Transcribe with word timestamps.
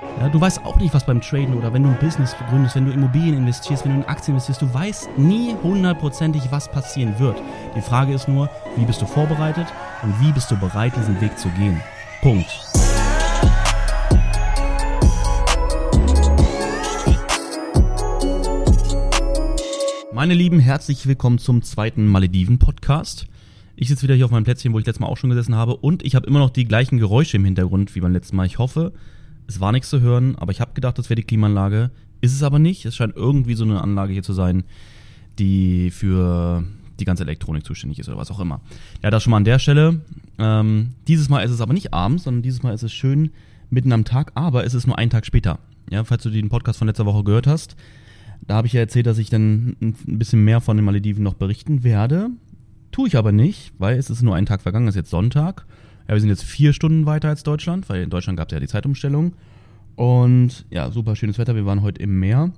Ja, 0.00 0.28
du 0.28 0.40
weißt 0.40 0.64
auch 0.64 0.76
nicht, 0.76 0.94
was 0.94 1.04
beim 1.04 1.20
Traden 1.20 1.54
oder 1.54 1.72
wenn 1.72 1.82
du 1.82 1.88
ein 1.88 1.98
Business 1.98 2.36
gründest, 2.48 2.76
wenn 2.76 2.86
du 2.86 2.92
Immobilien 2.92 3.36
investierst, 3.36 3.84
wenn 3.84 3.92
du 3.92 3.98
in 3.98 4.04
Aktien 4.04 4.36
investierst, 4.36 4.62
du 4.62 4.72
weißt 4.72 5.18
nie 5.18 5.56
hundertprozentig, 5.60 6.42
was 6.50 6.70
passieren 6.70 7.18
wird. 7.18 7.42
Die 7.74 7.80
Frage 7.80 8.14
ist 8.14 8.28
nur, 8.28 8.48
wie 8.76 8.84
bist 8.84 9.02
du 9.02 9.06
vorbereitet 9.06 9.66
und 10.04 10.14
wie 10.20 10.30
bist 10.30 10.52
du 10.52 10.56
bereit, 10.56 10.92
diesen 10.96 11.20
Weg 11.20 11.36
zu 11.36 11.48
gehen. 11.50 11.80
Punkt. 12.22 12.46
Meine 20.12 20.34
Lieben, 20.34 20.60
herzlich 20.60 21.08
willkommen 21.08 21.38
zum 21.38 21.62
zweiten 21.62 22.06
Malediven-Podcast. 22.06 23.26
Ich 23.74 23.88
sitze 23.88 24.04
wieder 24.04 24.14
hier 24.14 24.26
auf 24.26 24.30
meinem 24.30 24.44
Plätzchen, 24.44 24.72
wo 24.72 24.78
ich 24.78 24.86
letztes 24.86 25.00
Mal 25.00 25.08
auch 25.08 25.16
schon 25.16 25.30
gesessen 25.30 25.56
habe 25.56 25.76
und 25.76 26.04
ich 26.04 26.14
habe 26.14 26.26
immer 26.28 26.38
noch 26.38 26.50
die 26.50 26.66
gleichen 26.66 26.98
Geräusche 26.98 27.36
im 27.36 27.44
Hintergrund 27.44 27.96
wie 27.96 28.00
beim 28.00 28.12
letzten 28.12 28.36
Mal. 28.36 28.46
Ich 28.46 28.58
hoffe, 28.58 28.92
es 29.48 29.60
war 29.60 29.72
nichts 29.72 29.90
zu 29.90 30.00
hören, 30.00 30.36
aber 30.36 30.52
ich 30.52 30.60
habe 30.60 30.74
gedacht, 30.74 30.98
das 30.98 31.08
wäre 31.08 31.16
die 31.16 31.24
Klimaanlage. 31.24 31.90
Ist 32.20 32.34
es 32.34 32.42
aber 32.42 32.58
nicht. 32.58 32.84
Es 32.84 32.94
scheint 32.94 33.16
irgendwie 33.16 33.54
so 33.54 33.64
eine 33.64 33.80
Anlage 33.80 34.12
hier 34.12 34.22
zu 34.22 34.34
sein, 34.34 34.64
die 35.38 35.90
für 35.90 36.62
die 37.00 37.04
ganze 37.04 37.22
Elektronik 37.22 37.64
zuständig 37.64 37.98
ist 37.98 38.08
oder 38.08 38.18
was 38.18 38.30
auch 38.30 38.40
immer. 38.40 38.60
Ja, 39.02 39.10
das 39.10 39.22
schon 39.22 39.30
mal 39.30 39.38
an 39.38 39.44
der 39.44 39.58
Stelle. 39.58 40.02
Ähm, 40.38 40.90
dieses 41.06 41.28
Mal 41.28 41.42
ist 41.42 41.50
es 41.50 41.60
aber 41.60 41.72
nicht 41.72 41.94
abends, 41.94 42.24
sondern 42.24 42.42
dieses 42.42 42.62
Mal 42.62 42.74
ist 42.74 42.82
es 42.82 42.92
schön 42.92 43.30
mitten 43.70 43.92
am 43.92 44.04
Tag, 44.04 44.32
aber 44.34 44.64
es 44.64 44.74
ist 44.74 44.86
nur 44.86 44.98
einen 44.98 45.10
Tag 45.10 45.24
später. 45.24 45.58
Ja, 45.90 46.04
falls 46.04 46.22
du 46.22 46.30
den 46.30 46.50
Podcast 46.50 46.78
von 46.78 46.88
letzter 46.88 47.06
Woche 47.06 47.24
gehört 47.24 47.46
hast, 47.46 47.76
da 48.46 48.56
habe 48.56 48.66
ich 48.66 48.74
ja 48.74 48.80
erzählt, 48.80 49.06
dass 49.06 49.18
ich 49.18 49.30
dann 49.30 49.76
ein 49.80 50.18
bisschen 50.18 50.44
mehr 50.44 50.60
von 50.60 50.76
den 50.76 50.84
Malediven 50.84 51.24
noch 51.24 51.34
berichten 51.34 51.84
werde. 51.84 52.30
Tue 52.92 53.08
ich 53.08 53.16
aber 53.16 53.32
nicht, 53.32 53.72
weil 53.78 53.98
es 53.98 54.10
ist 54.10 54.22
nur 54.22 54.34
ein 54.34 54.46
Tag 54.46 54.60
vergangen, 54.60 54.88
es 54.88 54.94
ist 54.94 54.98
jetzt 54.98 55.10
Sonntag. 55.10 55.66
Ja, 56.08 56.14
wir 56.14 56.20
sind 56.20 56.30
jetzt 56.30 56.44
vier 56.44 56.72
Stunden 56.72 57.04
weiter 57.04 57.28
als 57.28 57.42
Deutschland, 57.42 57.88
weil 57.90 58.02
in 58.02 58.08
Deutschland 58.08 58.38
gab 58.38 58.48
es 58.48 58.52
ja 58.52 58.60
die 58.60 58.66
Zeitumstellung. 58.66 59.34
Und 59.94 60.64
ja, 60.70 60.90
super 60.90 61.14
schönes 61.16 61.36
Wetter. 61.36 61.54
Wir 61.54 61.66
waren 61.66 61.82
heute 61.82 62.00
im 62.00 62.18
Meer. 62.18 62.50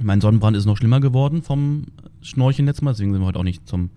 Mein 0.00 0.20
Sonnenbrand 0.20 0.56
ist 0.56 0.64
noch 0.64 0.76
schlimmer 0.76 1.00
geworden 1.00 1.42
vom 1.42 1.86
Schnorcheln 2.22 2.66
letztes 2.66 2.82
Mal, 2.82 2.92
deswegen 2.92 3.12
sind 3.12 3.20
wir 3.20 3.26
heute 3.26 3.40
auch 3.40 3.44
nicht 3.44 3.66
zum 3.66 3.90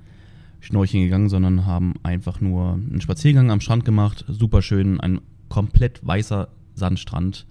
Schnorcheln 0.61 1.03
gegangen, 1.03 1.29
sondern 1.29 1.65
haben 1.65 1.93
einfach 2.01 2.41
nur 2.41 2.73
einen 2.73 3.01
Spaziergang 3.01 3.51
am 3.51 3.61
Strand 3.61 3.85
gemacht. 3.85 4.25
Super 4.27 4.63
schön, 4.63 4.99
ein 4.99 5.21
komplett 5.49 5.99
weißer 6.05 6.47
Sandstrand. 6.73 7.45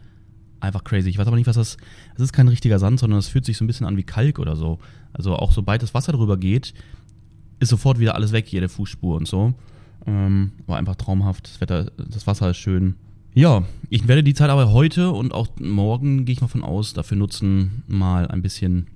Einfach 0.58 0.82
crazy. 0.82 1.10
Ich 1.10 1.18
weiß 1.18 1.28
aber 1.28 1.36
nicht, 1.36 1.46
was 1.46 1.56
das. 1.56 1.76
Es 2.16 2.22
ist 2.22 2.32
kein 2.32 2.48
richtiger 2.48 2.78
Sand, 2.80 2.98
sondern 2.98 3.18
es 3.18 3.28
fühlt 3.28 3.44
sich 3.44 3.56
so 3.56 3.64
ein 3.64 3.66
bisschen 3.68 3.86
an 3.86 3.96
wie 3.96 4.02
Kalk 4.02 4.38
oder 4.40 4.56
so. 4.56 4.78
Also 5.12 5.36
auch 5.36 5.52
sobald 5.52 5.82
das 5.82 5.94
Wasser 5.94 6.12
drüber 6.12 6.38
geht, 6.38 6.74
ist 7.60 7.68
sofort 7.68 8.00
wieder 8.00 8.14
alles 8.16 8.32
weg, 8.32 8.50
jede 8.50 8.68
Fußspur 8.68 9.16
und 9.16 9.28
so. 9.28 9.54
Ähm, 10.06 10.52
war 10.66 10.78
einfach 10.78 10.96
traumhaft. 10.96 11.46
Das 11.46 11.60
Wetter, 11.60 11.92
das 11.96 12.26
Wasser 12.26 12.50
ist 12.50 12.58
schön. 12.58 12.94
Ja, 13.34 13.62
ich 13.88 14.08
werde 14.08 14.24
die 14.24 14.34
Zeit 14.34 14.50
aber 14.50 14.72
heute 14.72 15.12
und 15.12 15.32
auch 15.32 15.48
morgen, 15.60 16.24
gehe 16.24 16.32
ich 16.32 16.40
mal 16.40 16.48
von 16.48 16.64
aus, 16.64 16.94
dafür 16.94 17.16
nutzen, 17.16 17.84
mal 17.86 18.26
ein 18.26 18.42
bisschen 18.42 18.88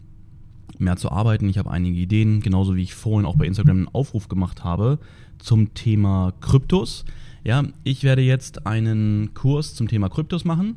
mehr 0.78 0.96
zu 0.96 1.10
arbeiten. 1.12 1.48
Ich 1.48 1.58
habe 1.58 1.70
einige 1.70 1.98
Ideen, 1.98 2.40
genauso 2.40 2.74
wie 2.74 2.82
ich 2.82 2.94
vorhin 2.94 3.26
auch 3.26 3.36
bei 3.36 3.46
Instagram 3.46 3.76
einen 3.76 3.88
Aufruf 3.88 4.28
gemacht 4.28 4.64
habe 4.64 4.98
zum 5.38 5.72
Thema 5.74 6.32
Kryptos. 6.40 7.04
Ja, 7.44 7.62
ich 7.84 8.02
werde 8.02 8.22
jetzt 8.22 8.66
einen 8.66 9.34
Kurs 9.34 9.74
zum 9.74 9.86
Thema 9.86 10.08
Kryptos 10.08 10.44
machen. 10.44 10.76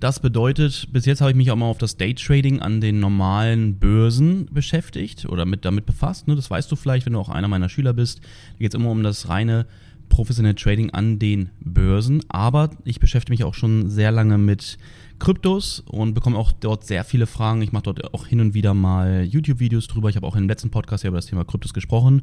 Das 0.00 0.20
bedeutet, 0.20 0.88
bis 0.92 1.06
jetzt 1.06 1.20
habe 1.20 1.32
ich 1.32 1.36
mich 1.36 1.50
auch 1.50 1.56
mal 1.56 1.66
auf 1.66 1.78
das 1.78 1.96
Daytrading 1.96 2.60
an 2.60 2.80
den 2.80 3.00
normalen 3.00 3.80
Börsen 3.80 4.46
beschäftigt 4.52 5.24
oder 5.24 5.44
mit, 5.44 5.64
damit 5.64 5.86
befasst. 5.86 6.28
Ne? 6.28 6.36
Das 6.36 6.50
weißt 6.50 6.70
du 6.70 6.76
vielleicht, 6.76 7.04
wenn 7.04 7.14
du 7.14 7.18
auch 7.18 7.28
einer 7.28 7.48
meiner 7.48 7.68
Schüler 7.68 7.92
bist. 7.92 8.20
Da 8.20 8.58
geht 8.60 8.74
es 8.74 8.78
immer 8.78 8.90
um 8.90 9.02
das 9.02 9.28
reine 9.28 9.66
professionelle 10.08 10.54
Trading 10.54 10.90
an 10.90 11.18
den 11.18 11.50
Börsen. 11.60 12.22
Aber 12.28 12.70
ich 12.84 13.00
beschäftige 13.00 13.32
mich 13.32 13.42
auch 13.42 13.54
schon 13.54 13.90
sehr 13.90 14.12
lange 14.12 14.38
mit 14.38 14.78
Kryptos 15.18 15.80
und 15.80 16.14
bekomme 16.14 16.38
auch 16.38 16.52
dort 16.52 16.86
sehr 16.86 17.02
viele 17.02 17.26
Fragen. 17.26 17.60
Ich 17.62 17.72
mache 17.72 17.84
dort 17.84 18.14
auch 18.14 18.28
hin 18.28 18.40
und 18.40 18.54
wieder 18.54 18.74
mal 18.74 19.24
YouTube-Videos 19.24 19.88
drüber. 19.88 20.08
Ich 20.10 20.16
habe 20.16 20.28
auch 20.28 20.36
im 20.36 20.48
letzten 20.48 20.70
Podcast 20.70 21.02
ja 21.02 21.08
über 21.08 21.18
das 21.18 21.26
Thema 21.26 21.44
Kryptos 21.44 21.74
gesprochen. 21.74 22.22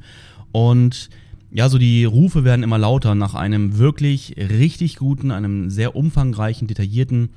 Und 0.53 1.09
ja, 1.51 1.67
so 1.67 1.77
die 1.77 2.05
Rufe 2.05 2.45
werden 2.45 2.63
immer 2.63 2.77
lauter 2.77 3.15
nach 3.15 3.35
einem 3.35 3.77
wirklich 3.77 4.35
richtig 4.37 4.95
guten, 4.95 5.31
einem 5.31 5.69
sehr 5.69 5.95
umfangreichen, 5.95 6.67
detaillierten 6.67 7.29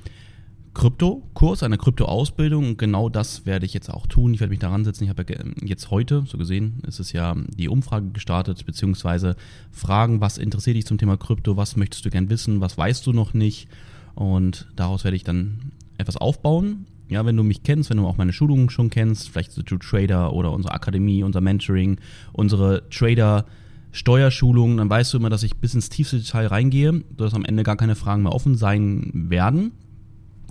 Krypto-Kurs, 0.79 1.63
einer 1.63 1.75
Krypto-Ausbildung 1.75 2.65
und 2.65 2.77
genau 2.77 3.09
das 3.09 3.45
werde 3.45 3.65
ich 3.65 3.73
jetzt 3.73 3.89
auch 3.89 4.07
tun. 4.07 4.33
Ich 4.33 4.39
werde 4.39 4.51
mich 4.51 4.59
daran 4.59 4.85
setzen. 4.85 5.03
Ich 5.03 5.09
habe 5.09 5.25
ja 5.29 5.39
jetzt 5.61 5.91
heute, 5.91 6.23
so 6.25 6.37
gesehen, 6.37 6.81
ist 6.87 7.01
es 7.01 7.11
ja 7.11 7.35
die 7.57 7.67
Umfrage 7.67 8.11
gestartet, 8.11 8.65
beziehungsweise 8.65 9.35
Fragen, 9.73 10.21
was 10.21 10.37
interessiert 10.37 10.77
dich 10.77 10.85
zum 10.85 10.97
Thema 10.97 11.17
Krypto, 11.17 11.57
was 11.57 11.75
möchtest 11.75 12.05
du 12.05 12.09
gern 12.09 12.29
wissen, 12.29 12.61
was 12.61 12.77
weißt 12.77 13.05
du 13.05 13.11
noch 13.11 13.33
nicht 13.33 13.67
und 14.15 14.69
daraus 14.77 15.03
werde 15.03 15.17
ich 15.17 15.25
dann 15.25 15.73
etwas 15.97 16.15
aufbauen. 16.15 16.85
Ja, 17.09 17.25
wenn 17.25 17.35
du 17.35 17.43
mich 17.43 17.63
kennst, 17.63 17.89
wenn 17.89 17.97
du 17.97 18.07
auch 18.07 18.15
meine 18.15 18.31
Schulungen 18.31 18.69
schon 18.69 18.89
kennst, 18.89 19.27
vielleicht 19.27 19.51
so 19.51 19.61
Trader 19.61 20.31
oder 20.31 20.53
unsere 20.53 20.73
Akademie, 20.73 21.23
unser 21.23 21.41
Mentoring, 21.41 21.99
unsere 22.31 22.87
Trader- 22.89 23.45
Steuerschulungen, 23.91 24.77
dann 24.77 24.89
weißt 24.89 25.13
du 25.13 25.17
immer, 25.17 25.31
dass 25.31 25.41
ich 25.41 25.57
bis 25.57 25.73
ins 25.73 25.89
tiefste 25.89 26.19
Detail 26.19 26.45
reingehe, 26.45 27.03
sodass 27.17 27.33
am 27.33 27.43
Ende 27.43 27.63
gar 27.63 27.75
keine 27.75 27.95
Fragen 27.95 28.21
mehr 28.21 28.33
offen 28.33 28.53
sein 28.53 29.11
werden. 29.13 29.71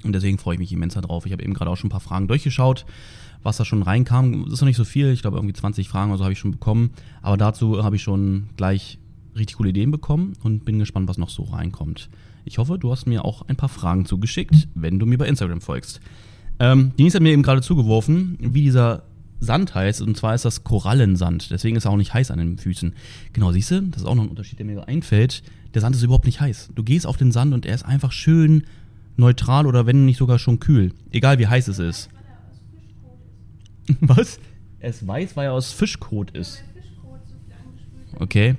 Und 0.04 0.12
deswegen 0.12 0.38
freue 0.38 0.54
ich 0.54 0.60
mich 0.60 0.72
immens 0.72 0.94
darauf. 0.94 1.26
Ich 1.26 1.32
habe 1.32 1.42
eben 1.42 1.54
gerade 1.54 1.70
auch 1.70 1.76
schon 1.76 1.88
ein 1.88 1.92
paar 1.92 2.00
Fragen 2.00 2.28
durchgeschaut, 2.28 2.86
was 3.42 3.56
da 3.56 3.64
schon 3.64 3.82
reinkam. 3.82 4.44
Das 4.44 4.54
ist 4.54 4.60
noch 4.60 4.68
nicht 4.68 4.76
so 4.76 4.84
viel, 4.84 5.12
ich 5.12 5.22
glaube 5.22 5.36
irgendwie 5.38 5.54
20 5.54 5.88
Fragen 5.88 6.10
oder 6.10 6.18
so 6.18 6.24
habe 6.24 6.32
ich 6.32 6.38
schon 6.38 6.52
bekommen. 6.52 6.90
Aber 7.22 7.36
dazu 7.36 7.82
habe 7.82 7.96
ich 7.96 8.02
schon 8.02 8.48
gleich 8.56 8.98
richtig 9.36 9.56
coole 9.56 9.70
Ideen 9.70 9.90
bekommen 9.90 10.34
und 10.42 10.64
bin 10.64 10.78
gespannt, 10.78 11.08
was 11.08 11.18
noch 11.18 11.30
so 11.30 11.44
reinkommt. 11.44 12.08
Ich 12.44 12.58
hoffe, 12.58 12.78
du 12.78 12.90
hast 12.90 13.06
mir 13.06 13.24
auch 13.24 13.42
ein 13.48 13.56
paar 13.56 13.68
Fragen 13.68 14.06
zugeschickt, 14.06 14.68
wenn 14.74 14.98
du 14.98 15.06
mir 15.06 15.18
bei 15.18 15.26
Instagram 15.26 15.60
folgst. 15.60 16.00
Ähm, 16.58 16.92
Denise 16.98 17.14
hat 17.14 17.22
mir 17.22 17.32
eben 17.32 17.42
gerade 17.42 17.60
zugeworfen, 17.60 18.36
wie 18.40 18.62
dieser 18.62 19.04
Sand 19.40 19.74
heißt, 19.74 20.02
und 20.02 20.16
zwar 20.16 20.34
ist 20.34 20.44
das 20.44 20.64
Korallensand. 20.64 21.50
Deswegen 21.50 21.76
ist 21.76 21.84
er 21.84 21.92
auch 21.92 21.96
nicht 21.96 22.14
heiß 22.14 22.30
an 22.30 22.38
den 22.38 22.58
Füßen. 22.58 22.94
Genau, 23.32 23.52
siehst 23.52 23.70
du, 23.70 23.82
das 23.82 24.02
ist 24.02 24.08
auch 24.08 24.16
noch 24.16 24.24
ein 24.24 24.30
Unterschied, 24.30 24.58
der 24.58 24.66
mir 24.66 24.88
einfällt. 24.88 25.42
Der 25.74 25.80
Sand 25.80 25.94
ist 25.94 26.02
überhaupt 26.02 26.26
nicht 26.26 26.40
heiß. 26.40 26.70
Du 26.74 26.82
gehst 26.82 27.06
auf 27.06 27.16
den 27.16 27.30
Sand 27.30 27.54
und 27.54 27.66
er 27.66 27.74
ist 27.74 27.84
einfach 27.84 28.10
schön 28.10 28.64
neutral 29.18 29.66
oder 29.66 29.86
wenn 29.86 30.04
nicht 30.06 30.16
sogar 30.16 30.38
schon 30.38 30.60
kühl. 30.60 30.92
Egal 31.10 31.38
wie 31.38 31.46
heiß 31.46 31.68
es 31.68 31.78
ist. 31.78 32.08
Was? 34.00 34.38
Es 34.80 35.04
weiß, 35.04 35.36
weil 35.36 35.46
er 35.46 35.54
aus 35.54 35.72
Fischkot 35.72 36.30
ist. 36.36 36.62
Okay. 38.20 38.54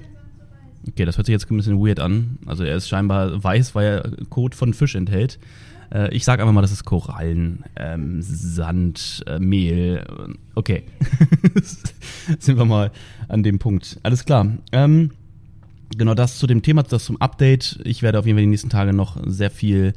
Okay, 0.85 1.05
das 1.05 1.15
hört 1.15 1.27
sich 1.27 1.31
jetzt 1.31 1.49
ein 1.49 1.55
bisschen 1.55 1.79
weird 1.79 2.01
an. 2.01 2.39
Also 2.45 2.65
er 2.65 2.75
ist 2.75 2.89
scheinbar 2.89 3.41
weiß, 3.41 3.73
weil 3.73 3.85
er 3.85 4.25
Kot 4.25 4.53
von 4.53 4.73
Fisch 4.73 4.95
enthält. 4.95 5.39
Äh, 5.93 6.13
ich 6.13 6.25
sage 6.25 6.41
einfach 6.41 6.53
mal, 6.53 6.61
das 6.61 6.73
ist 6.73 6.83
Korallen, 6.83 7.63
ähm, 7.77 8.21
Sand, 8.21 9.23
äh, 9.27 9.39
Mehl. 9.39 10.03
Okay. 10.55 10.83
Sind 12.39 12.57
wir 12.57 12.65
mal 12.65 12.91
an 13.29 13.41
dem 13.41 13.59
Punkt. 13.59 13.97
Alles 14.03 14.25
klar. 14.25 14.45
Ähm, 14.73 15.11
genau 15.97 16.15
das 16.15 16.37
zu 16.37 16.47
dem 16.47 16.61
Thema, 16.61 16.83
das 16.83 17.05
zum 17.05 17.21
Update. 17.21 17.79
Ich 17.85 18.01
werde 18.01 18.19
auf 18.19 18.25
jeden 18.25 18.37
Fall 18.37 18.43
die 18.43 18.49
nächsten 18.49 18.69
Tage 18.69 18.93
noch 18.93 19.17
sehr 19.25 19.51
viel 19.51 19.93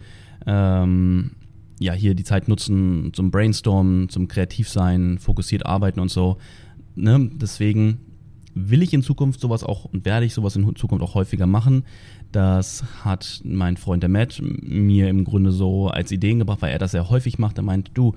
ähm, 0.46 1.32
ja, 1.78 1.92
hier 1.92 2.14
die 2.14 2.24
Zeit 2.24 2.48
nutzen 2.48 3.12
zum 3.12 3.30
Brainstormen, 3.30 4.08
zum 4.08 4.28
Kreativsein, 4.28 5.18
fokussiert 5.18 5.66
arbeiten 5.66 6.00
und 6.00 6.10
so. 6.10 6.38
Ne? 6.94 7.30
Deswegen 7.34 7.98
will 8.54 8.82
ich 8.82 8.92
in 8.92 9.02
Zukunft 9.02 9.40
sowas 9.40 9.64
auch 9.64 9.86
und 9.86 10.04
werde 10.04 10.26
ich 10.26 10.34
sowas 10.34 10.56
in 10.56 10.76
Zukunft 10.76 11.02
auch 11.02 11.14
häufiger 11.14 11.46
machen. 11.46 11.84
Das 12.32 12.84
hat 13.04 13.40
mein 13.44 13.76
Freund 13.76 14.02
der 14.02 14.10
Matt 14.10 14.40
mir 14.42 15.08
im 15.08 15.24
Grunde 15.24 15.52
so 15.52 15.88
als 15.88 16.12
Ideen 16.12 16.38
gebracht, 16.38 16.62
weil 16.62 16.72
er 16.72 16.78
das 16.78 16.92
sehr 16.92 17.08
häufig 17.08 17.38
macht. 17.38 17.58
Er 17.58 17.62
meint, 17.62 17.90
du, 17.94 18.14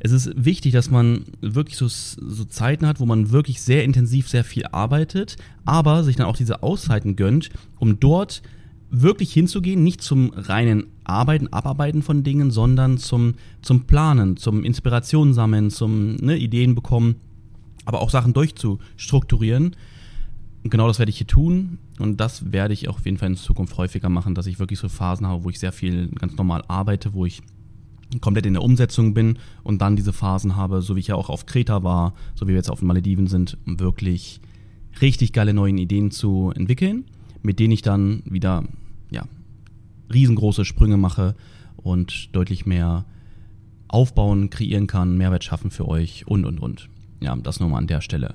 es 0.00 0.12
ist 0.12 0.32
wichtig, 0.34 0.72
dass 0.72 0.90
man 0.90 1.24
wirklich 1.40 1.76
so, 1.76 1.88
so 1.88 2.44
Zeiten 2.44 2.86
hat, 2.86 3.00
wo 3.00 3.06
man 3.06 3.30
wirklich 3.30 3.60
sehr 3.60 3.84
intensiv 3.84 4.28
sehr 4.28 4.44
viel 4.44 4.66
arbeitet, 4.66 5.36
aber 5.64 6.04
sich 6.04 6.16
dann 6.16 6.26
auch 6.26 6.36
diese 6.36 6.62
Auszeiten 6.62 7.16
gönnt, 7.16 7.50
um 7.78 8.00
dort 8.00 8.42
wirklich 8.90 9.32
hinzugehen, 9.32 9.82
nicht 9.82 10.00
zum 10.00 10.32
reinen 10.34 10.86
Arbeiten, 11.10 11.52
Abarbeiten 11.52 12.02
von 12.02 12.22
Dingen, 12.22 12.50
sondern 12.50 12.98
zum, 12.98 13.34
zum 13.62 13.82
Planen, 13.84 14.36
zum 14.36 14.64
Inspiration 14.64 15.34
sammeln, 15.34 15.70
zum 15.70 16.16
ne, 16.16 16.36
Ideen 16.36 16.74
bekommen, 16.74 17.16
aber 17.84 18.00
auch 18.00 18.10
Sachen 18.10 18.32
durchzustrukturieren. 18.32 19.76
Und 20.62 20.70
genau 20.70 20.86
das 20.86 20.98
werde 20.98 21.10
ich 21.10 21.18
hier 21.18 21.26
tun 21.26 21.78
und 21.98 22.20
das 22.20 22.52
werde 22.52 22.74
ich 22.74 22.88
auch 22.88 22.96
auf 22.96 23.04
jeden 23.06 23.16
Fall 23.16 23.30
in 23.30 23.36
Zukunft 23.36 23.76
häufiger 23.78 24.08
machen, 24.08 24.34
dass 24.34 24.46
ich 24.46 24.58
wirklich 24.58 24.78
so 24.78 24.88
Phasen 24.88 25.26
habe, 25.26 25.44
wo 25.44 25.50
ich 25.50 25.58
sehr 25.58 25.72
viel 25.72 26.08
ganz 26.08 26.36
normal 26.36 26.62
arbeite, 26.68 27.14
wo 27.14 27.24
ich 27.24 27.42
komplett 28.20 28.46
in 28.46 28.54
der 28.54 28.62
Umsetzung 28.62 29.14
bin 29.14 29.38
und 29.62 29.80
dann 29.80 29.96
diese 29.96 30.12
Phasen 30.12 30.56
habe, 30.56 30.82
so 30.82 30.96
wie 30.96 31.00
ich 31.00 31.06
ja 31.08 31.14
auch 31.14 31.30
auf 31.30 31.46
Kreta 31.46 31.82
war, 31.82 32.14
so 32.34 32.46
wie 32.46 32.50
wir 32.50 32.56
jetzt 32.56 32.70
auf 32.70 32.80
den 32.80 32.88
Malediven 32.88 33.26
sind, 33.26 33.56
um 33.66 33.80
wirklich 33.80 34.40
richtig 35.00 35.32
geile 35.32 35.54
neue 35.54 35.72
Ideen 35.72 36.10
zu 36.10 36.52
entwickeln, 36.54 37.04
mit 37.42 37.58
denen 37.58 37.72
ich 37.72 37.82
dann 37.82 38.22
wieder 38.26 38.64
ja, 39.10 39.24
riesengroße 40.12 40.64
Sprünge 40.64 40.96
mache 40.96 41.34
und 41.76 42.34
deutlich 42.34 42.66
mehr 42.66 43.04
aufbauen, 43.88 44.50
kreieren 44.50 44.86
kann, 44.86 45.16
Mehrwert 45.16 45.44
schaffen 45.44 45.70
für 45.70 45.88
euch 45.88 46.26
und, 46.26 46.44
und, 46.44 46.60
und. 46.60 46.88
Ja, 47.20 47.36
das 47.36 47.60
nur 47.60 47.68
mal 47.68 47.78
an 47.78 47.86
der 47.86 48.00
Stelle. 48.00 48.34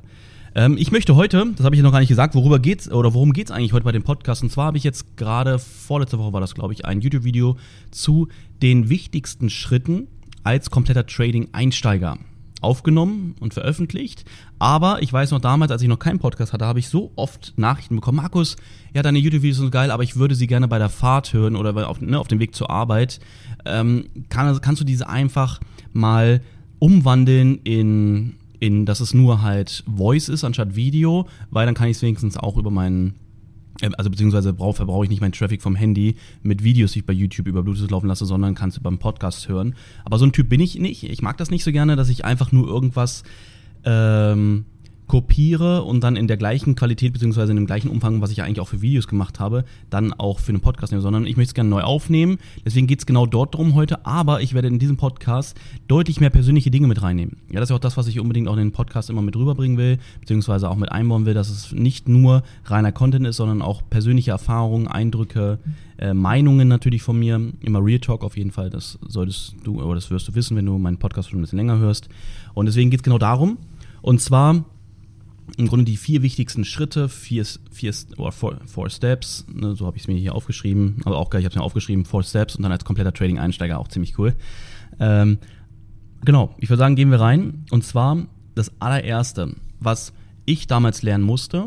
Ähm, 0.54 0.77
ich 0.77 0.92
möchte 0.92 1.16
heute, 1.16 1.45
das 1.56 1.66
habe 1.66 1.75
ich 1.75 1.81
noch 1.81 1.92
gar 1.92 2.00
nicht 2.00 2.10
gesagt, 2.10 2.36
worüber 2.36 2.60
geht's 2.60 2.92
oder 2.92 3.13
worum 3.13 3.33
geht's 3.33 3.51
eigentlich 3.51 3.74
heute 3.74 3.83
bei 3.83 3.92
dem 3.92 4.04
Podcast? 4.04 4.44
Und 4.44 4.51
zwar 4.51 4.68
habe 4.68 4.77
ich 4.77 4.83
jetzt 4.83 5.18
gerade 5.18 5.60
vorletzte 5.60 6.19
Woche 6.19 6.33
war 6.33 6.42
das, 6.42 6.56
glaube 6.56 6.74
ich, 6.74 6.86
ein 6.86 7.01
YouTube-Video 7.01 7.57
zu 7.92 8.27
den 8.62 8.89
wichtigsten 8.89 9.50
Schritten 9.50 10.07
als 10.44 10.69
kompletter 10.69 11.06
Trading-Einsteiger 11.06 12.18
aufgenommen 12.62 13.36
und 13.40 13.54
veröffentlicht. 13.54 14.25
Aber 14.60 15.02
ich 15.02 15.12
weiß 15.12 15.31
noch 15.31 15.42
damals, 15.42 15.72
als 15.72 15.81
ich 15.81 15.88
noch 15.88 16.00
keinen 16.00 16.19
Podcast 16.19 16.54
hatte, 16.54 16.66
habe 16.66 16.80
ich 16.80 16.90
so 16.90 17.12
oft 17.16 17.54
Nachrichten 17.57 17.96
bekommen. 17.96 18.18
Markus, 18.18 18.56
ja, 18.94 19.02
deine 19.02 19.19
YouTube-Videos 19.19 19.57
sind 19.57 19.72
geil, 19.72 19.92
aber 19.92 20.04
ich 20.04 20.16
würde 20.16 20.36
sie 20.36 20.48
gerne 20.48 20.68
bei 20.68 20.80
der 20.80 20.90
Fahrt 20.90 21.34
hören 21.34 21.56
oder 21.56 21.90
auf, 21.90 22.02
ne, 22.02 22.19
auf 22.19 22.28
dem 22.28 22.40
Weg 22.40 22.56
zur 22.56 22.69
Arbeit. 22.69 23.19
Ähm, 23.66 24.06
kann, 24.30 24.60
kannst 24.62 24.81
du 24.81 24.86
diese 24.86 25.10
einfach 25.10 25.60
mal 25.94 26.42
umwandeln 26.80 27.60
in, 27.63 28.36
in, 28.60 28.86
dass 28.86 29.00
es 29.00 29.13
nur 29.13 29.42
halt 29.42 29.84
Voice 29.88 30.30
ist 30.30 30.44
anstatt 30.44 30.75
Video, 30.75 31.28
weil 31.50 31.66
dann 31.66 31.75
kann 31.75 31.88
ich 31.88 31.98
es 31.98 32.01
wenigstens 32.01 32.38
auch 32.38 32.58
über 32.58 32.72
meinen 32.72 33.16
also 33.98 34.10
beziehungsweise 34.10 34.54
brauch, 34.54 34.75
verbrauche 34.75 35.06
ich 35.06 35.10
nicht 35.10 35.22
meinen 35.22 35.33
Traffic 35.33 35.62
vom 35.62 35.75
Handy 35.75 36.16
mit 36.44 36.63
Videos, 36.63 36.94
die 36.94 37.00
ich 37.00 37.06
bei 37.06 37.13
YouTube 37.13 37.48
über 37.48 37.63
Bluetooth 37.63 37.92
laufen 37.92 38.07
lasse, 38.07 38.25
sondern 38.25 38.56
kannst 38.56 38.77
du 38.77 38.81
beim 38.81 39.00
Podcast 39.00 39.50
hören. 39.50 39.75
Aber 40.06 40.18
so 40.18 40.25
ein 40.25 40.31
Typ 40.31 40.50
bin 40.50 40.60
ich 40.60 40.80
nicht. 40.80 41.04
Ich 41.04 41.22
mag 41.22 41.38
das 41.38 41.51
nicht 41.51 41.63
so 41.63 41.72
gerne, 41.72 41.95
dass 41.95 42.10
ich 42.10 42.24
einfach 42.25 42.51
nur 42.51 42.68
irgendwas 42.68 43.24
ähm, 43.83 44.66
kopiere 45.07 45.84
und 45.84 46.04
dann 46.04 46.16
in 46.16 46.28
der 46.28 46.38
gleichen 46.38 46.75
Qualität 46.75 47.13
beziehungsweise 47.13 47.52
in 47.52 47.57
dem 47.57 47.66
gleichen 47.66 47.90
Umfang, 47.90 48.22
was 48.22 48.31
ich 48.31 48.38
ja 48.38 48.44
eigentlich 48.44 48.60
auch 48.60 48.68
für 48.68 48.81
Videos 48.81 49.07
gemacht 49.07 49.40
habe, 49.40 49.66
dann 49.90 50.13
auch 50.13 50.40
für 50.40 50.50
einen 50.50 50.62
Podcast 50.62 50.92
nehme, 50.92 51.02
sondern 51.02 51.25
ich 51.25 51.38
möchte 51.38 51.52
es 51.52 51.54
gerne 51.54 51.69
neu 51.69 51.81
aufnehmen. 51.81 52.38
Deswegen 52.66 52.88
geht 52.88 53.00
es 53.00 53.06
genau 53.06 53.25
dort 53.25 53.56
drum 53.56 53.75
heute, 53.75 54.06
aber 54.06 54.42
ich 54.42 54.54
werde 54.54 54.68
in 54.68 54.80
diesem 54.80 54.98
Podcast 54.98 55.57
deutlich 55.88 56.19
mehr 56.19 56.30
persönliche 56.30 56.72
Dinge 56.72 56.88
mit 56.88 57.02
reinnehmen. 57.02 57.38
Ja, 57.52 57.60
das 57.60 57.69
ist 57.69 57.75
auch 57.75 57.80
das, 57.80 57.98
was 57.98 58.07
ich 58.07 58.19
unbedingt 58.19 58.48
auch 58.48 58.54
in 58.54 58.60
den 58.60 58.72
Podcast 58.72 59.10
immer 59.10 59.22
mit 59.22 59.36
rüberbringen 59.36 59.78
will, 59.78 60.00
beziehungsweise 60.19 60.69
auch 60.69 60.75
mit 60.75 60.92
einbauen 60.92 61.25
will, 61.25 61.34
dass 61.34 61.50
es 61.50 61.72
nicht 61.72 62.08
nur 62.08 62.44
reiner 62.66 62.92
Content 62.92 63.28
ist, 63.28 63.38
sondern 63.38 63.62
auch 63.62 63.84
persönliche 63.90 64.31
Erfahrungen, 64.31 64.88
Eindrücke, 64.88 65.60
äh, 65.98 66.13
Meinungen 66.13 66.68
natürlich 66.68 67.04
von 67.04 67.19
mir. 67.19 67.40
Immer 67.62 67.84
Real 67.84 68.00
Talk 68.00 68.24
auf 68.24 68.38
jeden 68.38 68.51
Fall, 68.51 68.69
das 68.69 68.98
solltest 69.08 69.56
du, 69.63 69.81
oder 69.81 69.96
das 69.96 70.10
wirst 70.10 70.28
du 70.28 70.36
wissen, 70.36 70.58
wenn 70.58 70.66
du 70.66 70.78
meinen 70.78 70.98
Podcast 70.98 71.30
schon 71.30 71.40
ein 71.40 71.42
bisschen 71.42 71.58
länger 71.58 71.78
hörst. 71.78 72.10
Und 72.54 72.66
deswegen 72.66 72.90
geht 72.90 73.01
es 73.01 73.04
genau 73.04 73.18
darum. 73.18 73.58
Und 74.01 74.22
zwar 74.22 74.66
im 75.57 75.68
Grunde 75.68 75.86
die 75.86 75.98
vier 75.98 76.22
wichtigsten 76.22 76.66
Schritte, 76.66 77.07
vier, 77.10 77.46
vier 77.72 77.94
oder 78.18 78.31
four, 78.31 78.60
four 78.66 78.90
Steps, 78.90 79.46
ne, 79.52 79.75
so 79.75 79.86
habe 79.86 79.98
ich 79.98 80.04
es 80.04 80.07
mir 80.07 80.16
hier 80.16 80.36
aufgeschrieben, 80.36 81.02
aber 81.06 81.18
auch 81.18 81.30
geil, 81.30 81.42
ich 81.42 81.46
habe 81.46 81.54
es 81.54 81.56
mir 81.56 81.63
aufgeschrieben, 81.63 82.06
Four 82.06 82.24
Steps 82.24 82.56
und 82.56 82.63
dann 82.63 82.72
als 82.72 82.86
kompletter 82.86 83.13
Trading-Einsteiger 83.13 83.80
auch 83.80 83.88
ziemlich 83.88 84.18
cool. 84.18 84.36
Ähm, 85.00 85.38
genau, 86.24 86.56
ich 86.57 86.69
würde 86.69 86.80
sagen, 86.80 86.96
gehen 86.96 87.12
wir 87.12 87.19
rein. 87.19 87.66
Und 87.72 87.84
zwar 87.84 88.25
das 88.56 88.72
allererste, 88.80 89.56
was 89.80 90.13
ich 90.46 90.68
damals 90.68 91.02
lernen 91.02 91.24
musste, 91.24 91.66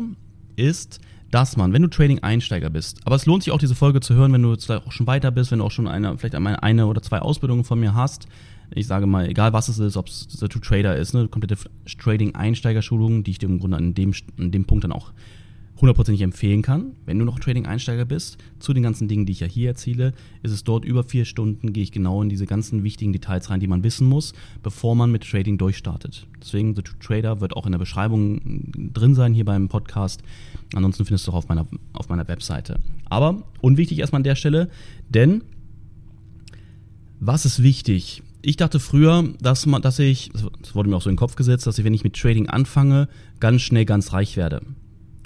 ist, 0.55 0.99
dass 1.31 1.57
man, 1.57 1.73
wenn 1.73 1.81
du 1.81 1.87
Trading-Einsteiger 1.87 2.69
bist, 2.69 3.01
aber 3.05 3.15
es 3.15 3.25
lohnt 3.25 3.43
sich 3.43 3.53
auch 3.53 3.59
diese 3.59 3.75
Folge 3.75 3.99
zu 3.99 4.15
hören, 4.15 4.33
wenn 4.33 4.41
du 4.41 4.51
jetzt 4.51 4.69
auch 4.69 4.91
schon 4.91 5.07
weiter 5.07 5.31
bist, 5.31 5.51
wenn 5.51 5.59
du 5.59 5.65
auch 5.65 5.71
schon 5.71 5.87
eine, 5.87 6.17
vielleicht 6.17 6.35
eine 6.35 6.87
oder 6.87 7.01
zwei 7.01 7.19
Ausbildungen 7.19 7.63
von 7.63 7.79
mir 7.79 7.93
hast, 7.93 8.27
ich 8.73 8.87
sage 8.87 9.07
mal, 9.07 9.27
egal 9.27 9.53
was 9.53 9.69
es 9.69 9.79
ist, 9.79 9.97
ob 9.97 10.07
es 10.07 10.27
The 10.29 10.47
Two 10.47 10.59
Trader 10.59 10.95
ist, 10.95 11.15
eine 11.15 11.27
komplette 11.27 11.57
Trading-Einsteigerschulung, 11.97 13.23
die 13.23 13.31
ich 13.31 13.39
dir 13.39 13.47
im 13.47 13.59
Grunde 13.59 13.77
an 13.77 13.93
dem, 13.93 14.13
an 14.37 14.51
dem 14.51 14.65
Punkt 14.65 14.83
dann 14.83 14.91
auch 14.91 15.11
hundertprozentig 15.81 16.21
empfehlen 16.21 16.61
kann. 16.61 16.93
Wenn 17.05 17.19
du 17.19 17.25
noch 17.25 17.39
Trading-Einsteiger 17.39 18.05
bist, 18.05 18.37
zu 18.59 18.73
den 18.73 18.83
ganzen 18.83 19.07
Dingen, 19.07 19.25
die 19.25 19.31
ich 19.31 19.39
ja 19.39 19.47
hier 19.47 19.69
erzähle, 19.69 20.13
ist 20.43 20.51
es 20.51 20.63
dort 20.63 20.83
über 20.85 21.03
vier 21.03 21.25
Stunden, 21.25 21.73
gehe 21.73 21.83
ich 21.83 21.91
genau 21.91 22.21
in 22.21 22.29
diese 22.29 22.45
ganzen 22.45 22.83
wichtigen 22.83 23.13
Details 23.13 23.49
rein, 23.49 23.59
die 23.59 23.67
man 23.67 23.83
wissen 23.83 24.07
muss, 24.07 24.33
bevor 24.61 24.95
man 24.95 25.11
mit 25.11 25.29
Trading 25.29 25.57
durchstartet. 25.57 26.27
Deswegen, 26.41 26.75
The 26.75 26.81
Two 26.81 26.95
Trader 26.99 27.41
wird 27.41 27.55
auch 27.55 27.65
in 27.65 27.71
der 27.71 27.79
Beschreibung 27.79 28.91
drin 28.93 29.15
sein 29.15 29.33
hier 29.33 29.45
beim 29.45 29.69
Podcast. 29.69 30.21
Ansonsten 30.75 31.05
findest 31.05 31.27
du 31.27 31.31
auch 31.31 31.35
auf 31.35 31.47
meiner, 31.49 31.65
auf 31.93 32.09
meiner 32.09 32.27
Webseite. 32.27 32.79
Aber 33.05 33.43
unwichtig 33.61 33.99
erstmal 33.99 34.19
an 34.19 34.23
der 34.23 34.35
Stelle, 34.35 34.69
denn 35.09 35.43
was 37.21 37.45
ist 37.45 37.63
wichtig? 37.63 38.23
Ich 38.41 38.57
dachte 38.57 38.79
früher, 38.79 39.33
dass 39.41 39.65
man, 39.65 39.81
dass 39.81 39.99
ich, 39.99 40.31
das 40.61 40.75
wurde 40.75 40.89
mir 40.89 40.95
auch 40.95 41.01
so 41.01 41.09
in 41.09 41.15
den 41.15 41.19
Kopf 41.19 41.35
gesetzt, 41.35 41.67
dass 41.67 41.77
ich, 41.77 41.85
wenn 41.85 41.93
ich 41.93 42.03
mit 42.03 42.15
Trading 42.15 42.47
anfange, 42.47 43.07
ganz 43.39 43.61
schnell 43.61 43.85
ganz 43.85 44.13
reich 44.13 44.37
werde. 44.37 44.61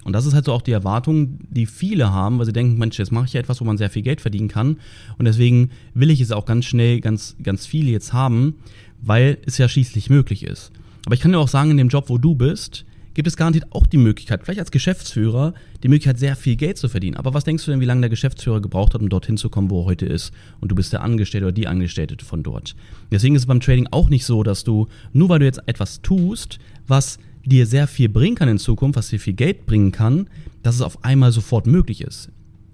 Und 0.03 0.13
das 0.13 0.25
ist 0.25 0.33
halt 0.33 0.45
so 0.45 0.53
auch 0.53 0.61
die 0.61 0.71
Erwartung, 0.71 1.39
die 1.49 1.65
viele 1.65 2.11
haben, 2.11 2.37
weil 2.37 2.45
sie 2.45 2.53
denken, 2.53 2.77
Mensch, 2.77 2.99
jetzt 2.99 3.11
mache 3.11 3.25
ich 3.25 3.33
ja 3.33 3.39
etwas, 3.39 3.61
wo 3.61 3.65
man 3.65 3.77
sehr 3.77 3.89
viel 3.89 4.01
Geld 4.01 4.19
verdienen 4.19 4.49
kann. 4.49 4.77
Und 5.17 5.25
deswegen 5.25 5.69
will 5.93 6.09
ich 6.09 6.19
es 6.19 6.31
auch 6.31 6.45
ganz 6.45 6.65
schnell, 6.65 6.99
ganz, 6.99 7.37
ganz 7.41 7.65
viel 7.65 7.87
jetzt 7.87 8.11
haben, 8.11 8.55
weil 9.01 9.37
es 9.45 9.57
ja 9.57 9.69
schließlich 9.69 10.09
möglich 10.09 10.43
ist. 10.43 10.71
Aber 11.05 11.15
ich 11.15 11.21
kann 11.21 11.31
dir 11.31 11.39
auch 11.39 11.47
sagen, 11.47 11.71
in 11.71 11.77
dem 11.77 11.89
Job, 11.89 12.09
wo 12.09 12.17
du 12.17 12.35
bist, 12.35 12.85
gibt 13.13 13.27
es 13.27 13.37
garantiert 13.37 13.65
auch 13.71 13.85
die 13.85 13.97
Möglichkeit, 13.97 14.43
vielleicht 14.43 14.59
als 14.59 14.71
Geschäftsführer, 14.71 15.53
die 15.83 15.87
Möglichkeit, 15.87 16.19
sehr 16.19 16.35
viel 16.35 16.55
Geld 16.55 16.77
zu 16.77 16.89
verdienen. 16.89 17.15
Aber 17.17 17.33
was 17.33 17.43
denkst 17.43 17.65
du 17.65 17.71
denn, 17.71 17.79
wie 17.79 17.85
lange 17.85 18.01
der 18.01 18.09
Geschäftsführer 18.09 18.61
gebraucht 18.61 18.93
hat, 18.93 19.01
um 19.01 19.09
dorthin 19.09 19.37
zu 19.37 19.49
kommen, 19.49 19.69
wo 19.69 19.81
er 19.81 19.85
heute 19.85 20.05
ist? 20.05 20.31
Und 20.59 20.69
du 20.69 20.75
bist 20.75 20.93
der 20.93 21.01
Angestellte 21.01 21.45
oder 21.45 21.53
die 21.53 21.67
Angestellte 21.67 22.23
von 22.23 22.43
dort. 22.43 22.75
Deswegen 23.11 23.35
ist 23.35 23.43
es 23.43 23.47
beim 23.47 23.59
Trading 23.59 23.87
auch 23.91 24.09
nicht 24.09 24.25
so, 24.25 24.43
dass 24.43 24.63
du, 24.63 24.87
nur 25.11 25.29
weil 25.29 25.39
du 25.39 25.45
jetzt 25.45 25.61
etwas 25.65 26.01
tust, 26.01 26.59
was 26.87 27.17
dir 27.45 27.65
sehr 27.65 27.87
viel 27.87 28.09
bringen 28.09 28.35
kann 28.35 28.49
in 28.49 28.57
Zukunft, 28.57 28.97
was 28.97 29.09
dir 29.09 29.19
viel 29.19 29.33
Geld 29.33 29.65
bringen 29.65 29.91
kann, 29.91 30.29
dass 30.61 30.75
es 30.75 30.81
auf 30.81 31.03
einmal 31.03 31.31
sofort 31.31 31.67
möglich 31.67 32.01
ist. 32.01 32.29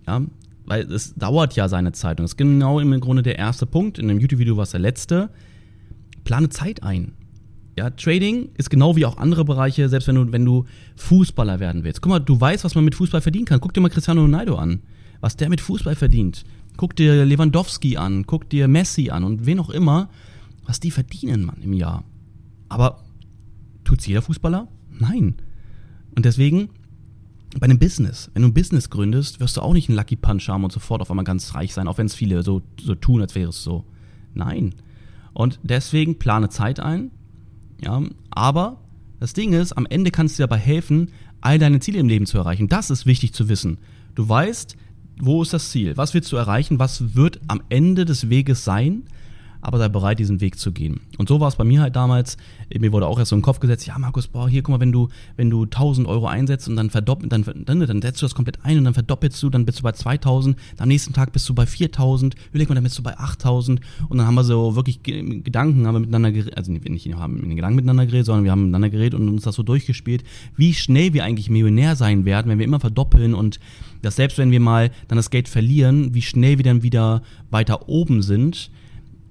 Ja, 0.07 0.21
weil 0.65 0.91
es 0.91 1.15
dauert 1.15 1.55
ja 1.55 1.67
seine 1.67 1.91
Zeit. 1.91 2.19
Und 2.19 2.25
das 2.25 2.31
ist 2.33 2.37
genau 2.37 2.79
im 2.79 2.97
Grunde 2.99 3.23
der 3.23 3.37
erste 3.37 3.65
Punkt. 3.65 3.97
In 3.97 4.07
dem 4.07 4.19
YouTube-Video 4.19 4.55
war 4.55 4.63
es 4.63 4.71
der 4.71 4.79
letzte. 4.79 5.29
Plane 6.23 6.49
Zeit 6.49 6.83
ein. 6.83 7.13
Ja, 7.79 7.89
Trading 7.91 8.49
ist 8.55 8.69
genau 8.69 8.97
wie 8.97 9.05
auch 9.05 9.15
andere 9.15 9.45
Bereiche, 9.45 9.87
selbst 9.87 10.09
wenn 10.09 10.15
du, 10.15 10.29
wenn 10.33 10.43
du 10.43 10.65
Fußballer 10.97 11.61
werden 11.61 11.85
willst. 11.85 12.01
Guck 12.01 12.09
mal, 12.09 12.19
du 12.19 12.37
weißt, 12.37 12.65
was 12.65 12.75
man 12.75 12.83
mit 12.83 12.93
Fußball 12.93 13.21
verdienen 13.21 13.45
kann. 13.45 13.61
Guck 13.61 13.73
dir 13.73 13.79
mal 13.79 13.87
Cristiano 13.87 14.19
Ronaldo 14.19 14.57
an. 14.57 14.81
Was 15.21 15.37
der 15.37 15.47
mit 15.47 15.61
Fußball 15.61 15.95
verdient. 15.95 16.43
Guck 16.75 16.97
dir 16.97 17.23
Lewandowski 17.25 17.95
an, 17.95 18.25
guck 18.27 18.49
dir 18.49 18.67
Messi 18.67 19.11
an 19.11 19.23
und 19.23 19.45
wen 19.45 19.61
auch 19.61 19.69
immer, 19.69 20.09
was 20.65 20.81
die 20.81 20.91
verdienen, 20.91 21.45
Mann, 21.45 21.61
im 21.61 21.71
Jahr. 21.71 22.03
Aber 22.67 23.05
tut's 23.85 24.05
jeder 24.05 24.23
Fußballer? 24.23 24.67
Nein. 24.91 25.35
Und 26.17 26.25
deswegen, 26.25 26.71
bei 27.61 27.63
einem 27.63 27.79
Business, 27.79 28.29
wenn 28.33 28.41
du 28.41 28.49
ein 28.49 28.53
Business 28.53 28.89
gründest, 28.89 29.39
wirst 29.39 29.55
du 29.55 29.61
auch 29.61 29.73
nicht 29.73 29.87
einen 29.87 29.97
Lucky 29.97 30.17
Punch 30.17 30.49
haben 30.49 30.65
und 30.65 30.73
sofort 30.73 31.01
auf 31.01 31.11
einmal 31.11 31.23
ganz 31.23 31.55
reich 31.55 31.73
sein, 31.73 31.87
auch 31.87 31.97
wenn 31.97 32.07
es 32.07 32.13
viele 32.13 32.43
so, 32.43 32.61
so 32.81 32.93
tun, 32.95 33.21
als 33.21 33.35
wäre 33.35 33.51
es 33.51 33.63
so. 33.63 33.85
Nein. 34.33 34.75
Und 35.31 35.61
deswegen 35.63 36.19
plane 36.19 36.49
Zeit 36.49 36.81
ein, 36.81 37.11
ja, 37.83 38.01
aber 38.31 38.77
das 39.19 39.33
Ding 39.33 39.53
ist, 39.53 39.73
am 39.73 39.85
Ende 39.85 40.11
kannst 40.11 40.35
du 40.35 40.43
dir 40.43 40.47
dabei 40.47 40.59
helfen, 40.59 41.11
all 41.41 41.59
deine 41.59 41.79
Ziele 41.79 41.99
im 41.99 42.07
Leben 42.07 42.25
zu 42.25 42.37
erreichen. 42.37 42.67
Das 42.67 42.89
ist 42.89 43.05
wichtig 43.05 43.33
zu 43.33 43.49
wissen. 43.49 43.77
Du 44.15 44.27
weißt, 44.27 44.75
wo 45.21 45.41
ist 45.41 45.53
das 45.53 45.69
Ziel? 45.71 45.97
Was 45.97 46.13
willst 46.13 46.31
du 46.31 46.37
erreichen? 46.37 46.79
Was 46.79 47.15
wird 47.15 47.39
am 47.47 47.61
Ende 47.69 48.05
des 48.05 48.29
Weges 48.29 48.63
sein? 48.63 49.03
Aber 49.61 49.77
sei 49.77 49.89
bereit, 49.89 50.19
diesen 50.19 50.41
Weg 50.41 50.57
zu 50.57 50.71
gehen. 50.71 51.01
Und 51.17 51.27
so 51.27 51.39
war 51.39 51.47
es 51.47 51.55
bei 51.55 51.63
mir 51.63 51.81
halt 51.81 51.95
damals. 51.95 52.37
Mir 52.77 52.91
wurde 52.91 53.07
auch 53.07 53.19
erst 53.19 53.29
so 53.29 53.35
im 53.35 53.41
Kopf 53.41 53.59
gesetzt, 53.59 53.85
ja 53.85 53.97
Markus, 53.97 54.27
boah, 54.27 54.47
hier 54.47 54.61
guck 54.61 54.75
mal, 54.75 54.79
wenn 54.79 54.91
du, 54.91 55.09
wenn 55.35 55.49
du 55.49 55.63
1000 55.63 56.07
Euro 56.07 56.27
einsetzt 56.27 56.67
und 56.69 56.75
dann 56.75 56.89
verdoppelst, 56.89 57.31
dann, 57.31 57.43
dann, 57.65 57.79
dann 57.79 58.01
setzt 58.01 58.21
du 58.21 58.25
das 58.25 58.35
komplett 58.35 58.63
ein 58.63 58.77
und 58.77 58.85
dann 58.85 58.93
verdoppelst 58.93 59.41
du, 59.43 59.49
dann 59.49 59.65
bist 59.65 59.79
du 59.79 59.83
bei 59.83 59.91
2000, 59.91 60.57
am 60.77 60.87
nächsten 60.87 61.13
Tag 61.13 61.33
bist 61.33 61.47
du 61.49 61.53
bei 61.53 61.65
4000, 61.65 62.35
überleg 62.49 62.69
mal, 62.69 62.75
dann 62.75 62.83
bist 62.83 62.97
du 62.97 63.03
bei 63.03 63.17
8000 63.17 63.81
und 64.07 64.17
dann 64.17 64.27
haben 64.27 64.35
wir 64.35 64.43
so 64.43 64.75
wirklich 64.75 65.03
Gedanken, 65.03 65.87
haben 65.87 65.95
wir 65.95 65.99
miteinander 65.99 66.31
geredet, 66.31 66.57
also 66.57 66.71
nicht, 66.71 67.13
haben 67.15 67.37
in 67.41 67.49
den 67.49 67.55
Gedanken 67.55 67.75
miteinander 67.75 68.05
geredet, 68.05 68.27
sondern 68.27 68.43
wir 68.43 68.51
haben 68.51 68.61
miteinander 68.61 68.89
geredet 68.89 69.19
und 69.19 69.27
uns 69.27 69.43
das 69.43 69.55
so 69.55 69.63
durchgespielt, 69.63 70.23
wie 70.55 70.73
schnell 70.73 71.13
wir 71.13 71.23
eigentlich 71.23 71.49
Millionär 71.49 71.95
sein 71.95 72.25
werden, 72.25 72.49
wenn 72.49 72.59
wir 72.59 72.65
immer 72.65 72.79
verdoppeln 72.79 73.33
und 73.33 73.59
dass 74.01 74.15
selbst 74.15 74.37
wenn 74.37 74.51
wir 74.51 74.59
mal 74.59 74.91
dann 75.07 75.17
das 75.17 75.29
Geld 75.29 75.49
verlieren, 75.49 76.13
wie 76.13 76.21
schnell 76.21 76.57
wir 76.57 76.63
dann 76.63 76.83
wieder 76.83 77.21
weiter 77.49 77.89
oben 77.89 78.21
sind 78.21 78.71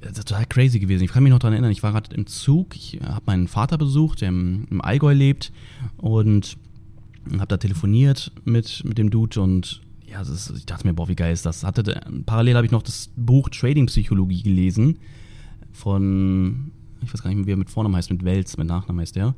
total 0.00 0.46
crazy 0.46 0.78
gewesen. 0.78 1.04
Ich 1.04 1.12
kann 1.12 1.22
mich 1.22 1.32
noch 1.32 1.38
daran 1.38 1.54
erinnern, 1.54 1.72
ich 1.72 1.82
war 1.82 1.92
gerade 1.92 2.14
im 2.14 2.26
Zug, 2.26 2.76
ich 2.76 3.00
habe 3.02 3.22
meinen 3.26 3.48
Vater 3.48 3.78
besucht, 3.78 4.20
der 4.20 4.28
im, 4.28 4.66
im 4.70 4.80
Allgäu 4.80 5.12
lebt 5.12 5.52
und 5.96 6.56
habe 7.32 7.46
da 7.46 7.56
telefoniert 7.56 8.32
mit, 8.44 8.82
mit 8.84 8.98
dem 8.98 9.10
Dude 9.10 9.40
und 9.40 9.82
ja, 10.10 10.22
ist, 10.22 10.52
ich 10.56 10.64
dachte 10.64 10.86
mir, 10.86 10.94
boah, 10.94 11.08
wie 11.08 11.16
geil 11.16 11.32
ist 11.32 11.44
das. 11.44 11.64
Hatte, 11.64 12.00
parallel 12.24 12.56
habe 12.56 12.66
ich 12.66 12.72
noch 12.72 12.82
das 12.82 13.10
Buch 13.16 13.50
Trading 13.50 13.86
Psychologie 13.86 14.42
gelesen 14.42 14.98
von, 15.72 16.72
ich 17.02 17.12
weiß 17.12 17.22
gar 17.22 17.28
nicht 17.28 17.38
mehr, 17.38 17.46
wie 17.46 17.52
er 17.52 17.56
mit 17.56 17.70
Vornamen 17.70 17.94
heißt, 17.94 18.10
mit 18.10 18.24
Welz, 18.24 18.56
mit 18.56 18.66
Nachnamen 18.66 19.02
heißt 19.02 19.16
der. 19.16 19.34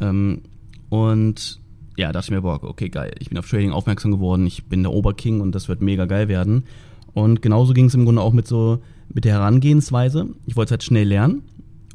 Ähm, 0.00 0.42
und 0.88 1.60
ja, 1.96 2.10
dachte 2.10 2.26
ich 2.26 2.30
mir, 2.30 2.40
boah, 2.40 2.62
okay, 2.62 2.88
geil. 2.88 3.12
Ich 3.18 3.28
bin 3.28 3.38
auf 3.38 3.48
Trading 3.48 3.72
aufmerksam 3.72 4.12
geworden, 4.12 4.46
ich 4.46 4.64
bin 4.64 4.82
der 4.82 4.92
Oberking 4.92 5.40
und 5.40 5.54
das 5.54 5.68
wird 5.68 5.82
mega 5.82 6.06
geil 6.06 6.28
werden. 6.28 6.64
Und 7.12 7.42
genauso 7.42 7.74
ging 7.74 7.86
es 7.86 7.94
im 7.94 8.04
Grunde 8.06 8.22
auch 8.22 8.32
mit 8.32 8.48
so 8.48 8.82
mit 9.14 9.24
der 9.24 9.34
Herangehensweise. 9.34 10.28
Ich 10.46 10.56
wollte 10.56 10.68
es 10.68 10.72
halt 10.72 10.82
schnell 10.84 11.08
lernen 11.08 11.42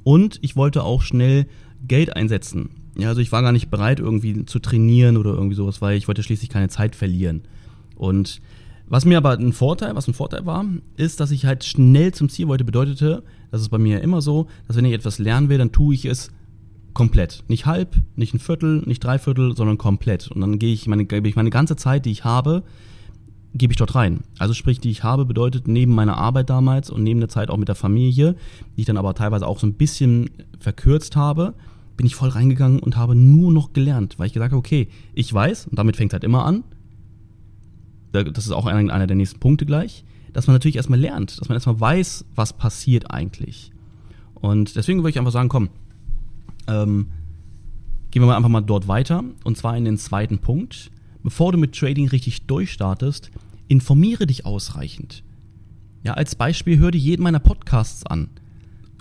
und 0.04 0.40
ich 0.42 0.56
wollte 0.56 0.84
auch 0.84 1.02
schnell 1.02 1.48
Geld 1.88 2.16
einsetzen. 2.16 2.70
Ja, 2.98 3.10
also 3.10 3.22
ich 3.22 3.32
war 3.32 3.44
gar 3.44 3.52
nicht 3.52 3.70
bereit, 3.70 4.00
irgendwie 4.00 4.46
zu 4.46 4.60
trainieren 4.60 5.18
oder 5.18 5.34
irgendwie 5.34 5.56
sowas, 5.56 5.82
weil 5.82 5.98
ich 5.98 6.08
wollte 6.08 6.24
schließlich 6.24 6.50
keine 6.50 6.70
Zeit 6.70 6.96
verlieren. 6.96 7.44
Und 7.96 8.42
was 8.88 9.06
mir 9.06 9.18
aber 9.18 9.32
ein 9.32 9.54
Vorteil, 9.54 9.96
was 9.96 10.08
ein 10.08 10.14
Vorteil 10.14 10.46
war, 10.46 10.66
ist, 10.96 11.20
dass 11.20 11.32
ich 11.32 11.46
halt 11.46 11.64
schnell 11.64 12.14
zum 12.14 12.30
Ziel 12.30 12.48
wollte, 12.48 12.64
bedeutete, 12.64 13.24
das 13.52 13.62
ist 13.62 13.70
bei 13.70 13.78
mir 13.78 14.02
immer 14.02 14.22
so, 14.22 14.48
dass 14.68 14.78
wenn 14.78 14.86
ich 14.86 14.94
etwas 14.94 15.20
lernen 15.20 15.50
will, 15.50 15.58
dann 15.58 15.72
tue 15.72 15.94
ich 15.94 16.06
es 16.06 16.32
komplett. 16.94 17.44
Nicht 17.48 17.66
halb, 17.66 17.96
nicht 18.16 18.34
ein 18.34 18.40
Viertel, 18.40 18.82
nicht 18.86 19.04
drei 19.04 19.20
Viertel, 19.20 19.56
sondern 19.56 19.78
komplett. 19.78 20.32
Und 20.32 20.42
dann 20.42 20.58
gehe 20.58 20.74
ich 20.74 20.88
meine, 20.88 21.06
gebe 21.06 21.28
ich 21.28 21.36
meine 21.36 21.50
ganze 21.50 21.76
Zeit, 21.76 22.06
die 22.06 22.12
ich 22.12 22.24
habe, 22.24 22.64
gebe 23.54 23.74
ich 23.74 23.78
dort 23.78 23.96
rein. 23.96 24.22
Also 24.38 24.54
sprich, 24.54 24.80
die 24.80 24.90
ich 24.90 25.04
habe, 25.04 25.26
bedeutet 25.26 25.68
neben 25.68 25.96
meiner 25.96 26.18
Arbeit 26.18 26.50
damals 26.50 26.90
und 26.90 27.04
neben 27.04 27.20
der 27.20 27.30
Zeit 27.30 27.50
auch 27.50 27.58
mit 27.58 27.68
der 27.68 27.76
Familie, 27.76 28.36
die 28.76 28.82
ich 28.82 28.86
dann 28.86 28.98
aber 28.98 29.14
teilweise 29.14 29.48
auch 29.48 29.60
so 29.60 29.68
ein 29.68 29.74
bisschen 29.74 30.30
verkürzt 30.60 31.16
habe, 31.16 31.54
bin 31.96 32.06
ich 32.06 32.16
voll 32.16 32.30
reingegangen 32.30 32.80
und 32.80 32.96
habe 32.96 33.16
nur 33.16 33.52
noch 33.52 33.74
gelernt, 33.74 34.20
weil 34.20 34.28
ich 34.28 34.34
gesagt 34.34 34.52
habe, 34.52 34.60
okay, 34.60 34.88
ich 35.14 35.34
weiß, 35.34 35.68
und 35.68 35.78
damit 35.80 35.98
fängt 35.98 36.12
es 36.12 36.14
halt 36.14 36.24
immer 36.24 36.46
an, 36.46 36.64
das 38.12 38.46
ist 38.46 38.52
auch 38.52 38.66
einer 38.66 39.08
der 39.08 39.16
nächsten 39.16 39.40
Punkte 39.40 39.66
gleich, 39.66 40.04
dass 40.34 40.48
man 40.48 40.56
natürlich 40.56 40.76
erstmal 40.76 41.00
lernt, 41.00 41.40
dass 41.40 41.50
man 41.50 41.56
erstmal 41.56 41.80
weiß, 41.80 42.26
was 42.36 42.54
passiert 42.54 43.12
eigentlich. 43.12 43.72
Und 44.36 44.76
deswegen 44.76 45.00
würde 45.00 45.10
ich 45.10 45.20
einfach 45.20 45.32
sagen, 45.32 45.50
komm, 45.50 45.70
ähm, 46.68 47.08
gehen 48.12 48.22
wir 48.22 48.28
mal 48.28 48.36
einfach 48.36 48.50
mal 48.50 48.62
dort 48.62 48.88
weiter. 48.88 49.24
Und 49.44 49.58
zwar 49.58 49.76
in 49.76 49.86
den 49.86 49.98
zweiten 49.98 50.40
Punkt. 50.40 50.92
Bevor 51.28 51.52
du 51.52 51.58
mit 51.58 51.76
Trading 51.76 52.08
richtig 52.08 52.44
durchstartest, 52.44 53.32
informiere 53.68 54.26
dich 54.26 54.46
ausreichend. 54.46 55.26
Ja, 56.02 56.14
als 56.14 56.36
Beispiel 56.36 56.78
hör 56.78 56.90
dir 56.90 57.00
jeden 57.02 57.22
meiner 57.22 57.40
Podcasts 57.40 58.06
an 58.06 58.30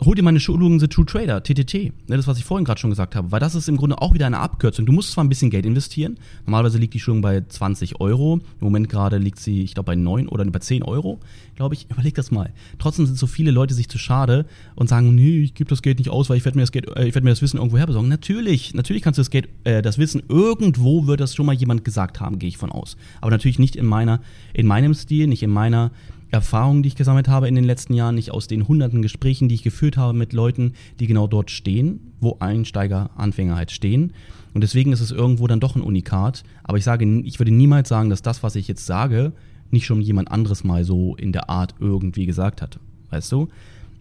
hol 0.04 0.14
dir 0.14 0.22
meine 0.22 0.40
Schulungen 0.40 0.78
The 0.78 0.88
True 0.88 1.06
Trader, 1.06 1.42
TTT, 1.42 1.74
ne, 2.08 2.16
das, 2.16 2.26
was 2.26 2.38
ich 2.38 2.44
vorhin 2.44 2.64
gerade 2.64 2.80
schon 2.80 2.90
gesagt 2.90 3.14
habe, 3.14 3.32
weil 3.32 3.40
das 3.40 3.54
ist 3.54 3.68
im 3.68 3.76
Grunde 3.76 4.00
auch 4.00 4.14
wieder 4.14 4.26
eine 4.26 4.38
Abkürzung. 4.38 4.84
Du 4.84 4.92
musst 4.92 5.12
zwar 5.12 5.24
ein 5.24 5.28
bisschen 5.28 5.50
Geld 5.50 5.64
investieren, 5.64 6.18
normalerweise 6.44 6.78
liegt 6.78 6.94
die 6.94 7.00
Schulung 7.00 7.22
bei 7.22 7.42
20 7.46 8.00
Euro, 8.00 8.34
im 8.34 8.64
Moment 8.64 8.88
gerade 8.88 9.18
liegt 9.18 9.38
sie, 9.38 9.62
ich 9.62 9.74
glaube, 9.74 9.86
bei 9.86 9.94
9 9.94 10.28
oder 10.28 10.44
bei 10.44 10.58
10 10.58 10.82
Euro, 10.82 11.20
glaube 11.54 11.74
ich, 11.74 11.86
überleg 11.90 12.14
das 12.14 12.30
mal. 12.30 12.52
Trotzdem 12.78 13.06
sind 13.06 13.18
so 13.18 13.26
viele 13.26 13.50
Leute 13.50 13.74
sich 13.74 13.88
zu 13.88 13.98
schade 13.98 14.46
und 14.74 14.88
sagen, 14.88 15.14
nee, 15.14 15.40
ich 15.40 15.54
gebe 15.54 15.70
das 15.70 15.82
Geld 15.82 15.98
nicht 15.98 16.10
aus, 16.10 16.28
weil 16.28 16.36
ich 16.36 16.44
werde 16.44 16.58
mir 16.58 16.62
das 16.62 16.72
Geld, 16.72 16.88
äh, 16.96 17.06
ich 17.06 17.14
werde 17.14 17.24
mir 17.24 17.30
das 17.30 17.42
Wissen 17.42 17.56
irgendwo 17.56 17.78
her 17.78 17.86
besorgen. 17.86 18.08
Natürlich, 18.08 18.74
natürlich 18.74 19.02
kannst 19.02 19.18
du 19.18 19.22
das 19.22 19.30
Geld, 19.30 19.48
äh, 19.64 19.82
das 19.82 19.98
Wissen, 19.98 20.22
irgendwo 20.28 21.06
wird 21.06 21.20
das 21.20 21.34
schon 21.34 21.46
mal 21.46 21.54
jemand 21.54 21.84
gesagt 21.84 22.20
haben, 22.20 22.38
gehe 22.38 22.48
ich 22.48 22.58
von 22.58 22.70
aus. 22.70 22.96
Aber 23.20 23.30
natürlich 23.30 23.58
nicht 23.58 23.76
in 23.76 23.86
meiner, 23.86 24.20
in 24.52 24.66
meinem 24.66 24.94
Stil, 24.94 25.26
nicht 25.26 25.42
in 25.42 25.50
meiner 25.50 25.90
Erfahrungen, 26.30 26.82
die 26.82 26.88
ich 26.88 26.96
gesammelt 26.96 27.28
habe 27.28 27.48
in 27.48 27.54
den 27.54 27.64
letzten 27.64 27.94
Jahren, 27.94 28.16
nicht 28.16 28.30
aus 28.30 28.46
den 28.46 28.66
hunderten 28.66 29.02
Gesprächen, 29.02 29.48
die 29.48 29.54
ich 29.54 29.62
geführt 29.62 29.96
habe 29.96 30.12
mit 30.12 30.32
Leuten, 30.32 30.74
die 30.98 31.06
genau 31.06 31.26
dort 31.26 31.50
stehen, 31.50 32.12
wo 32.20 32.36
Einsteiger, 32.40 33.10
Anfänger 33.16 33.56
halt 33.56 33.70
stehen. 33.70 34.12
Und 34.54 34.62
deswegen 34.62 34.92
ist 34.92 35.00
es 35.00 35.12
irgendwo 35.12 35.46
dann 35.46 35.60
doch 35.60 35.76
ein 35.76 35.82
Unikat. 35.82 36.42
Aber 36.64 36.78
ich 36.78 36.84
sage, 36.84 37.04
ich 37.24 37.38
würde 37.38 37.52
niemals 37.52 37.88
sagen, 37.88 38.10
dass 38.10 38.22
das, 38.22 38.42
was 38.42 38.56
ich 38.56 38.68
jetzt 38.68 38.86
sage, 38.86 39.32
nicht 39.70 39.86
schon 39.86 40.00
jemand 40.00 40.30
anderes 40.30 40.64
mal 40.64 40.84
so 40.84 41.14
in 41.16 41.32
der 41.32 41.50
Art 41.50 41.74
irgendwie 41.78 42.26
gesagt 42.26 42.62
hat. 42.62 42.78
Weißt 43.10 43.30
du? 43.32 43.48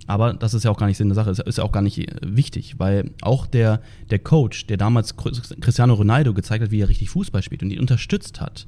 Aber 0.07 0.33
das 0.33 0.53
ist 0.53 0.63
ja 0.63 0.71
auch 0.71 0.77
gar 0.77 0.87
nicht 0.87 0.97
Sinn 0.97 1.09
der 1.09 1.15
Sache, 1.15 1.31
ist 1.31 1.57
ja 1.57 1.63
auch 1.63 1.71
gar 1.71 1.81
nicht 1.81 1.97
äh, 1.99 2.15
wichtig, 2.21 2.75
weil 2.77 3.11
auch 3.21 3.47
der, 3.47 3.81
der 4.11 4.19
Coach, 4.19 4.67
der 4.67 4.77
damals 4.77 5.15
Cristiano 5.17 5.93
Ronaldo 5.95 6.33
gezeigt 6.33 6.63
hat, 6.63 6.71
wie 6.71 6.81
er 6.81 6.89
richtig 6.89 7.09
Fußball 7.09 7.41
spielt 7.41 7.63
und 7.63 7.71
ihn 7.71 7.79
unterstützt 7.79 8.39
hat, 8.39 8.67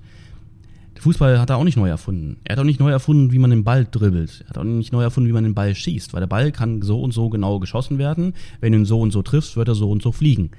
der 0.98 1.04
Fußball 1.04 1.40
hat 1.40 1.52
er 1.52 1.58
auch 1.58 1.64
nicht 1.64 1.78
neu 1.78 1.88
erfunden. 1.88 2.38
Er 2.44 2.54
hat 2.54 2.60
auch 2.60 2.66
nicht 2.66 2.80
neu 2.80 2.90
erfunden, 2.90 3.32
wie 3.32 3.38
man 3.38 3.52
den 3.52 3.64
Ball 3.64 3.86
dribbelt. 3.86 4.42
Er 4.42 4.50
hat 4.50 4.58
auch 4.58 4.64
nicht 4.64 4.92
neu 4.92 5.04
erfunden, 5.04 5.30
wie 5.30 5.34
man 5.34 5.44
den 5.44 5.54
Ball 5.54 5.76
schießt, 5.76 6.12
weil 6.12 6.22
der 6.22 6.28
Ball 6.28 6.52
kann 6.52 6.82
so 6.82 7.00
und 7.00 7.14
so 7.14 7.30
genau 7.30 7.60
geschossen 7.60 8.00
werden. 8.00 8.34
Wenn 8.62 8.72
du 8.72 8.80
ihn 8.80 8.86
so 8.86 9.00
und 9.00 9.12
so 9.12 9.22
triffst, 9.22 9.56
wird 9.56 9.68
er 9.68 9.76
so 9.76 9.92
und 9.92 10.02
so 10.02 10.12
fliegen. 10.12 10.50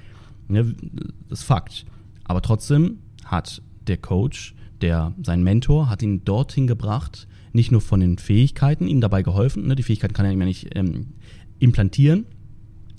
das 0.47 0.65
ist 1.29 1.43
Fakt. 1.43 1.85
Aber 2.23 2.41
trotzdem 2.41 2.99
hat 3.25 3.61
der 3.87 3.97
Coach, 3.97 4.55
der 4.79 5.13
sein 5.23 5.43
Mentor, 5.43 5.89
hat 5.89 6.01
ihn 6.01 6.23
dorthin 6.23 6.67
gebracht, 6.67 7.27
nicht 7.51 7.73
nur 7.73 7.81
von 7.81 7.99
den 7.99 8.17
Fähigkeiten, 8.17 8.87
ihm 8.87 9.01
dabei 9.01 9.23
geholfen. 9.23 9.67
Ne? 9.67 9.75
Die 9.75 9.83
Fähigkeiten 9.83 10.13
kann 10.13 10.25
er 10.25 10.31
ihm 10.31 10.39
ja 10.39 10.45
nicht 10.45 10.69
ähm, 10.73 11.07
implantieren, 11.59 12.25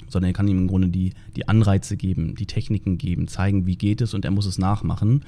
sondern 0.08 0.28
er 0.28 0.34
kann 0.34 0.46
ihm 0.46 0.58
im 0.58 0.68
Grunde 0.68 0.88
die, 0.88 1.14
die 1.36 1.48
Anreize 1.48 1.96
geben, 1.96 2.34
die 2.34 2.46
Techniken 2.46 2.98
geben, 2.98 3.28
zeigen, 3.28 3.64
wie 3.64 3.76
geht 3.76 4.02
es 4.02 4.12
und 4.12 4.26
er 4.26 4.30
muss 4.30 4.44
es 4.44 4.58
nachmachen. 4.58 5.24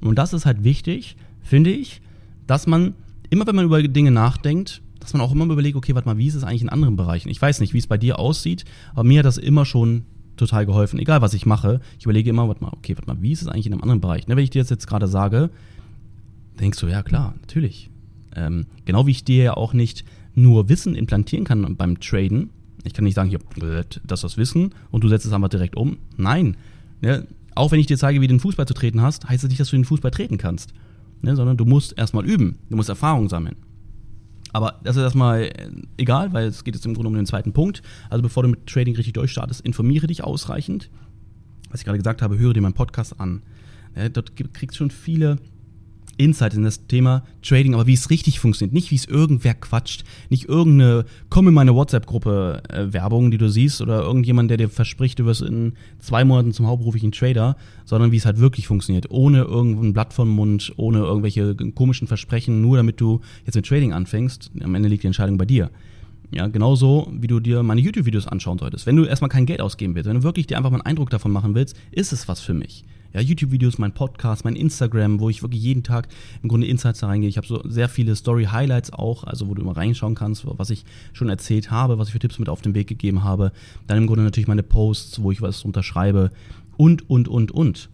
Und 0.00 0.16
das 0.16 0.32
ist 0.32 0.46
halt 0.46 0.62
wichtig, 0.62 1.16
finde 1.46 1.70
ich, 1.70 2.00
dass 2.46 2.66
man 2.66 2.94
immer, 3.30 3.46
wenn 3.46 3.56
man 3.56 3.64
über 3.64 3.82
Dinge 3.82 4.10
nachdenkt, 4.10 4.82
dass 5.00 5.12
man 5.12 5.22
auch 5.22 5.32
immer 5.32 5.44
überlegt, 5.44 5.76
okay, 5.76 5.94
warte 5.94 6.08
mal, 6.08 6.18
wie 6.18 6.26
ist 6.26 6.34
es 6.34 6.42
eigentlich 6.42 6.62
in 6.62 6.68
anderen 6.68 6.96
Bereichen? 6.96 7.28
Ich 7.28 7.40
weiß 7.40 7.60
nicht, 7.60 7.72
wie 7.72 7.78
es 7.78 7.86
bei 7.86 7.98
dir 7.98 8.18
aussieht, 8.18 8.64
aber 8.92 9.04
mir 9.04 9.20
hat 9.20 9.26
das 9.26 9.38
immer 9.38 9.64
schon 9.64 10.04
total 10.36 10.66
geholfen, 10.66 10.98
egal 10.98 11.22
was 11.22 11.32
ich 11.32 11.46
mache. 11.46 11.80
Ich 11.98 12.04
überlege 12.04 12.28
immer, 12.28 12.48
warte 12.48 12.62
mal, 12.62 12.72
okay, 12.72 12.94
warte 12.96 13.08
mal, 13.08 13.22
wie 13.22 13.32
ist 13.32 13.42
es 13.42 13.48
eigentlich 13.48 13.66
in 13.66 13.72
einem 13.72 13.82
anderen 13.82 14.00
Bereich? 14.00 14.26
Ne, 14.26 14.36
wenn 14.36 14.44
ich 14.44 14.50
dir 14.50 14.62
das 14.62 14.70
jetzt 14.70 14.86
gerade 14.86 15.06
sage, 15.06 15.50
denkst 16.60 16.78
du, 16.80 16.88
ja 16.88 17.02
klar, 17.02 17.34
natürlich. 17.40 17.90
Ähm, 18.34 18.66
genau 18.84 19.06
wie 19.06 19.12
ich 19.12 19.24
dir 19.24 19.44
ja 19.44 19.54
auch 19.54 19.72
nicht 19.72 20.04
nur 20.34 20.68
Wissen 20.68 20.94
implantieren 20.94 21.44
kann 21.44 21.76
beim 21.76 22.00
Traden. 22.00 22.50
Ich 22.84 22.92
kann 22.92 23.04
nicht 23.04 23.14
sagen, 23.14 23.30
hier, 23.30 23.40
das 24.04 24.18
ist 24.18 24.24
das 24.24 24.36
Wissen 24.36 24.74
und 24.90 25.02
du 25.02 25.08
setzt 25.08 25.24
es 25.24 25.32
einfach 25.32 25.48
direkt 25.48 25.76
um. 25.76 25.96
Nein. 26.16 26.56
Ne? 27.00 27.26
Auch 27.54 27.72
wenn 27.72 27.80
ich 27.80 27.86
dir 27.86 27.96
zeige, 27.96 28.20
wie 28.20 28.26
du 28.26 28.34
den 28.34 28.40
Fußball 28.40 28.66
zu 28.66 28.74
treten 28.74 29.00
hast, 29.00 29.28
heißt 29.28 29.42
das 29.42 29.48
nicht, 29.48 29.60
dass 29.60 29.70
du 29.70 29.76
den 29.76 29.86
Fußball 29.86 30.10
treten 30.10 30.36
kannst 30.36 30.74
ne, 31.26 31.36
sondern 31.36 31.56
du 31.56 31.64
musst 31.64 31.98
erstmal 31.98 32.24
üben, 32.24 32.58
du 32.70 32.76
musst 32.76 32.88
Erfahrung 32.88 33.28
sammeln. 33.28 33.56
Aber 34.52 34.80
das 34.84 34.96
ist 34.96 35.02
erstmal 35.02 35.42
äh, 35.42 35.70
egal, 35.98 36.32
weil 36.32 36.46
es 36.46 36.64
geht 36.64 36.74
jetzt 36.74 36.86
im 36.86 36.94
Grunde 36.94 37.08
um 37.08 37.14
den 37.14 37.26
zweiten 37.26 37.52
Punkt. 37.52 37.82
Also 38.08 38.22
bevor 38.22 38.42
du 38.42 38.48
mit 38.48 38.66
Trading 38.66 38.96
richtig 38.96 39.12
durchstartest, 39.12 39.60
informiere 39.60 40.06
dich 40.06 40.24
ausreichend. 40.24 40.88
Was 41.70 41.80
ich 41.80 41.84
gerade 41.84 41.98
gesagt 41.98 42.22
habe, 42.22 42.38
höre 42.38 42.54
dir 42.54 42.62
meinen 42.62 42.72
Podcast 42.72 43.20
an. 43.20 43.42
Ja, 43.94 44.08
dort 44.08 44.34
kriegst 44.36 44.76
du 44.76 44.78
schon 44.78 44.90
viele 44.90 45.36
Insight 46.18 46.54
in 46.54 46.62
das 46.62 46.86
Thema 46.86 47.22
Trading, 47.42 47.74
aber 47.74 47.86
wie 47.86 47.92
es 47.92 48.10
richtig 48.10 48.40
funktioniert, 48.40 48.74
nicht 48.74 48.90
wie 48.90 48.96
es 48.96 49.04
irgendwer 49.04 49.54
quatscht, 49.54 50.04
nicht 50.30 50.48
irgendeine 50.48 51.04
komm 51.28 51.48
in 51.48 51.54
meine 51.54 51.74
WhatsApp-Gruppe 51.74 52.62
äh, 52.68 52.92
Werbung, 52.92 53.30
die 53.30 53.38
du 53.38 53.48
siehst 53.48 53.80
oder 53.80 54.02
irgendjemand, 54.02 54.50
der 54.50 54.56
dir 54.56 54.68
verspricht, 54.68 55.18
du 55.18 55.26
wirst 55.26 55.42
in 55.42 55.74
zwei 55.98 56.24
Monaten 56.24 56.52
zum 56.52 56.66
hauptberuflichen 56.66 57.12
Trader, 57.12 57.56
sondern 57.84 58.12
wie 58.12 58.16
es 58.16 58.26
halt 58.26 58.38
wirklich 58.38 58.66
funktioniert, 58.66 59.10
ohne 59.10 59.42
irgendein 59.42 59.92
Blatt 59.92 60.12
vom 60.12 60.28
Mund, 60.28 60.72
ohne 60.76 60.98
irgendwelche 60.98 61.54
komischen 61.54 62.08
Versprechen, 62.08 62.62
nur 62.62 62.76
damit 62.76 63.00
du 63.00 63.20
jetzt 63.44 63.54
mit 63.54 63.66
Trading 63.66 63.92
anfängst. 63.92 64.50
Am 64.62 64.74
Ende 64.74 64.88
liegt 64.88 65.02
die 65.02 65.08
Entscheidung 65.08 65.38
bei 65.38 65.44
dir. 65.44 65.70
Ja, 66.32 66.48
genauso 66.48 67.12
wie 67.12 67.28
du 67.28 67.38
dir 67.38 67.62
meine 67.62 67.80
YouTube-Videos 67.80 68.26
anschauen 68.26 68.58
solltest. 68.58 68.86
Wenn 68.86 68.96
du 68.96 69.04
erstmal 69.04 69.28
kein 69.28 69.46
Geld 69.46 69.60
ausgeben 69.60 69.94
willst, 69.94 70.08
wenn 70.08 70.16
du 70.16 70.22
wirklich 70.24 70.48
dir 70.48 70.56
einfach 70.56 70.70
mal 70.70 70.78
einen 70.78 70.86
Eindruck 70.86 71.10
davon 71.10 71.30
machen 71.30 71.54
willst, 71.54 71.76
ist 71.92 72.12
es 72.12 72.26
was 72.26 72.40
für 72.40 72.54
mich 72.54 72.84
ja, 73.12 73.20
YouTube-Videos, 73.20 73.78
mein 73.78 73.92
Podcast, 73.92 74.44
mein 74.44 74.56
Instagram, 74.56 75.20
wo 75.20 75.30
ich 75.30 75.42
wirklich 75.42 75.62
jeden 75.62 75.82
Tag 75.82 76.08
im 76.42 76.48
Grunde 76.48 76.66
Insights 76.66 77.00
da 77.00 77.06
reingehe. 77.06 77.28
Ich 77.28 77.36
habe 77.36 77.46
so 77.46 77.62
sehr 77.68 77.88
viele 77.88 78.14
Story-Highlights 78.14 78.92
auch, 78.92 79.24
also 79.24 79.48
wo 79.48 79.54
du 79.54 79.62
immer 79.62 79.76
reinschauen 79.76 80.14
kannst, 80.14 80.44
was 80.46 80.70
ich 80.70 80.84
schon 81.12 81.28
erzählt 81.28 81.70
habe, 81.70 81.98
was 81.98 82.08
ich 82.08 82.12
für 82.12 82.18
Tipps 82.18 82.38
mit 82.38 82.48
auf 82.48 82.62
den 82.62 82.74
Weg 82.74 82.88
gegeben 82.88 83.24
habe. 83.24 83.52
Dann 83.86 83.98
im 83.98 84.06
Grunde 84.06 84.24
natürlich 84.24 84.48
meine 84.48 84.62
Posts, 84.62 85.22
wo 85.22 85.30
ich 85.32 85.42
was 85.42 85.64
unterschreibe 85.64 86.30
und, 86.76 87.08
und, 87.08 87.28
und, 87.28 87.50
und. 87.52 87.88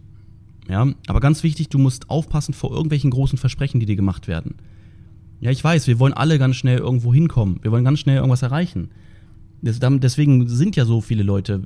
Ja, 0.69 0.87
aber 1.09 1.21
ganz 1.21 1.43
wichtig, 1.43 1.69
du 1.69 1.79
musst 1.79 2.09
aufpassen 2.09 2.55
vor 2.55 2.71
irgendwelchen 2.73 3.11
großen 3.11 3.39
Versprechen, 3.39 3.81
die 3.81 3.87
dir 3.87 3.97
gemacht 3.97 4.29
werden. 4.29 4.55
Ja, 5.41 5.51
ich 5.51 5.63
weiß, 5.63 5.89
wir 5.89 5.99
wollen 5.99 6.13
alle 6.13 6.39
ganz 6.39 6.57
schnell 6.57 6.79
irgendwo 6.79 7.13
hinkommen. 7.13 7.59
Wir 7.63 7.73
wollen 7.73 7.85
ganz 7.85 7.99
schnell 7.99 8.17
irgendwas 8.17 8.43
erreichen. 8.43 8.91
Deswegen 9.61 10.49
sind 10.49 10.77
ja 10.77 10.85
so 10.85 11.01
viele 11.01 11.23
Leute 11.25 11.63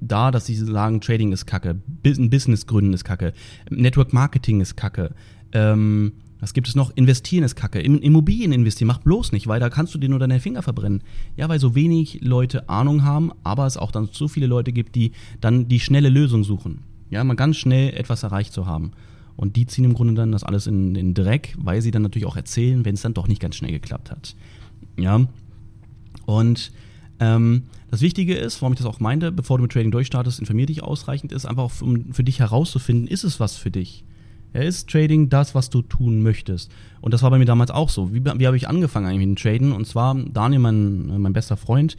da, 0.00 0.30
dass 0.30 0.46
sie 0.46 0.54
sagen, 0.54 1.00
Trading 1.00 1.32
ist 1.32 1.46
kacke, 1.46 1.74
Business 2.02 2.66
gründen 2.66 2.92
ist 2.92 3.04
kacke, 3.04 3.32
Network 3.70 4.12
Marketing 4.12 4.60
ist 4.60 4.76
kacke, 4.76 5.10
ähm, 5.52 6.12
was 6.40 6.52
gibt 6.52 6.68
es 6.68 6.76
noch? 6.76 6.92
Investieren 6.94 7.42
ist 7.42 7.56
kacke. 7.56 7.80
Immobilien 7.80 8.52
investieren, 8.52 8.86
mach 8.86 8.98
bloß 8.98 9.32
nicht, 9.32 9.48
weil 9.48 9.58
da 9.58 9.70
kannst 9.70 9.94
du 9.94 9.98
dir 9.98 10.08
nur 10.08 10.20
deine 10.20 10.38
Finger 10.38 10.62
verbrennen. 10.62 11.02
Ja, 11.36 11.48
weil 11.48 11.58
so 11.58 11.74
wenig 11.74 12.20
Leute 12.22 12.68
Ahnung 12.68 13.02
haben, 13.02 13.32
aber 13.42 13.66
es 13.66 13.76
auch 13.76 13.90
dann 13.90 14.08
so 14.12 14.28
viele 14.28 14.46
Leute 14.46 14.72
gibt, 14.72 14.94
die 14.94 15.12
dann 15.40 15.68
die 15.68 15.80
schnelle 15.80 16.08
Lösung 16.08 16.44
suchen. 16.44 16.82
Ja, 17.10 17.24
mal 17.24 17.34
ganz 17.34 17.56
schnell 17.56 17.92
etwas 17.94 18.22
erreicht 18.22 18.52
zu 18.52 18.66
haben. 18.66 18.92
Und 19.36 19.56
die 19.56 19.66
ziehen 19.66 19.84
im 19.84 19.94
Grunde 19.94 20.14
dann 20.14 20.32
das 20.32 20.44
alles 20.44 20.66
in 20.66 20.94
den 20.94 21.14
Dreck, 21.14 21.54
weil 21.58 21.80
sie 21.80 21.90
dann 21.90 22.02
natürlich 22.02 22.26
auch 22.26 22.36
erzählen, 22.36 22.84
wenn 22.84 22.94
es 22.94 23.02
dann 23.02 23.14
doch 23.14 23.28
nicht 23.28 23.40
ganz 23.40 23.56
schnell 23.56 23.72
geklappt 23.72 24.10
hat. 24.10 24.36
Ja. 24.96 25.26
Und 26.26 26.72
ähm, 27.20 27.64
das 27.90 28.00
Wichtige 28.00 28.34
ist, 28.34 28.60
warum 28.60 28.74
ich 28.74 28.78
das 28.78 28.86
auch 28.86 29.00
meinte, 29.00 29.32
bevor 29.32 29.58
du 29.58 29.62
mit 29.62 29.72
Trading 29.72 29.90
durchstartest, 29.90 30.40
informier 30.40 30.66
dich 30.66 30.82
ausreichend, 30.82 31.32
ist 31.32 31.46
einfach, 31.46 31.70
um 31.80 32.12
für 32.12 32.24
dich 32.24 32.38
herauszufinden, 32.38 33.06
ist 33.08 33.24
es 33.24 33.40
was 33.40 33.56
für 33.56 33.70
dich? 33.70 34.04
Ja, 34.54 34.62
ist 34.62 34.88
Trading 34.88 35.28
das, 35.28 35.54
was 35.54 35.68
du 35.70 35.82
tun 35.82 36.22
möchtest? 36.22 36.70
Und 37.00 37.12
das 37.12 37.22
war 37.22 37.30
bei 37.30 37.38
mir 37.38 37.44
damals 37.44 37.70
auch 37.70 37.90
so. 37.90 38.14
Wie, 38.14 38.24
wie 38.24 38.46
habe 38.46 38.56
ich 38.56 38.68
angefangen 38.68 39.06
eigentlich 39.06 39.26
mit 39.26 39.36
dem 39.38 39.42
Traden? 39.42 39.72
Und 39.72 39.86
zwar 39.86 40.14
Daniel, 40.14 40.60
mein, 40.60 41.20
mein 41.20 41.32
bester 41.32 41.56
Freund, 41.56 41.96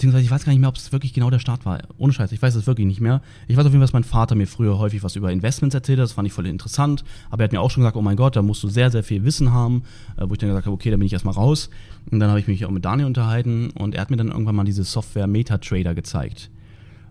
beziehungsweise 0.00 0.24
ich 0.24 0.30
weiß 0.30 0.46
gar 0.46 0.52
nicht 0.52 0.60
mehr, 0.60 0.70
ob 0.70 0.76
es 0.76 0.92
wirklich 0.92 1.12
genau 1.12 1.28
der 1.28 1.40
Start 1.40 1.66
war. 1.66 1.78
Ohne 1.98 2.14
Scheiß, 2.14 2.32
ich 2.32 2.40
weiß 2.40 2.54
es 2.54 2.66
wirklich 2.66 2.86
nicht 2.86 3.02
mehr. 3.02 3.20
Ich 3.48 3.58
weiß 3.58 3.66
auf 3.66 3.72
jeden 3.72 3.82
Fall, 3.82 3.86
dass 3.86 3.92
mein 3.92 4.04
Vater 4.04 4.34
mir 4.34 4.46
früher 4.46 4.78
häufig 4.78 5.02
was 5.02 5.14
über 5.14 5.30
Investments 5.30 5.74
erzählt 5.74 5.98
hat, 5.98 6.04
das 6.04 6.12
fand 6.12 6.26
ich 6.26 6.32
voll 6.32 6.46
interessant, 6.46 7.04
aber 7.28 7.42
er 7.42 7.44
hat 7.44 7.52
mir 7.52 7.60
auch 7.60 7.70
schon 7.70 7.82
gesagt, 7.82 7.98
oh 7.98 8.02
mein 8.02 8.16
Gott, 8.16 8.34
da 8.34 8.40
musst 8.40 8.62
du 8.62 8.68
sehr, 8.68 8.90
sehr 8.90 9.04
viel 9.04 9.24
Wissen 9.24 9.52
haben, 9.52 9.82
äh, 10.16 10.22
wo 10.26 10.32
ich 10.32 10.38
dann 10.38 10.48
gesagt 10.48 10.64
habe, 10.64 10.74
okay, 10.74 10.90
da 10.90 10.96
bin 10.96 11.04
ich 11.04 11.12
erstmal 11.12 11.34
raus. 11.34 11.68
Und 12.10 12.18
dann 12.18 12.30
habe 12.30 12.40
ich 12.40 12.48
mich 12.48 12.64
auch 12.64 12.70
mit 12.70 12.82
Daniel 12.82 13.08
unterhalten 13.08 13.72
und 13.72 13.94
er 13.94 14.00
hat 14.00 14.10
mir 14.10 14.16
dann 14.16 14.28
irgendwann 14.28 14.56
mal 14.56 14.64
diese 14.64 14.84
Software 14.84 15.26
MetaTrader 15.26 15.94
gezeigt. 15.94 16.50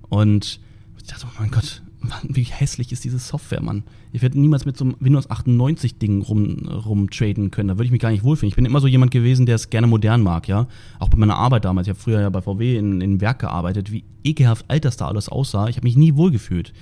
Und 0.09 0.59
ich 0.97 1.03
dachte, 1.03 1.27
oh 1.29 1.35
mein 1.39 1.51
Gott, 1.51 1.83
wie 2.23 2.43
hässlich 2.43 2.91
ist 2.91 3.03
diese 3.03 3.19
Software, 3.19 3.61
Mann. 3.61 3.83
Ich 4.11 4.21
werde 4.21 4.39
niemals 4.39 4.65
mit 4.65 4.77
so 4.77 4.85
einem 4.85 4.95
Windows 4.99 5.29
98 5.29 5.97
Ding 5.97 6.21
rum, 6.21 6.67
rumtraden 6.67 7.51
können. 7.51 7.69
Da 7.69 7.75
würde 7.75 7.85
ich 7.85 7.91
mich 7.91 8.01
gar 8.01 8.11
nicht 8.11 8.23
wohlfühlen. 8.23 8.49
Ich 8.49 8.55
bin 8.55 8.65
immer 8.65 8.79
so 8.79 8.87
jemand 8.87 9.11
gewesen, 9.11 9.45
der 9.45 9.55
es 9.55 9.69
gerne 9.69 9.87
modern 9.87 10.21
mag, 10.21 10.47
ja. 10.47 10.67
Auch 10.99 11.09
bei 11.09 11.17
meiner 11.17 11.35
Arbeit 11.35 11.65
damals. 11.65 11.87
Ich 11.87 11.89
habe 11.89 11.99
früher 11.99 12.21
ja 12.21 12.29
bei 12.29 12.41
VW 12.41 12.77
in, 12.77 13.01
in 13.01 13.21
Werk 13.21 13.39
gearbeitet. 13.39 13.91
Wie 13.91 14.03
ekelhaft 14.23 14.65
alt 14.69 14.85
das 14.85 14.97
da 14.97 15.07
alles 15.07 15.29
aussah. 15.29 15.67
Ich 15.67 15.75
habe 15.75 15.85
mich 15.85 15.97
nie 15.97 16.15
wohlgefühlt. 16.15 16.73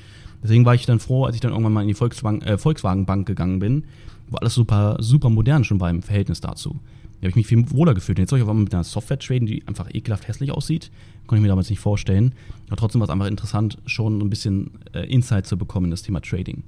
Deswegen 0.43 0.65
war 0.65 0.75
ich 0.75 0.86
dann 0.86 1.00
froh, 1.00 1.25
als 1.25 1.36
ich 1.36 1.41
dann 1.41 1.51
irgendwann 1.51 1.74
mal 1.74 1.81
in 1.81 1.88
die 1.88 1.93
Volkswagen, 1.93 2.41
äh, 2.43 2.57
Volkswagen 2.57 3.05
Bank 3.05 3.27
gegangen 3.27 3.59
bin, 3.59 3.86
wo 4.29 4.38
alles 4.38 4.53
super, 4.53 4.97
super 5.00 5.29
modern 5.29 5.63
schon 5.63 5.79
war 5.79 5.89
im 5.89 6.03
Verhältnis 6.03 6.41
dazu. 6.41 6.79
Da 7.19 7.25
habe 7.25 7.29
ich 7.29 7.36
mich 7.36 7.47
viel 7.47 7.71
wohler 7.71 7.93
gefühlt. 7.93 8.17
Und 8.17 8.24
jetzt 8.24 8.29
soll 8.29 8.39
ich 8.39 8.43
einmal 8.43 8.63
mit 8.63 8.74
einer 8.74 8.83
Software 8.83 9.17
traden, 9.17 9.47
die 9.47 9.67
einfach 9.67 9.93
ekelhaft 9.93 10.27
hässlich 10.27 10.51
aussieht. 10.51 10.91
Konnte 11.25 11.39
ich 11.39 11.41
mir 11.41 11.50
damals 11.50 11.69
nicht 11.69 11.79
vorstellen. 11.79 12.33
Aber 12.67 12.77
trotzdem 12.77 13.01
war 13.01 13.07
es 13.07 13.12
einfach 13.12 13.27
interessant, 13.27 13.79
schon 13.86 14.19
ein 14.19 14.29
bisschen 14.29 14.71
äh, 14.93 15.05
Insight 15.07 15.47
zu 15.47 15.57
bekommen 15.57 15.86
in 15.86 15.91
das 15.91 16.03
Thema 16.03 16.21
Trading. 16.21 16.63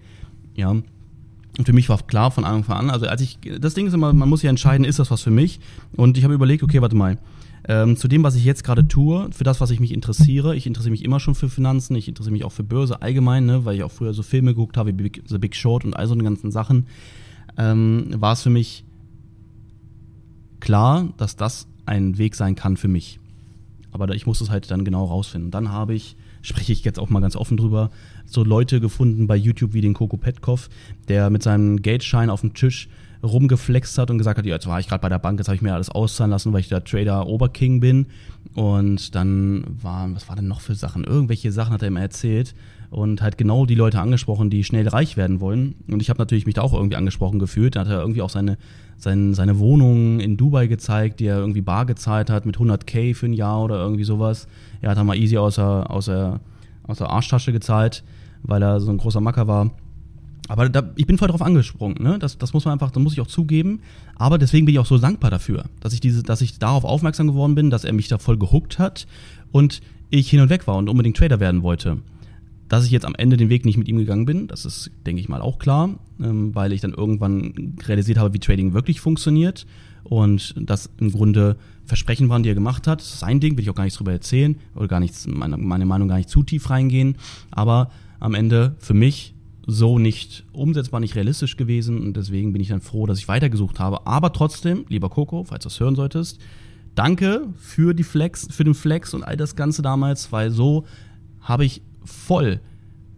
Ja. 0.55 0.69
Und 0.69 1.65
für 1.65 1.73
mich 1.73 1.89
war 1.89 1.97
klar 2.05 2.31
von 2.31 2.45
Anfang 2.45 2.77
an, 2.77 2.89
also 2.89 3.07
als 3.07 3.21
ich, 3.21 3.39
das 3.59 3.73
Ding 3.73 3.87
ist 3.87 3.93
immer, 3.93 4.13
man 4.13 4.29
muss 4.29 4.43
ja 4.43 4.49
entscheiden, 4.49 4.85
ist 4.85 4.99
das 4.99 5.11
was 5.11 5.21
für 5.21 5.31
mich? 5.31 5.59
Und 5.93 6.17
ich 6.17 6.23
habe 6.23 6.33
überlegt, 6.33 6.63
okay, 6.63 6.81
warte 6.81 6.95
mal, 6.95 7.17
ähm, 7.67 7.97
zu 7.97 8.07
dem, 8.07 8.23
was 8.23 8.35
ich 8.35 8.45
jetzt 8.45 8.63
gerade 8.63 8.87
tue, 8.87 9.29
für 9.31 9.43
das, 9.43 9.59
was 9.59 9.69
ich 9.69 9.79
mich 9.79 9.91
interessiere. 9.91 10.55
Ich 10.55 10.65
interessiere 10.65 10.91
mich 10.91 11.03
immer 11.03 11.19
schon 11.19 11.35
für 11.35 11.49
Finanzen, 11.49 11.95
ich 11.95 12.07
interessiere 12.07 12.31
mich 12.31 12.45
auch 12.45 12.51
für 12.51 12.63
Börse 12.63 13.01
allgemein, 13.01 13.45
ne, 13.45 13.65
weil 13.65 13.75
ich 13.75 13.83
auch 13.83 13.91
früher 13.91 14.13
so 14.13 14.23
Filme 14.23 14.51
geguckt 14.51 14.77
habe, 14.77 14.89
wie 14.89 14.93
Big, 15.03 15.23
The 15.27 15.37
Big 15.37 15.55
Short 15.55 15.83
und 15.85 15.95
all 15.95 16.07
so 16.07 16.13
eine 16.13 16.23
ganzen 16.23 16.51
Sachen. 16.51 16.87
Ähm, 17.57 18.07
war 18.15 18.33
es 18.33 18.41
für 18.41 18.49
mich 18.49 18.85
klar, 20.59 21.09
dass 21.17 21.35
das 21.35 21.67
ein 21.85 22.17
Weg 22.17 22.35
sein 22.35 22.55
kann 22.55 22.77
für 22.77 22.87
mich. 22.87 23.19
Aber 23.91 24.13
ich 24.13 24.25
muss 24.25 24.41
es 24.41 24.49
halt 24.49 24.69
dann 24.69 24.85
genau 24.85 25.05
rausfinden. 25.05 25.51
Dann 25.51 25.71
habe 25.71 25.93
ich, 25.93 26.15
spreche 26.41 26.71
ich 26.71 26.83
jetzt 26.83 26.99
auch 26.99 27.09
mal 27.09 27.21
ganz 27.21 27.35
offen 27.35 27.57
drüber, 27.57 27.89
so 28.33 28.43
Leute 28.43 28.79
gefunden 28.79 29.27
bei 29.27 29.35
YouTube 29.35 29.73
wie 29.73 29.81
den 29.81 29.93
Coco 29.93 30.17
Petkov, 30.17 30.69
der 31.07 31.29
mit 31.29 31.43
seinem 31.43 31.81
Geldschein 31.81 32.29
auf 32.29 32.41
dem 32.41 32.53
Tisch 32.53 32.89
rumgeflext 33.23 33.97
hat 33.97 34.09
und 34.11 34.17
gesagt 34.17 34.37
hat, 34.37 34.45
ja, 34.45 34.55
jetzt 34.55 34.67
war 34.67 34.79
ich 34.79 34.87
gerade 34.87 35.01
bei 35.01 35.09
der 35.09 35.19
Bank, 35.19 35.39
jetzt 35.39 35.47
habe 35.47 35.55
ich 35.55 35.61
mir 35.61 35.73
alles 35.73 35.89
auszahlen 35.89 36.31
lassen, 36.31 36.53
weil 36.53 36.61
ich 36.61 36.69
der 36.69 36.83
Trader 36.83 37.27
Oberking 37.27 37.79
bin. 37.79 38.07
Und 38.55 39.13
dann 39.15 39.65
waren, 39.81 40.15
was 40.15 40.29
war 40.29 40.35
denn 40.35 40.47
noch 40.47 40.61
für 40.61 40.75
Sachen? 40.75 41.03
Irgendwelche 41.03 41.51
Sachen 41.51 41.73
hat 41.73 41.81
er 41.81 41.89
immer 41.89 42.01
erzählt 42.01 42.55
und 42.89 43.21
halt 43.21 43.37
genau 43.37 43.65
die 43.65 43.75
Leute 43.75 43.99
angesprochen, 43.99 44.49
die 44.49 44.63
schnell 44.63 44.87
reich 44.87 45.17
werden 45.17 45.41
wollen. 45.41 45.75
Und 45.89 46.01
ich 46.01 46.09
habe 46.09 46.19
natürlich 46.19 46.45
mich 46.45 46.55
da 46.55 46.61
auch 46.61 46.73
irgendwie 46.73 46.95
angesprochen 46.95 47.39
gefühlt. 47.39 47.75
Da 47.75 47.81
hat 47.81 47.87
er 47.87 47.99
irgendwie 47.99 48.21
auch 48.21 48.29
seine, 48.29 48.57
seine, 48.97 49.35
seine 49.35 49.59
Wohnung 49.59 50.19
in 50.19 50.37
Dubai 50.37 50.67
gezeigt, 50.67 51.19
die 51.19 51.25
er 51.25 51.37
irgendwie 51.37 51.61
bar 51.61 51.85
gezahlt 51.85 52.29
hat 52.29 52.45
mit 52.45 52.57
100k 52.57 53.13
für 53.13 53.27
ein 53.27 53.33
Jahr 53.33 53.63
oder 53.63 53.79
irgendwie 53.79 54.05
sowas. 54.05 54.47
Er 54.81 54.91
hat 54.91 54.97
da 54.97 55.03
mal 55.03 55.17
easy 55.17 55.37
aus 55.37 55.55
der, 55.55 55.91
aus 55.91 56.05
der, 56.05 56.39
aus 56.83 56.97
der 56.97 57.09
Arschtasche 57.09 57.51
gezahlt, 57.51 58.03
weil 58.43 58.61
er 58.61 58.79
so 58.79 58.91
ein 58.91 58.97
großer 58.97 59.21
Macker 59.21 59.47
war. 59.47 59.71
Aber 60.47 60.67
da, 60.67 60.91
ich 60.95 61.05
bin 61.05 61.19
voll 61.19 61.27
drauf 61.27 61.43
angesprungen, 61.43 62.01
ne? 62.01 62.17
Das, 62.17 62.39
das 62.39 62.53
muss 62.53 62.65
man 62.65 62.73
einfach, 62.73 62.89
das 62.89 63.01
muss 63.01 63.13
ich 63.13 63.21
auch 63.21 63.27
zugeben. 63.27 63.81
Aber 64.15 64.39
deswegen 64.39 64.65
bin 64.65 64.73
ich 64.73 64.79
auch 64.79 64.85
so 64.87 64.97
dankbar 64.97 65.29
dafür, 65.29 65.65
dass 65.79 65.93
ich 65.93 65.99
diese, 65.99 66.23
dass 66.23 66.41
ich 66.41 66.57
darauf 66.57 66.83
aufmerksam 66.83 67.27
geworden 67.27 67.53
bin, 67.53 67.69
dass 67.69 67.83
er 67.83 67.93
mich 67.93 68.07
da 68.07 68.17
voll 68.17 68.37
gehuckt 68.37 68.79
hat 68.79 69.05
und 69.51 69.81
ich 70.09 70.29
hin 70.29 70.41
und 70.41 70.49
weg 70.49 70.65
war 70.65 70.77
und 70.77 70.89
unbedingt 70.89 71.17
Trader 71.17 71.39
werden 71.39 71.61
wollte. 71.61 71.99
Dass 72.67 72.83
ich 72.83 72.91
jetzt 72.91 73.05
am 73.05 73.15
Ende 73.15 73.37
den 73.37 73.49
Weg 73.49 73.63
nicht 73.63 73.77
mit 73.77 73.87
ihm 73.87 73.97
gegangen 73.97 74.25
bin, 74.25 74.47
das 74.47 74.65
ist, 74.65 74.89
denke 75.05 75.21
ich 75.21 75.29
mal, 75.29 75.41
auch 75.41 75.59
klar, 75.59 75.89
ähm, 76.19 76.53
weil 76.55 76.73
ich 76.73 76.81
dann 76.81 76.93
irgendwann 76.93 77.75
realisiert 77.87 78.17
habe, 78.17 78.33
wie 78.33 78.39
Trading 78.39 78.73
wirklich 78.73 79.01
funktioniert 79.01 79.67
und 80.03 80.55
das 80.57 80.89
im 80.99 81.11
Grunde 81.11 81.57
Versprechen 81.85 82.29
waren, 82.29 82.41
die 82.41 82.49
er 82.49 82.55
gemacht 82.55 82.87
hat. 82.87 83.01
Sein 83.01 83.39
Ding, 83.39 83.55
will 83.55 83.63
ich 83.63 83.69
auch 83.69 83.75
gar 83.75 83.83
nichts 83.83 83.97
drüber 83.97 84.11
erzählen 84.11 84.55
oder 84.75 84.87
gar 84.87 84.99
nichts, 84.99 85.27
meine, 85.27 85.57
meine 85.57 85.85
Meinung 85.85 86.07
gar 86.07 86.17
nicht 86.17 86.29
zu 86.29 86.41
tief 86.41 86.69
reingehen. 86.69 87.17
Aber 87.51 87.91
am 88.19 88.33
Ende 88.33 88.75
für 88.79 88.93
mich 88.93 89.33
so 89.65 89.99
nicht 89.99 90.45
umsetzbar, 90.51 90.99
nicht 90.99 91.15
realistisch 91.15 91.55
gewesen 91.55 92.01
und 92.01 92.17
deswegen 92.17 92.53
bin 92.53 92.61
ich 92.61 92.69
dann 92.69 92.81
froh, 92.81 93.05
dass 93.05 93.19
ich 93.19 93.27
weitergesucht 93.27 93.79
habe. 93.79 94.07
Aber 94.07 94.33
trotzdem, 94.33 94.85
lieber 94.89 95.09
Coco, 95.09 95.43
falls 95.43 95.63
du 95.63 95.69
das 95.69 95.79
hören 95.79 95.95
solltest, 95.95 96.39
danke 96.95 97.47
für 97.55 97.93
die 97.93 98.03
Flex, 98.03 98.47
für 98.49 98.63
den 98.63 98.73
Flex 98.73 99.13
und 99.13 99.23
all 99.23 99.37
das 99.37 99.55
Ganze 99.55 99.81
damals, 99.81 100.31
weil 100.31 100.51
so 100.51 100.85
habe 101.39 101.65
ich 101.65 101.81
voll 102.03 102.61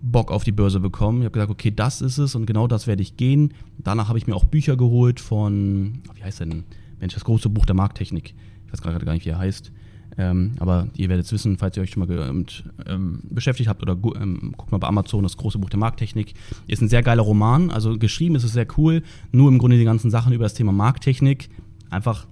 Bock 0.01 0.31
auf 0.31 0.43
die 0.43 0.51
Börse 0.51 0.79
bekommen. 0.79 1.19
Ich 1.19 1.25
habe 1.25 1.33
gesagt, 1.33 1.51
okay, 1.51 1.71
das 1.71 2.01
ist 2.01 2.17
es 2.17 2.35
und 2.35 2.45
genau 2.45 2.67
das 2.67 2.87
werde 2.87 3.01
ich 3.01 3.17
gehen. 3.17 3.53
Danach 3.77 4.07
habe 4.09 4.17
ich 4.17 4.27
mir 4.27 4.35
auch 4.35 4.43
Bücher 4.43 4.75
geholt 4.75 5.19
von, 5.19 6.01
wie 6.15 6.23
heißt 6.23 6.41
denn, 6.41 6.63
Mensch, 6.99 7.13
das 7.13 7.23
große 7.23 7.49
Buch 7.49 7.65
der 7.65 7.75
Markttechnik. 7.75 8.33
Ich 8.65 8.73
weiß 8.73 8.81
gerade 8.81 9.05
gar 9.05 9.13
nicht, 9.13 9.25
wie 9.25 9.29
er 9.29 9.37
heißt. 9.37 9.71
Ähm, 10.17 10.51
aber 10.59 10.87
ihr 10.95 11.09
werdet 11.09 11.25
es 11.25 11.31
wissen, 11.31 11.57
falls 11.57 11.77
ihr 11.77 11.83
euch 11.83 11.91
schon 11.91 12.05
mal 12.05 12.33
mit, 12.33 12.63
ähm, 12.85 13.21
beschäftigt 13.29 13.69
habt 13.69 13.81
oder 13.81 13.93
ähm, 13.93 14.53
guckt 14.57 14.71
mal 14.71 14.77
bei 14.77 14.87
Amazon, 14.87 15.23
das 15.23 15.37
große 15.37 15.57
Buch 15.57 15.69
der 15.69 15.79
Markttechnik. 15.79 16.33
Ist 16.67 16.81
ein 16.81 16.89
sehr 16.89 17.03
geiler 17.03 17.23
Roman, 17.23 17.71
also 17.71 17.97
geschrieben 17.97 18.35
ist 18.35 18.43
es 18.43 18.53
sehr 18.53 18.67
cool, 18.77 19.03
nur 19.31 19.49
im 19.49 19.57
Grunde 19.57 19.77
die 19.77 19.85
ganzen 19.85 20.11
Sachen 20.11 20.33
über 20.33 20.43
das 20.43 20.53
Thema 20.53 20.71
Markttechnik. 20.71 21.49
Einfach 21.89 22.27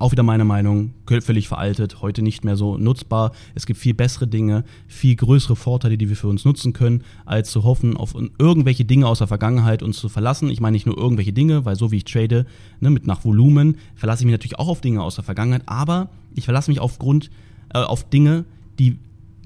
auch 0.00 0.12
wieder 0.12 0.22
meine 0.22 0.44
Meinung, 0.44 0.94
völlig 1.20 1.46
veraltet, 1.46 2.00
heute 2.00 2.22
nicht 2.22 2.44
mehr 2.44 2.56
so 2.56 2.78
nutzbar. 2.78 3.32
Es 3.54 3.66
gibt 3.66 3.78
viel 3.78 3.94
bessere 3.94 4.26
Dinge, 4.26 4.64
viel 4.88 5.14
größere 5.14 5.56
Vorteile, 5.56 5.98
die 5.98 6.08
wir 6.08 6.16
für 6.16 6.28
uns 6.28 6.44
nutzen 6.44 6.72
können, 6.72 7.04
als 7.26 7.50
zu 7.50 7.64
hoffen, 7.64 7.96
auf 7.96 8.14
irgendwelche 8.38 8.84
Dinge 8.84 9.06
aus 9.06 9.18
der 9.18 9.26
Vergangenheit 9.26 9.82
uns 9.82 9.98
zu 9.98 10.08
verlassen. 10.08 10.48
Ich 10.50 10.60
meine 10.60 10.74
nicht 10.74 10.86
nur 10.86 10.96
irgendwelche 10.96 11.32
Dinge, 11.32 11.64
weil 11.64 11.76
so 11.76 11.92
wie 11.92 11.98
ich 11.98 12.04
trade, 12.04 12.46
ne, 12.80 12.90
mit 12.90 13.06
nach 13.06 13.24
Volumen, 13.24 13.76
verlasse 13.94 14.22
ich 14.22 14.26
mich 14.26 14.32
natürlich 14.32 14.58
auch 14.58 14.68
auf 14.68 14.80
Dinge 14.80 15.02
aus 15.02 15.16
der 15.16 15.24
Vergangenheit, 15.24 15.62
aber 15.66 16.08
ich 16.34 16.44
verlasse 16.44 16.70
mich 16.70 16.80
aufgrund 16.80 17.30
äh, 17.74 17.78
auf 17.78 18.08
Dinge, 18.08 18.46
die 18.78 18.98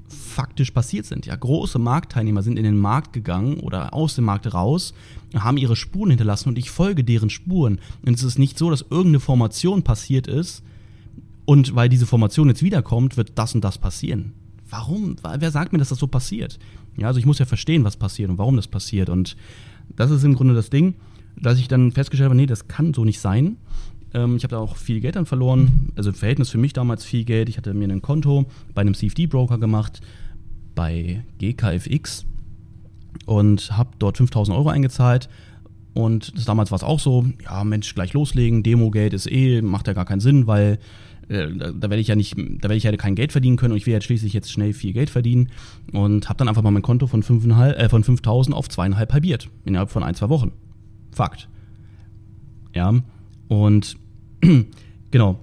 faktisch 0.07 0.71
passiert 0.71 1.05
sind. 1.05 1.25
Ja, 1.25 1.35
große 1.35 1.79
Marktteilnehmer 1.79 2.43
sind 2.43 2.57
in 2.57 2.63
den 2.63 2.77
Markt 2.77 3.13
gegangen 3.13 3.59
oder 3.59 3.93
aus 3.93 4.15
dem 4.15 4.25
Markt 4.25 4.53
raus, 4.53 4.93
haben 5.35 5.57
ihre 5.57 5.75
Spuren 5.75 6.11
hinterlassen 6.11 6.49
und 6.49 6.57
ich 6.57 6.69
folge 6.69 7.03
deren 7.03 7.29
Spuren. 7.29 7.79
Und 8.05 8.13
es 8.15 8.23
ist 8.23 8.37
nicht 8.37 8.57
so, 8.57 8.69
dass 8.69 8.81
irgendeine 8.89 9.19
Formation 9.19 9.83
passiert 9.83 10.27
ist 10.27 10.63
und 11.45 11.75
weil 11.75 11.89
diese 11.89 12.05
Formation 12.05 12.49
jetzt 12.49 12.63
wiederkommt, 12.63 13.17
wird 13.17 13.33
das 13.35 13.55
und 13.55 13.63
das 13.63 13.77
passieren. 13.77 14.33
Warum? 14.69 15.15
Wer 15.21 15.51
sagt 15.51 15.73
mir, 15.73 15.79
dass 15.79 15.89
das 15.89 15.99
so 15.99 16.07
passiert? 16.07 16.59
Ja, 16.97 17.07
also 17.07 17.19
ich 17.19 17.25
muss 17.25 17.39
ja 17.39 17.45
verstehen, 17.45 17.83
was 17.83 17.97
passiert 17.97 18.29
und 18.29 18.37
warum 18.37 18.55
das 18.55 18.67
passiert. 18.67 19.09
Und 19.09 19.35
das 19.95 20.11
ist 20.11 20.23
im 20.23 20.35
Grunde 20.35 20.53
das 20.53 20.69
Ding, 20.69 20.95
dass 21.37 21.59
ich 21.59 21.67
dann 21.67 21.91
festgestellt 21.91 22.29
habe, 22.29 22.35
nee, 22.35 22.45
das 22.45 22.67
kann 22.67 22.93
so 22.93 23.05
nicht 23.05 23.19
sein. 23.19 23.57
Ähm, 24.15 24.37
ich 24.37 24.43
habe 24.43 24.51
da 24.51 24.59
auch 24.59 24.77
viel 24.77 25.01
Geld 25.01 25.17
dann 25.17 25.25
verloren. 25.25 25.91
Also 25.95 26.09
im 26.09 26.15
Verhältnis 26.15 26.49
für 26.49 26.57
mich 26.57 26.73
damals 26.73 27.03
viel 27.03 27.25
Geld. 27.25 27.49
Ich 27.49 27.57
hatte 27.57 27.73
mir 27.73 27.87
ein 27.89 28.01
Konto 28.01 28.45
bei 28.73 28.81
einem 28.81 28.95
CFD-Broker 28.95 29.59
gemacht, 29.59 30.01
bei 30.73 31.23
GKFX 31.37 32.25
und 33.25 33.77
habe 33.77 33.91
dort 33.99 34.17
5000 34.17 34.57
Euro 34.57 34.69
eingezahlt. 34.69 35.29
Und 35.93 36.35
das, 36.35 36.45
damals 36.45 36.71
war 36.71 36.77
es 36.77 36.83
auch 36.83 36.99
so, 36.99 37.25
ja 37.43 37.63
Mensch, 37.63 37.93
gleich 37.95 38.13
loslegen, 38.13 38.63
Demo-Geld 38.63 39.13
ist 39.13 39.31
eh, 39.31 39.61
macht 39.61 39.87
ja 39.87 39.93
gar 39.93 40.03
keinen 40.03 40.19
Sinn, 40.19 40.45
weil 40.45 40.77
äh, 41.29 41.47
da, 41.55 41.89
werde 41.89 41.99
ich 41.99 42.07
ja 42.07 42.15
nicht, 42.15 42.37
da 42.37 42.63
werde 42.63 42.75
ich 42.75 42.83
ja 42.83 42.95
kein 42.97 43.15
Geld 43.15 43.31
verdienen 43.31 43.55
können 43.55 43.71
und 43.71 43.77
ich 43.77 43.85
will 43.85 43.93
jetzt 43.93 44.03
schließlich 44.03 44.33
jetzt 44.33 44.51
schnell 44.51 44.73
viel 44.73 44.91
Geld 44.91 45.09
verdienen 45.09 45.51
und 45.93 46.27
habe 46.27 46.37
dann 46.37 46.49
einfach 46.49 46.63
mal 46.63 46.71
mein 46.71 46.81
Konto 46.81 47.07
von 47.07 47.23
5.500 47.23 47.71
äh, 47.73 47.89
von 47.89 48.03
5000 48.03 48.55
auf 48.55 48.67
zweieinhalb 48.67 49.13
halbiert 49.13 49.49
innerhalb 49.63 49.89
von 49.89 50.03
ein 50.03 50.15
zwei 50.15 50.27
Wochen. 50.27 50.51
Fakt. 51.11 51.47
Ja 52.73 52.93
und 53.47 53.97
genau. 55.11 55.39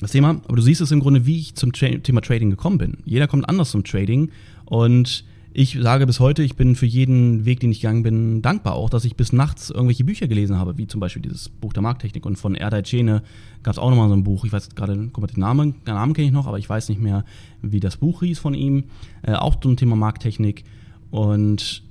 Das 0.00 0.10
Thema, 0.10 0.30
aber 0.30 0.56
du 0.56 0.62
siehst 0.62 0.80
es 0.80 0.90
im 0.90 0.98
Grunde, 0.98 1.26
wie 1.26 1.38
ich 1.38 1.54
zum 1.54 1.72
Tra 1.72 1.86
Thema 1.86 2.20
Trading 2.20 2.50
gekommen 2.50 2.78
bin. 2.78 2.98
Jeder 3.04 3.28
kommt 3.28 3.48
anders 3.48 3.70
zum 3.70 3.84
Trading 3.84 4.30
und 4.64 5.24
ich 5.54 5.78
sage 5.80 6.06
bis 6.06 6.18
heute, 6.18 6.42
ich 6.42 6.56
bin 6.56 6.74
für 6.76 6.86
jeden 6.86 7.44
Weg, 7.44 7.60
den 7.60 7.70
ich 7.70 7.82
gegangen 7.82 8.02
bin, 8.02 8.42
dankbar 8.42 8.74
auch, 8.74 8.88
dass 8.88 9.04
ich 9.04 9.16
bis 9.16 9.32
nachts 9.32 9.70
irgendwelche 9.70 10.02
Bücher 10.02 10.26
gelesen 10.26 10.56
habe, 10.56 10.78
wie 10.78 10.86
zum 10.86 10.98
Beispiel 10.98 11.22
dieses 11.22 11.50
Buch 11.50 11.72
der 11.72 11.82
Markttechnik 11.82 12.24
und 12.24 12.36
von 12.36 12.54
Erdei 12.54 12.82
Cene 12.82 13.22
gab 13.62 13.74
es 13.74 13.78
auch 13.78 13.90
nochmal 13.90 14.08
so 14.08 14.16
ein 14.16 14.24
Buch. 14.24 14.44
Ich 14.44 14.52
weiß 14.52 14.74
gerade, 14.74 14.96
guck 15.12 15.20
mal, 15.20 15.26
den 15.26 15.40
Namen, 15.40 15.74
den 15.86 15.94
Namen 15.94 16.14
kenne 16.14 16.26
ich 16.26 16.32
noch, 16.32 16.46
aber 16.46 16.58
ich 16.58 16.68
weiß 16.68 16.88
nicht 16.88 17.00
mehr, 17.00 17.24
wie 17.60 17.80
das 17.80 17.98
Buch 17.98 18.22
hieß 18.22 18.38
von 18.38 18.54
ihm. 18.54 18.84
Äh, 19.22 19.34
auch 19.34 19.60
zum 19.60 19.76
Thema 19.76 19.94
Markttechnik. 19.94 20.64
Und 21.10 21.82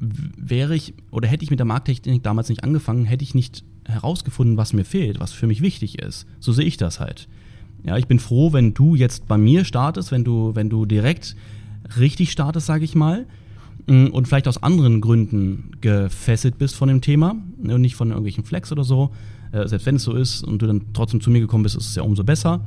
wäre 0.00 0.74
ich 0.74 0.94
oder 1.10 1.28
hätte 1.28 1.44
ich 1.44 1.50
mit 1.50 1.60
der 1.60 1.66
Markttechnik 1.66 2.22
damals 2.22 2.48
nicht 2.48 2.64
angefangen, 2.64 3.04
hätte 3.04 3.22
ich 3.22 3.34
nicht 3.34 3.64
herausgefunden, 3.88 4.56
was 4.56 4.72
mir 4.72 4.84
fehlt, 4.84 5.18
was 5.20 5.32
für 5.32 5.46
mich 5.46 5.62
wichtig 5.62 5.98
ist. 5.98 6.26
So 6.40 6.52
sehe 6.52 6.66
ich 6.66 6.76
das 6.76 7.00
halt. 7.00 7.28
Ja, 7.84 7.96
ich 7.96 8.06
bin 8.06 8.18
froh, 8.18 8.52
wenn 8.52 8.74
du 8.74 8.94
jetzt 8.94 9.28
bei 9.28 9.38
mir 9.38 9.64
startest, 9.64 10.12
wenn 10.12 10.24
du, 10.24 10.54
wenn 10.54 10.68
du 10.68 10.84
direkt 10.84 11.36
richtig 11.98 12.30
startest, 12.30 12.66
sage 12.66 12.84
ich 12.84 12.94
mal, 12.94 13.26
mm, 13.86 14.08
und 14.08 14.28
vielleicht 14.28 14.48
aus 14.48 14.62
anderen 14.62 15.00
Gründen 15.00 15.72
gefesselt 15.80 16.58
bist 16.58 16.74
von 16.74 16.88
dem 16.88 17.00
Thema 17.00 17.36
ne, 17.60 17.74
und 17.74 17.80
nicht 17.80 17.96
von 17.96 18.08
irgendwelchen 18.08 18.44
Flex 18.44 18.72
oder 18.72 18.84
so. 18.84 19.10
Äh, 19.52 19.66
selbst 19.68 19.86
wenn 19.86 19.96
es 19.96 20.02
so 20.02 20.12
ist 20.12 20.44
und 20.44 20.60
du 20.60 20.66
dann 20.66 20.86
trotzdem 20.92 21.20
zu 21.20 21.30
mir 21.30 21.40
gekommen 21.40 21.62
bist, 21.62 21.76
ist 21.76 21.88
es 21.88 21.94
ja 21.94 22.02
umso 22.02 22.24
besser. 22.24 22.60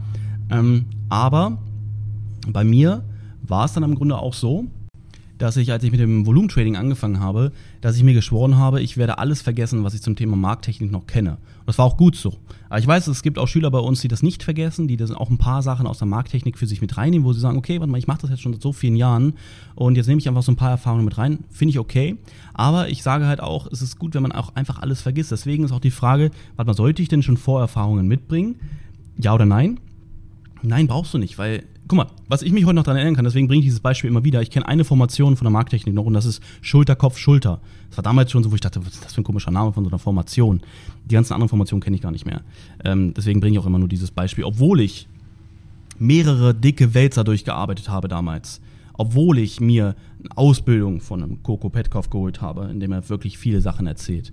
Ähm, 0.49 0.85
aber 1.09 1.59
bei 2.47 2.63
mir 2.63 3.03
war 3.43 3.65
es 3.65 3.73
dann 3.73 3.83
im 3.83 3.95
Grunde 3.95 4.17
auch 4.17 4.33
so, 4.33 4.65
dass 5.41 5.57
ich, 5.57 5.71
als 5.71 5.83
ich 5.83 5.91
mit 5.91 5.99
dem 5.99 6.25
Volumentrading 6.25 6.75
angefangen 6.75 7.19
habe, 7.19 7.51
dass 7.81 7.95
ich 7.97 8.03
mir 8.03 8.13
geschworen 8.13 8.57
habe, 8.57 8.81
ich 8.81 8.97
werde 8.97 9.17
alles 9.17 9.41
vergessen, 9.41 9.83
was 9.83 9.95
ich 9.95 10.01
zum 10.01 10.15
Thema 10.15 10.35
Markttechnik 10.35 10.91
noch 10.91 11.07
kenne. 11.07 11.31
Und 11.31 11.67
das 11.67 11.79
war 11.79 11.85
auch 11.85 11.97
gut 11.97 12.15
so. 12.15 12.35
Aber 12.69 12.77
ich 12.77 12.85
weiß, 12.85 13.07
es 13.07 13.23
gibt 13.23 13.39
auch 13.39 13.47
Schüler 13.47 13.71
bei 13.71 13.79
uns, 13.79 14.01
die 14.01 14.07
das 14.07 14.21
nicht 14.21 14.43
vergessen, 14.43 14.87
die 14.87 14.97
das 14.97 15.11
auch 15.11 15.31
ein 15.31 15.39
paar 15.39 15.63
Sachen 15.63 15.87
aus 15.87 15.97
der 15.97 16.07
Markttechnik 16.07 16.59
für 16.59 16.67
sich 16.67 16.79
mit 16.79 16.95
reinnehmen, 16.95 17.25
wo 17.25 17.33
sie 17.33 17.39
sagen, 17.39 17.57
okay, 17.57 17.79
warte 17.79 17.91
mal, 17.91 17.97
ich 17.97 18.07
mache 18.07 18.21
das 18.21 18.29
jetzt 18.29 18.41
schon 18.41 18.53
seit 18.53 18.61
so 18.61 18.71
vielen 18.71 18.95
Jahren 18.95 19.33
und 19.73 19.95
jetzt 19.95 20.07
nehme 20.07 20.19
ich 20.19 20.27
einfach 20.27 20.43
so 20.43 20.51
ein 20.51 20.57
paar 20.57 20.69
Erfahrungen 20.69 21.05
mit 21.05 21.17
rein. 21.17 21.39
Finde 21.49 21.71
ich 21.71 21.79
okay. 21.79 22.17
Aber 22.53 22.89
ich 22.89 23.01
sage 23.01 23.25
halt 23.25 23.41
auch, 23.41 23.67
es 23.71 23.81
ist 23.81 23.97
gut, 23.97 24.13
wenn 24.13 24.21
man 24.21 24.31
auch 24.31 24.55
einfach 24.55 24.79
alles 24.79 25.01
vergisst. 25.01 25.31
Deswegen 25.31 25.63
ist 25.63 25.71
auch 25.71 25.79
die 25.79 25.91
Frage, 25.91 26.29
warte 26.55 26.67
mal, 26.67 26.75
sollte 26.75 27.01
ich 27.01 27.07
denn 27.07 27.23
schon 27.23 27.37
Vorerfahrungen 27.37 28.07
mitbringen? 28.07 28.57
Ja 29.17 29.33
oder 29.33 29.45
nein? 29.45 29.79
Nein, 30.61 30.85
brauchst 30.85 31.15
du 31.15 31.17
nicht, 31.17 31.39
weil, 31.39 31.63
guck 31.91 31.97
mal, 31.97 32.07
was 32.29 32.41
ich 32.41 32.53
mich 32.53 32.63
heute 32.63 32.75
noch 32.75 32.83
daran 32.83 32.99
erinnern 32.99 33.17
kann, 33.17 33.25
deswegen 33.25 33.49
bringe 33.49 33.59
ich 33.59 33.65
dieses 33.65 33.81
Beispiel 33.81 34.09
immer 34.09 34.23
wieder. 34.23 34.41
Ich 34.41 34.49
kenne 34.49 34.65
eine 34.65 34.85
Formation 34.85 35.35
von 35.35 35.43
der 35.43 35.51
Markttechnik 35.51 35.93
noch 35.93 36.05
und 36.05 36.13
das 36.13 36.23
ist 36.23 36.41
Schulter, 36.61 36.95
Kopf, 36.95 37.17
Schulter. 37.17 37.59
Das 37.89 37.97
war 37.97 38.03
damals 38.03 38.31
schon 38.31 38.43
so, 38.43 38.49
wo 38.49 38.55
ich 38.55 38.61
dachte, 38.61 38.79
was 38.85 38.93
ist 38.93 39.03
das 39.03 39.13
für 39.13 39.19
ein 39.19 39.25
komischer 39.25 39.51
Name 39.51 39.73
von 39.73 39.83
so 39.83 39.89
einer 39.89 39.99
Formation? 39.99 40.61
Die 41.03 41.15
ganzen 41.15 41.33
anderen 41.33 41.49
Formationen 41.49 41.83
kenne 41.83 41.97
ich 41.97 42.01
gar 42.01 42.11
nicht 42.11 42.25
mehr. 42.25 42.43
Ähm, 42.85 43.13
deswegen 43.13 43.41
bringe 43.41 43.57
ich 43.57 43.59
auch 43.59 43.65
immer 43.65 43.77
nur 43.77 43.89
dieses 43.89 44.09
Beispiel, 44.09 44.45
obwohl 44.45 44.79
ich 44.79 45.09
mehrere 45.99 46.55
dicke 46.55 46.93
Wälzer 46.93 47.25
durchgearbeitet 47.25 47.89
habe 47.89 48.07
damals. 48.07 48.61
Obwohl 48.93 49.37
ich 49.37 49.59
mir 49.59 49.97
eine 50.19 50.37
Ausbildung 50.37 51.01
von 51.01 51.21
einem 51.21 51.43
Coco 51.43 51.69
Petkov 51.69 52.09
geholt 52.09 52.39
habe, 52.39 52.69
in 52.71 52.79
dem 52.79 52.93
er 52.93 53.09
wirklich 53.09 53.37
viele 53.37 53.59
Sachen 53.59 53.85
erzählt. 53.85 54.31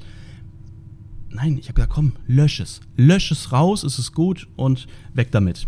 Nein, 1.30 1.58
ich 1.58 1.66
habe 1.66 1.74
gesagt, 1.74 1.92
komm, 1.92 2.12
lösch 2.28 2.60
es. 2.60 2.82
Lösch 2.94 3.32
es 3.32 3.50
raus, 3.50 3.82
es 3.82 3.98
ist 3.98 4.12
gut 4.12 4.46
und 4.54 4.86
weg 5.12 5.32
damit. 5.32 5.66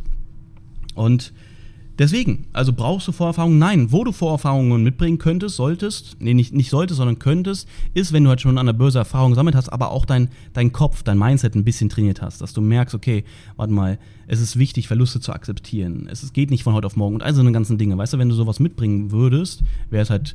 Und 0.95 1.33
deswegen, 2.01 2.47
also 2.53 2.73
brauchst 2.73 3.07
du 3.07 3.13
Vorerfahrungen? 3.13 3.59
Nein, 3.59 3.93
wo 3.93 4.03
du 4.03 4.11
Vorerfahrungen 4.11 4.83
mitbringen 4.83 5.19
könntest, 5.19 5.57
solltest, 5.57 6.17
nee, 6.19 6.35
nicht, 6.35 6.53
nicht 6.53 6.71
solltest, 6.71 6.97
sondern 6.97 7.21
könntest, 7.21 7.69
ist, 7.95 8.13
wenn 8.13 8.25
du 8.25 8.31
halt 8.31 8.41
schon 8.41 8.59
an 8.59 8.67
der 8.67 8.73
Börse 8.73 8.99
Erfahrung 8.99 9.33
gesammelt 9.33 9.55
hast, 9.55 9.69
aber 9.69 9.93
auch 9.93 10.07
dein, 10.07 10.29
dein 10.53 10.73
Kopf, 10.73 11.03
dein 11.03 11.19
Mindset 11.19 11.55
ein 11.55 11.65
bisschen 11.65 11.91
trainiert 11.91 12.23
hast, 12.23 12.41
dass 12.41 12.53
du 12.53 12.61
merkst, 12.61 12.95
okay, 12.95 13.25
warte 13.57 13.73
mal, 13.73 13.99
es 14.27 14.41
ist 14.41 14.59
wichtig, 14.59 14.89
Verluste 14.89 15.21
zu 15.21 15.33
akzeptieren. 15.33 16.09
Es 16.11 16.33
geht 16.33 16.51
nicht 16.51 16.65
von 16.65 16.75
heute 16.75 16.87
auf 16.87 16.97
morgen 16.97 17.15
und 17.17 17.23
all 17.23 17.35
so 17.35 17.41
eine 17.41 17.53
ganzen 17.53 17.79
Dinge. 17.79 17.97
Weißt 17.97 18.15
du, 18.15 18.19
wenn 18.19 18.29
du 18.29 18.35
sowas 18.35 18.59
mitbringen 18.59 19.13
würdest, 19.13 19.63
wäre 19.91 20.03
es 20.03 20.11
halt 20.11 20.35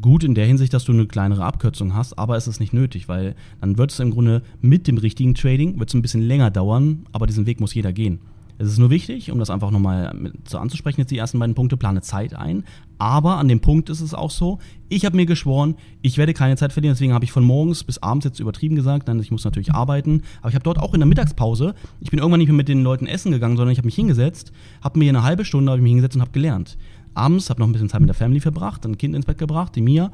gut 0.00 0.22
in 0.24 0.34
der 0.34 0.46
Hinsicht, 0.46 0.72
dass 0.72 0.84
du 0.84 0.92
eine 0.92 1.06
kleinere 1.06 1.44
Abkürzung 1.44 1.94
hast, 1.94 2.18
aber 2.18 2.36
es 2.36 2.46
ist 2.46 2.60
nicht 2.60 2.72
nötig, 2.72 3.08
weil 3.08 3.34
dann 3.60 3.76
wird 3.76 3.90
es 3.90 3.98
im 3.98 4.12
Grunde 4.12 4.42
mit 4.60 4.86
dem 4.86 4.98
richtigen 4.98 5.34
Trading, 5.34 5.78
wird 5.80 5.88
es 5.88 5.94
ein 5.94 6.02
bisschen 6.02 6.22
länger 6.22 6.50
dauern, 6.50 7.06
aber 7.12 7.26
diesen 7.26 7.46
Weg 7.46 7.60
muss 7.60 7.74
jeder 7.74 7.92
gehen. 7.92 8.20
Es 8.60 8.68
ist 8.68 8.78
nur 8.78 8.90
wichtig, 8.90 9.30
um 9.30 9.38
das 9.38 9.48
einfach 9.48 9.70
nochmal 9.70 10.12
so 10.46 10.58
anzusprechen, 10.58 11.00
jetzt 11.00 11.10
die 11.10 11.16
ersten 11.16 11.38
beiden 11.38 11.54
Punkte, 11.54 11.78
plane 11.78 12.02
Zeit 12.02 12.34
ein. 12.34 12.64
Aber 12.98 13.38
an 13.38 13.48
dem 13.48 13.60
Punkt 13.60 13.88
ist 13.88 14.02
es 14.02 14.12
auch 14.12 14.30
so, 14.30 14.58
ich 14.90 15.06
habe 15.06 15.16
mir 15.16 15.24
geschworen, 15.24 15.76
ich 16.02 16.18
werde 16.18 16.34
keine 16.34 16.58
Zeit 16.58 16.74
verlieren, 16.74 16.92
deswegen 16.92 17.14
habe 17.14 17.24
ich 17.24 17.32
von 17.32 17.42
morgens 17.42 17.84
bis 17.84 18.02
abends 18.02 18.26
jetzt 18.26 18.38
übertrieben 18.38 18.76
gesagt, 18.76 19.08
denn 19.08 19.18
ich 19.18 19.30
muss 19.30 19.44
natürlich 19.44 19.72
arbeiten. 19.72 20.24
Aber 20.40 20.50
ich 20.50 20.54
habe 20.54 20.62
dort 20.62 20.76
auch 20.76 20.92
in 20.92 21.00
der 21.00 21.06
Mittagspause, 21.06 21.74
ich 22.00 22.10
bin 22.10 22.18
irgendwann 22.18 22.40
nicht 22.40 22.48
mehr 22.48 22.56
mit 22.56 22.68
den 22.68 22.82
Leuten 22.82 23.06
essen 23.06 23.32
gegangen, 23.32 23.56
sondern 23.56 23.72
ich 23.72 23.78
habe 23.78 23.86
mich 23.86 23.94
hingesetzt, 23.94 24.52
habe 24.82 24.98
mir 24.98 25.08
eine 25.08 25.22
halbe 25.22 25.46
Stunde 25.46 25.74
ich 25.74 25.80
mich 25.80 25.92
hingesetzt 25.92 26.16
und 26.16 26.20
habe 26.20 26.32
gelernt. 26.32 26.76
Abends 27.14 27.48
habe 27.48 27.60
noch 27.60 27.66
ein 27.66 27.72
bisschen 27.72 27.88
Zeit 27.88 28.02
mit 28.02 28.08
der 28.08 28.14
Family 28.14 28.40
verbracht, 28.40 28.84
ein 28.84 28.98
Kind 28.98 29.14
ins 29.16 29.24
Bett 29.24 29.38
gebracht, 29.38 29.74
die 29.74 29.80
Mia. 29.80 30.12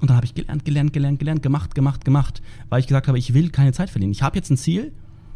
Und 0.00 0.08
dann 0.08 0.16
habe 0.16 0.24
ich 0.24 0.34
gelernt, 0.34 0.64
gelernt, 0.64 0.92
gelernt, 0.92 1.18
gelernt, 1.18 1.42
gemacht, 1.42 1.74
gemacht, 1.74 2.04
gemacht, 2.04 2.42
weil 2.68 2.78
ich 2.78 2.86
gesagt 2.86 3.08
habe, 3.08 3.18
ich 3.18 3.34
will 3.34 3.50
keine 3.50 3.72
Zeit 3.72 3.90
verlieren. 3.90 4.12
Ich 4.12 4.22
habe 4.22 4.36
jetzt 4.36 4.50
ein 4.50 4.56
Ziel 4.56 4.92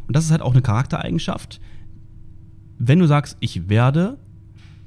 und 0.07 0.15
das 0.15 0.23
ist 0.23 0.31
halt 0.31 0.41
auch 0.41 0.53
eine 0.53 0.61
Charaktereigenschaft 0.61 1.59
wenn 2.87 2.99
du 2.99 3.07
sagst, 3.07 3.37
ich 3.39 3.69
werde, 3.69 4.17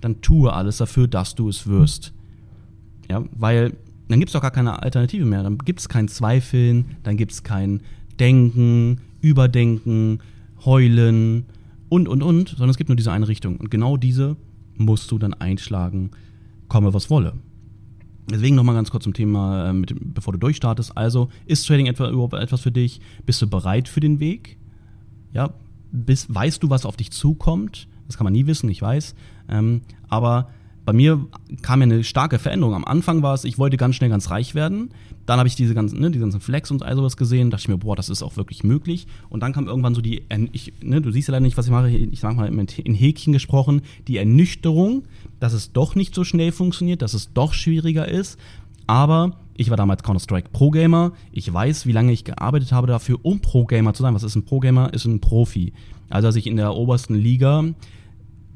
dann 0.00 0.20
tue 0.20 0.52
alles 0.52 0.78
dafür, 0.78 1.08
dass 1.08 1.34
du 1.34 1.48
es 1.48 1.66
wirst. 1.66 2.12
Ja, 3.10 3.24
weil 3.32 3.74
dann 4.08 4.18
gibt 4.18 4.28
es 4.28 4.32
doch 4.34 4.42
gar 4.42 4.50
keine 4.50 4.82
Alternative 4.82 5.24
mehr. 5.24 5.42
Dann 5.42 5.58
gibt 5.58 5.80
es 5.80 5.88
kein 5.88 6.08
Zweifeln, 6.08 6.96
dann 7.02 7.16
gibt 7.16 7.32
es 7.32 7.42
kein 7.42 7.80
Denken, 8.20 9.00
Überdenken, 9.20 10.20
Heulen 10.64 11.46
und, 11.88 12.08
und, 12.08 12.22
und, 12.22 12.50
sondern 12.50 12.70
es 12.70 12.76
gibt 12.76 12.88
nur 12.88 12.96
diese 12.96 13.12
eine 13.12 13.28
Richtung. 13.28 13.56
Und 13.56 13.70
genau 13.70 13.96
diese 13.96 14.36
musst 14.76 15.10
du 15.10 15.18
dann 15.18 15.34
einschlagen, 15.34 16.10
komme 16.68 16.92
was 16.94 17.10
wolle. 17.10 17.34
Deswegen 18.30 18.56
nochmal 18.56 18.74
ganz 18.74 18.90
kurz 18.90 19.04
zum 19.04 19.14
Thema, 19.14 19.70
äh, 19.70 19.72
mit, 19.72 19.94
bevor 20.14 20.32
du 20.32 20.38
durchstartest. 20.38 20.96
Also, 20.96 21.28
ist 21.46 21.66
Trading 21.66 21.86
etwa 21.86 22.10
überhaupt 22.10 22.34
etwas 22.34 22.60
für 22.60 22.72
dich? 22.72 23.00
Bist 23.24 23.40
du 23.40 23.46
bereit 23.46 23.88
für 23.88 24.00
den 24.00 24.18
Weg? 24.18 24.58
Ja, 25.32 25.50
bist, 25.96 26.32
weißt 26.34 26.62
du, 26.62 26.70
was 26.70 26.86
auf 26.86 26.96
dich 26.96 27.10
zukommt? 27.10 27.88
Das 28.06 28.16
kann 28.16 28.24
man 28.24 28.32
nie 28.32 28.46
wissen, 28.46 28.68
ich 28.68 28.80
weiß. 28.80 29.14
Ähm, 29.48 29.82
aber 30.08 30.48
bei 30.86 30.92
mir 30.92 31.26
kam 31.62 31.80
ja 31.80 31.84
eine 31.84 32.04
starke 32.04 32.38
Veränderung. 32.38 32.74
Am 32.74 32.84
Anfang 32.84 33.20
war 33.22 33.34
es, 33.34 33.42
ich 33.42 33.58
wollte 33.58 33.76
ganz 33.76 33.96
schnell 33.96 34.08
ganz 34.08 34.30
reich 34.30 34.54
werden. 34.54 34.90
Dann 35.26 35.40
habe 35.40 35.48
ich 35.48 35.56
diese 35.56 35.74
ganzen, 35.74 35.98
ne, 35.98 36.12
die 36.12 36.20
ganzen 36.20 36.40
Flex 36.40 36.70
und 36.70 36.84
all 36.84 36.94
sowas 36.94 37.16
gesehen. 37.16 37.50
dachte 37.50 37.62
ich 37.62 37.68
mir, 37.68 37.78
boah, 37.78 37.96
das 37.96 38.08
ist 38.08 38.22
auch 38.22 38.36
wirklich 38.36 38.62
möglich. 38.62 39.08
Und 39.28 39.40
dann 39.40 39.52
kam 39.52 39.66
irgendwann 39.66 39.96
so 39.96 40.00
die, 40.00 40.22
ich, 40.52 40.72
ne, 40.80 41.02
du 41.02 41.10
siehst 41.10 41.26
ja 41.26 41.32
leider 41.32 41.42
nicht, 41.42 41.56
was 41.56 41.66
ich 41.66 41.72
mache. 41.72 41.90
Ich 41.90 42.20
sag 42.20 42.36
mal 42.36 42.46
in 42.48 42.94
Häkchen 42.94 43.32
gesprochen, 43.32 43.82
die 44.06 44.16
Ernüchterung, 44.16 45.02
dass 45.40 45.52
es 45.52 45.72
doch 45.72 45.96
nicht 45.96 46.14
so 46.14 46.22
schnell 46.22 46.52
funktioniert, 46.52 47.02
dass 47.02 47.14
es 47.14 47.32
doch 47.32 47.52
schwieriger 47.52 48.06
ist. 48.06 48.38
Aber 48.86 49.36
ich 49.56 49.70
war 49.70 49.76
damals 49.76 50.02
Counter-Strike 50.02 50.50
Pro-Gamer. 50.52 51.12
Ich 51.32 51.52
weiß, 51.52 51.86
wie 51.86 51.92
lange 51.92 52.12
ich 52.12 52.24
gearbeitet 52.24 52.72
habe 52.72 52.86
dafür, 52.86 53.18
um 53.22 53.40
Pro-Gamer 53.40 53.94
zu 53.94 54.02
sein. 54.02 54.14
Was 54.14 54.22
ist 54.22 54.36
ein 54.36 54.44
Pro-Gamer? 54.44 54.92
Ist 54.92 55.06
ein 55.06 55.20
Profi. 55.20 55.72
Also 56.10 56.28
als 56.28 56.36
ich 56.36 56.46
in 56.46 56.56
der 56.56 56.74
obersten 56.74 57.14
Liga 57.14 57.64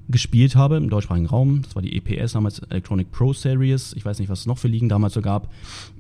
gespielt 0.08 0.56
habe 0.56 0.76
im 0.76 0.90
deutschsprachigen 0.90 1.26
Raum, 1.26 1.62
das 1.62 1.74
war 1.74 1.82
die 1.82 1.96
EPS 1.96 2.32
damals, 2.32 2.58
Electronic 2.58 3.10
Pro 3.12 3.32
Series. 3.32 3.94
Ich 3.94 4.04
weiß 4.04 4.18
nicht, 4.18 4.28
was 4.28 4.40
es 4.40 4.46
noch 4.46 4.58
für 4.58 4.68
Ligen 4.68 4.88
damals 4.88 5.14
so 5.14 5.22
gab. 5.22 5.52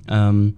Ähm, 0.08 0.54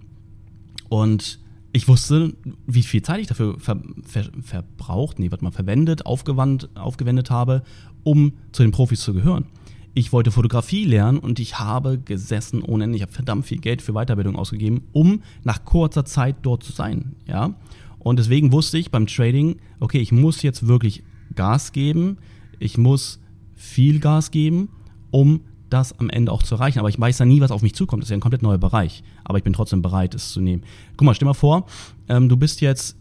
und 0.89 1.39
ich 1.71 1.87
wusste, 1.87 2.33
wie 2.67 2.83
viel 2.83 3.01
Zeit 3.01 3.19
ich 3.19 3.27
dafür 3.27 3.59
ver, 3.59 3.81
ver, 4.03 4.25
verbraucht, 4.41 5.19
nee, 5.19 5.31
warte 5.31 5.43
mal, 5.43 5.51
verwendet, 5.51 6.05
aufgewandt, 6.05 6.69
aufgewendet 6.75 7.31
habe, 7.31 7.63
um 8.03 8.33
zu 8.51 8.63
den 8.63 8.71
Profis 8.71 9.01
zu 9.01 9.13
gehören 9.13 9.45
ich 9.93 10.11
wollte 10.11 10.31
Fotografie 10.31 10.85
lernen 10.85 11.19
und 11.19 11.39
ich 11.39 11.59
habe 11.59 11.99
gesessen 11.99 12.63
ohne 12.63 12.85
Ende. 12.85 12.95
Ich 12.95 13.03
habe 13.03 13.11
verdammt 13.11 13.45
viel 13.45 13.59
Geld 13.59 13.81
für 13.81 13.93
Weiterbildung 13.93 14.35
ausgegeben, 14.35 14.81
um 14.91 15.21
nach 15.43 15.65
kurzer 15.65 16.05
Zeit 16.05 16.37
dort 16.41 16.63
zu 16.63 16.71
sein. 16.71 17.15
Ja? 17.27 17.53
Und 17.99 18.17
deswegen 18.17 18.51
wusste 18.51 18.77
ich 18.77 18.91
beim 18.91 19.07
Trading, 19.07 19.57
okay, 19.79 19.99
ich 19.99 20.11
muss 20.11 20.41
jetzt 20.41 20.67
wirklich 20.67 21.03
Gas 21.35 21.71
geben, 21.71 22.17
ich 22.59 22.77
muss 22.77 23.19
viel 23.55 23.99
Gas 23.99 24.31
geben, 24.31 24.69
um 25.11 25.41
das 25.69 25.97
am 25.99 26.09
Ende 26.09 26.31
auch 26.31 26.43
zu 26.43 26.55
erreichen. 26.55 26.79
Aber 26.79 26.89
ich 26.89 26.99
weiß 26.99 27.19
ja 27.19 27.25
nie, 27.25 27.39
was 27.39 27.51
auf 27.51 27.61
mich 27.61 27.73
zukommt. 27.73 28.01
Das 28.01 28.07
ist 28.07 28.11
ja 28.11 28.17
ein 28.17 28.21
komplett 28.21 28.43
neuer 28.43 28.57
Bereich. 28.57 29.03
Aber 29.23 29.37
ich 29.37 29.43
bin 29.43 29.53
trotzdem 29.53 29.81
bereit, 29.81 30.13
es 30.15 30.31
zu 30.31 30.41
nehmen. 30.41 30.63
Guck 30.97 31.05
mal, 31.05 31.13
stell 31.13 31.27
mal 31.27 31.33
vor, 31.33 31.65
ähm, 32.09 32.29
du 32.29 32.37
bist 32.37 32.61
jetzt, 32.61 32.97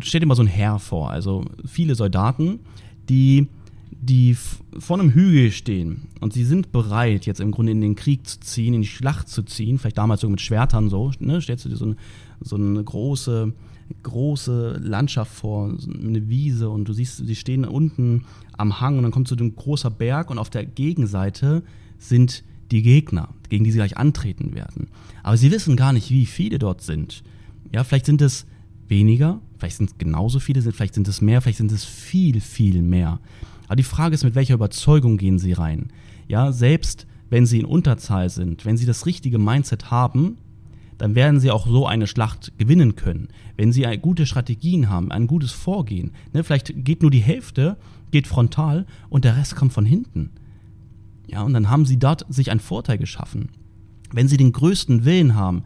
stell 0.00 0.20
dir 0.20 0.26
mal 0.26 0.34
so 0.34 0.42
ein 0.42 0.48
Herr 0.48 0.78
vor, 0.78 1.10
also 1.10 1.44
viele 1.64 1.94
Soldaten, 1.94 2.60
die 3.08 3.48
die 3.90 4.36
vor 4.78 4.98
einem 4.98 5.10
Hügel 5.10 5.50
stehen 5.50 6.02
und 6.20 6.32
sie 6.32 6.44
sind 6.44 6.72
bereit, 6.72 7.26
jetzt 7.26 7.40
im 7.40 7.50
Grunde 7.50 7.72
in 7.72 7.80
den 7.80 7.96
Krieg 7.96 8.26
zu 8.26 8.40
ziehen, 8.40 8.74
in 8.74 8.82
die 8.82 8.88
Schlacht 8.88 9.28
zu 9.28 9.42
ziehen, 9.42 9.78
vielleicht 9.78 9.98
damals 9.98 10.20
so 10.20 10.28
mit 10.28 10.40
Schwertern 10.40 10.88
so, 10.88 11.10
ne, 11.18 11.40
stellst 11.40 11.64
du 11.64 11.68
dir 11.68 11.76
so, 11.76 11.86
ein, 11.86 11.96
so 12.40 12.56
eine 12.56 12.82
große, 12.82 13.52
große 14.02 14.80
Landschaft 14.82 15.32
vor, 15.32 15.76
eine 15.86 16.28
Wiese 16.28 16.70
und 16.70 16.86
du 16.86 16.92
siehst, 16.92 17.26
sie 17.26 17.36
stehen 17.36 17.64
unten 17.64 18.24
am 18.56 18.80
Hang 18.80 18.96
und 18.96 19.02
dann 19.02 19.12
kommt 19.12 19.28
so 19.28 19.34
ein 19.34 19.56
großer 19.56 19.90
Berg 19.90 20.30
und 20.30 20.38
auf 20.38 20.50
der 20.50 20.64
Gegenseite 20.64 21.62
sind 21.98 22.44
die 22.70 22.82
Gegner, 22.82 23.30
gegen 23.48 23.64
die 23.64 23.72
sie 23.72 23.78
gleich 23.78 23.96
antreten 23.96 24.54
werden. 24.54 24.88
Aber 25.22 25.36
sie 25.36 25.50
wissen 25.50 25.76
gar 25.76 25.92
nicht, 25.92 26.10
wie 26.10 26.26
viele 26.26 26.58
dort 26.58 26.82
sind. 26.82 27.22
Ja, 27.72 27.84
vielleicht 27.84 28.06
sind 28.06 28.22
es 28.22 28.46
weniger, 28.88 29.40
vielleicht 29.58 29.76
sind 29.76 29.90
es 29.90 29.98
genauso 29.98 30.38
viele, 30.38 30.62
vielleicht 30.62 30.94
sind 30.94 31.08
es 31.08 31.20
mehr, 31.20 31.40
vielleicht 31.40 31.58
sind 31.58 31.72
es 31.72 31.84
viel, 31.84 32.40
viel 32.40 32.82
mehr. 32.82 33.20
Aber 33.70 33.76
die 33.76 33.84
Frage 33.84 34.16
ist, 34.16 34.24
mit 34.24 34.34
welcher 34.34 34.54
Überzeugung 34.54 35.16
gehen 35.16 35.38
sie 35.38 35.52
rein? 35.52 35.92
Ja, 36.26 36.50
selbst 36.50 37.06
wenn 37.28 37.46
sie 37.46 37.60
in 37.60 37.64
Unterzahl 37.64 38.28
sind, 38.28 38.64
wenn 38.64 38.76
sie 38.76 38.84
das 38.84 39.06
richtige 39.06 39.38
Mindset 39.38 39.92
haben, 39.92 40.38
dann 40.98 41.14
werden 41.14 41.38
sie 41.38 41.52
auch 41.52 41.68
so 41.68 41.86
eine 41.86 42.08
Schlacht 42.08 42.50
gewinnen 42.58 42.96
können. 42.96 43.28
Wenn 43.56 43.70
sie 43.70 43.86
gute 44.02 44.26
Strategien 44.26 44.88
haben, 44.88 45.12
ein 45.12 45.28
gutes 45.28 45.52
Vorgehen. 45.52 46.10
Ne, 46.32 46.42
vielleicht 46.42 46.84
geht 46.84 47.02
nur 47.02 47.12
die 47.12 47.20
Hälfte, 47.20 47.76
geht 48.10 48.26
frontal 48.26 48.86
und 49.08 49.24
der 49.24 49.36
Rest 49.36 49.54
kommt 49.54 49.72
von 49.72 49.86
hinten. 49.86 50.30
Ja, 51.28 51.42
und 51.42 51.52
dann 51.52 51.70
haben 51.70 51.86
sie 51.86 51.96
dort 51.96 52.26
sich 52.28 52.50
einen 52.50 52.58
Vorteil 52.58 52.98
geschaffen. 52.98 53.50
Wenn 54.12 54.26
sie 54.26 54.36
den 54.36 54.50
größten 54.50 55.04
Willen 55.04 55.36
haben, 55.36 55.62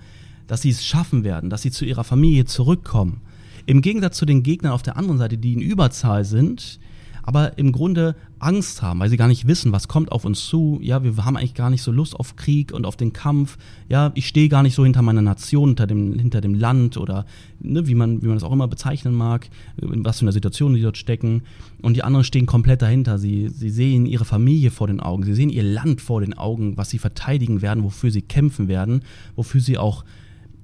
dass 0.47 0.61
sie 0.61 0.69
es 0.69 0.85
schaffen 0.85 1.25
werden, 1.25 1.49
dass 1.49 1.63
sie 1.63 1.71
zu 1.71 1.87
ihrer 1.87 2.05
Familie 2.05 2.45
zurückkommen, 2.45 3.23
im 3.65 3.81
Gegensatz 3.81 4.19
zu 4.19 4.27
den 4.27 4.43
Gegnern 4.43 4.73
auf 4.73 4.83
der 4.83 4.99
anderen 4.99 5.17
Seite, 5.17 5.39
die 5.39 5.55
in 5.55 5.63
Überzahl 5.63 6.27
sind, 6.27 6.81
aber 7.27 7.57
im 7.59 7.73
Grunde 7.73 8.15
Angst 8.39 8.83
haben, 8.83 9.01
weil 9.01 9.09
sie 9.09 9.17
gar 9.17 9.29
nicht 9.29 9.47
wissen, 9.47 9.73
was 9.73 9.89
kommt 9.89 10.13
auf 10.13 10.27
uns 10.27 10.45
zu. 10.47 10.79
Ja, 10.83 11.03
wir 11.03 11.17
haben 11.25 11.37
eigentlich 11.37 11.55
gar 11.55 11.71
nicht 11.71 11.83
so 11.83 11.91
Lust 11.91 12.15
auf 12.15 12.37
Krieg 12.37 12.73
und 12.73 12.85
auf 12.85 12.97
den 12.97 13.15
Kampf. 13.15 13.57
Ja, 13.89 14.13
ich 14.15 14.29
stehe 14.29 14.51
gar 14.51 14.63
nicht 14.63 14.75
so 14.75 14.85
hinter 14.85 15.01
meiner 15.01 15.23
Nation, 15.23 15.71
hinter 15.71 15.87
dem, 15.87 16.19
hinter 16.19 16.43
dem 16.43 16.55
Land 16.55 16.99
oder 16.99 17.25
ne, 17.61 17.87
wie 17.87 17.95
man, 17.95 18.21
wie 18.21 18.27
man 18.27 18.37
das 18.37 18.45
auch 18.45 18.53
immer 18.53 18.69
bezeichnen 18.69 19.15
mag, 19.15 19.49
in 19.81 20.05
was 20.05 20.19
für 20.19 20.27
einer 20.27 20.33
Situation 20.33 20.75
die 20.75 20.83
dort 20.83 20.99
stecken. 20.99 21.43
Und 21.81 21.97
die 21.97 22.05
anderen 22.05 22.25
stehen 22.25 22.45
komplett 22.45 22.83
dahinter. 22.83 23.19
Sie, 23.19 23.49
sie 23.49 23.71
sehen 23.71 24.05
ihre 24.05 24.27
Familie 24.27 24.71
vor 24.71 24.87
den 24.87 25.01
Augen, 25.01 25.25
sie 25.25 25.35
sehen 25.35 25.49
ihr 25.49 25.63
Land 25.63 26.03
vor 26.03 26.21
den 26.21 26.35
Augen, 26.35 26.77
was 26.77 26.91
sie 26.91 26.99
verteidigen 26.99 27.63
werden, 27.63 27.85
wofür 27.85 28.11
sie 28.11 28.23
kämpfen 28.23 28.69
werden, 28.69 29.03
wofür 29.35 29.63
sie 29.63 29.79
auch 29.79 30.05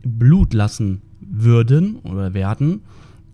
Blut 0.03 0.53
lassen 0.53 1.01
würden 1.21 1.97
oder 1.97 2.35
werden. 2.35 2.83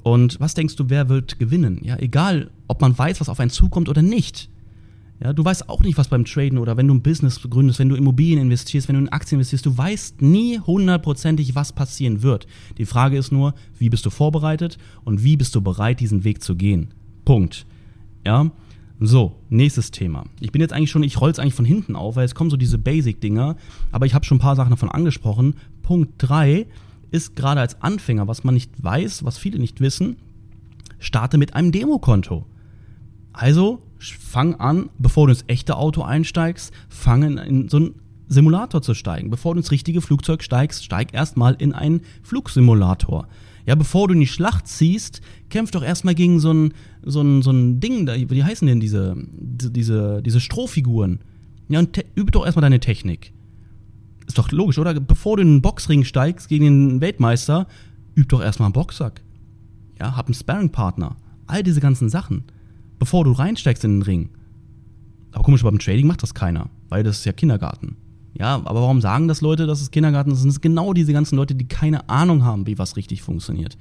Und 0.07 0.39
was 0.39 0.55
denkst 0.55 0.77
du, 0.77 0.89
wer 0.89 1.09
wird 1.09 1.41
gewinnen? 1.41 1.81
Ja, 1.83 1.99
egal, 1.99 2.53
ob 2.69 2.81
man 2.81 2.97
weiß, 2.97 3.21
was 3.21 3.29
auf 3.29 3.41
einen 3.41 3.51
zukommt 3.51 3.89
oder 3.89 4.03
nicht. 4.03 4.49
Ja, 5.21 5.33
du 5.33 5.45
weißt 5.45 5.69
auch 5.69 5.81
nicht, 5.81 5.99
was 5.99 6.07
beim 6.07 6.25
Traden 6.25 6.59
oder 6.59 6.77
wenn 6.77 6.87
du 6.87 6.95
ein 6.95 7.03
Business 7.03 7.41
gründest, 7.41 7.81
wenn 7.81 7.89
du 7.89 7.97
Immobilien 7.97 8.39
investierst, 8.39 8.87
wenn 8.87 8.95
du 8.95 9.01
in 9.01 9.09
Aktien 9.09 9.41
investierst, 9.41 9.67
du 9.67 9.77
weißt 9.77 10.23
nie 10.23 10.61
hundertprozentig, 10.61 11.57
was 11.57 11.73
passieren 11.73 12.23
wird. 12.23 12.47
Die 12.79 12.87
Frage 12.87 13.19
ist 13.19 13.33
nur, 13.33 13.55
wie 13.81 13.89
bist 13.89 14.07
du 14.07 14.11
vorbereitet 14.11 14.79
und 15.05 15.25
wie 15.25 15.37
bist 15.37 15.57
du 15.57 15.61
bereit, 15.61 15.99
diesen 15.99 16.23
Weg 16.23 16.41
zu 16.41 16.55
gehen? 16.55 16.95
Punkt. 17.25 17.67
Ja, 18.25 18.53
so, 19.01 19.35
nächstes 19.49 19.91
Thema. 19.91 20.27
Ich 20.39 20.53
bin 20.53 20.61
jetzt 20.61 20.73
eigentlich 20.73 20.93
schon, 20.93 21.03
ich 21.03 21.21
roll's 21.21 21.41
eigentlich 21.41 21.55
von 21.55 21.65
hinten 21.65 21.97
auf, 21.97 22.15
weil 22.15 22.27
es 22.27 22.37
kommen 22.37 22.51
so 22.51 22.57
diese 22.57 22.79
Basic-Dinger, 22.79 23.57
aber 23.91 24.07
ich 24.07 24.15
habe 24.15 24.25
schon 24.25 24.37
ein 24.37 24.41
paar 24.41 24.55
Sachen 24.55 24.71
davon 24.71 24.89
angesprochen. 24.89 25.57
Punkt 25.83 26.13
3 26.19 26.69
ist 27.11 27.37
gerade 27.37 27.61
als 27.61 27.81
Anfänger, 27.83 28.29
was 28.29 28.45
man 28.45 28.55
nicht 28.55 28.71
weiß, 28.83 29.25
was 29.25 29.39
viele 29.39 29.59
nicht 29.59 29.81
wissen, 29.81 30.17
starte 30.99 31.39
mit 31.39 31.55
einem 31.55 31.73
Demokonto. 31.73 32.47
Also 33.33 33.83
fang 33.99 34.55
an, 34.57 34.91
bevor 34.99 35.27
du 35.27 35.33
ins 35.33 35.45
echte 35.47 35.77
Auto 35.77 36.03
einsteigst, 36.03 36.73
fang 36.89 37.39
in 37.39 37.69
so 37.69 37.77
einen 37.77 37.95
Simulator 38.29 38.83
zu 38.83 38.95
steigen. 38.95 39.31
Bevor 39.31 39.55
du 39.55 39.61
ins 39.61 39.71
richtige 39.71 40.01
Flugzeug 40.01 40.43
steigst, 40.43 40.85
steig 40.85 41.15
erstmal 41.15 41.55
in 41.55 41.73
einen 41.73 42.01
Flugsimulator. 42.23 43.29
Ja, 43.67 43.75
bevor 43.75 44.09
du 44.09 44.15
in 44.15 44.21
die 44.21 44.27
Schlacht 44.27 44.69
ziehst, 44.69 45.21
kämpf 45.49 45.73
doch 45.73 45.83
erstmal 45.83 46.15
gegen 46.15 46.39
so 46.41 46.53
ein, 46.53 46.75
so 47.03 47.21
ein, 47.21 47.43
so 47.43 47.51
ein 47.51 47.81
Ding, 47.81 48.07
wie 48.09 48.45
heißen 48.45 48.67
denn 48.67 48.81
diese, 48.81 49.17
diese, 49.17 50.23
diese 50.23 50.41
Strohfiguren? 50.41 51.21
Ja, 51.69 51.81
und 51.81 52.05
übe 52.15 52.31
doch 52.31 52.45
erstmal 52.45 52.63
deine 52.63 52.81
Technik. 52.81 53.33
Ist 54.27 54.39
doch 54.39 54.51
logisch, 54.51 54.79
oder? 54.79 54.95
Bevor 54.95 55.37
du 55.37 55.43
in 55.43 55.55
den 55.57 55.63
Boxring 55.63 56.05
steigst 56.05 56.49
gegen 56.49 56.65
den 56.65 57.01
Weltmeister, 57.01 57.67
üb 58.17 58.29
doch 58.29 58.43
erstmal 58.43 58.67
einen 58.67 58.73
Boxsack. 58.73 59.23
Ja, 59.99 60.17
hab 60.17 60.27
einen 60.27 60.35
Sparringpartner. 60.35 61.17
All 61.47 61.63
diese 61.63 61.81
ganzen 61.81 62.09
Sachen. 62.09 62.45
Bevor 62.99 63.25
du 63.25 63.33
reinsteigst 63.33 63.85
in 63.85 63.97
den 63.97 64.03
Ring. 64.03 64.31
Aber 65.33 65.45
komisch, 65.45 65.63
beim 65.63 65.79
Trading 65.79 66.07
macht 66.07 66.23
das 66.23 66.35
keiner, 66.35 66.71
weil 66.89 67.03
das 67.03 67.19
ist 67.19 67.25
ja 67.25 67.33
Kindergarten. 67.33 67.97
Ja, 68.39 68.55
aber 68.57 68.83
warum 68.83 69.01
sagen 69.01 69.29
das 69.29 69.41
Leute, 69.41 69.67
dass 69.67 69.81
es 69.81 69.91
Kindergarten 69.91 70.31
ist? 70.31 70.45
Das 70.45 70.53
sind 70.53 70.63
genau 70.63 70.93
diese 70.93 71.13
ganzen 71.13 71.37
Leute, 71.37 71.55
die 71.55 71.69
keine 71.69 72.09
Ahnung 72.09 72.45
haben, 72.45 72.67
wie 72.67 72.79
was 72.79 72.97
richtig 72.97 73.23
funktioniert. 73.23 73.79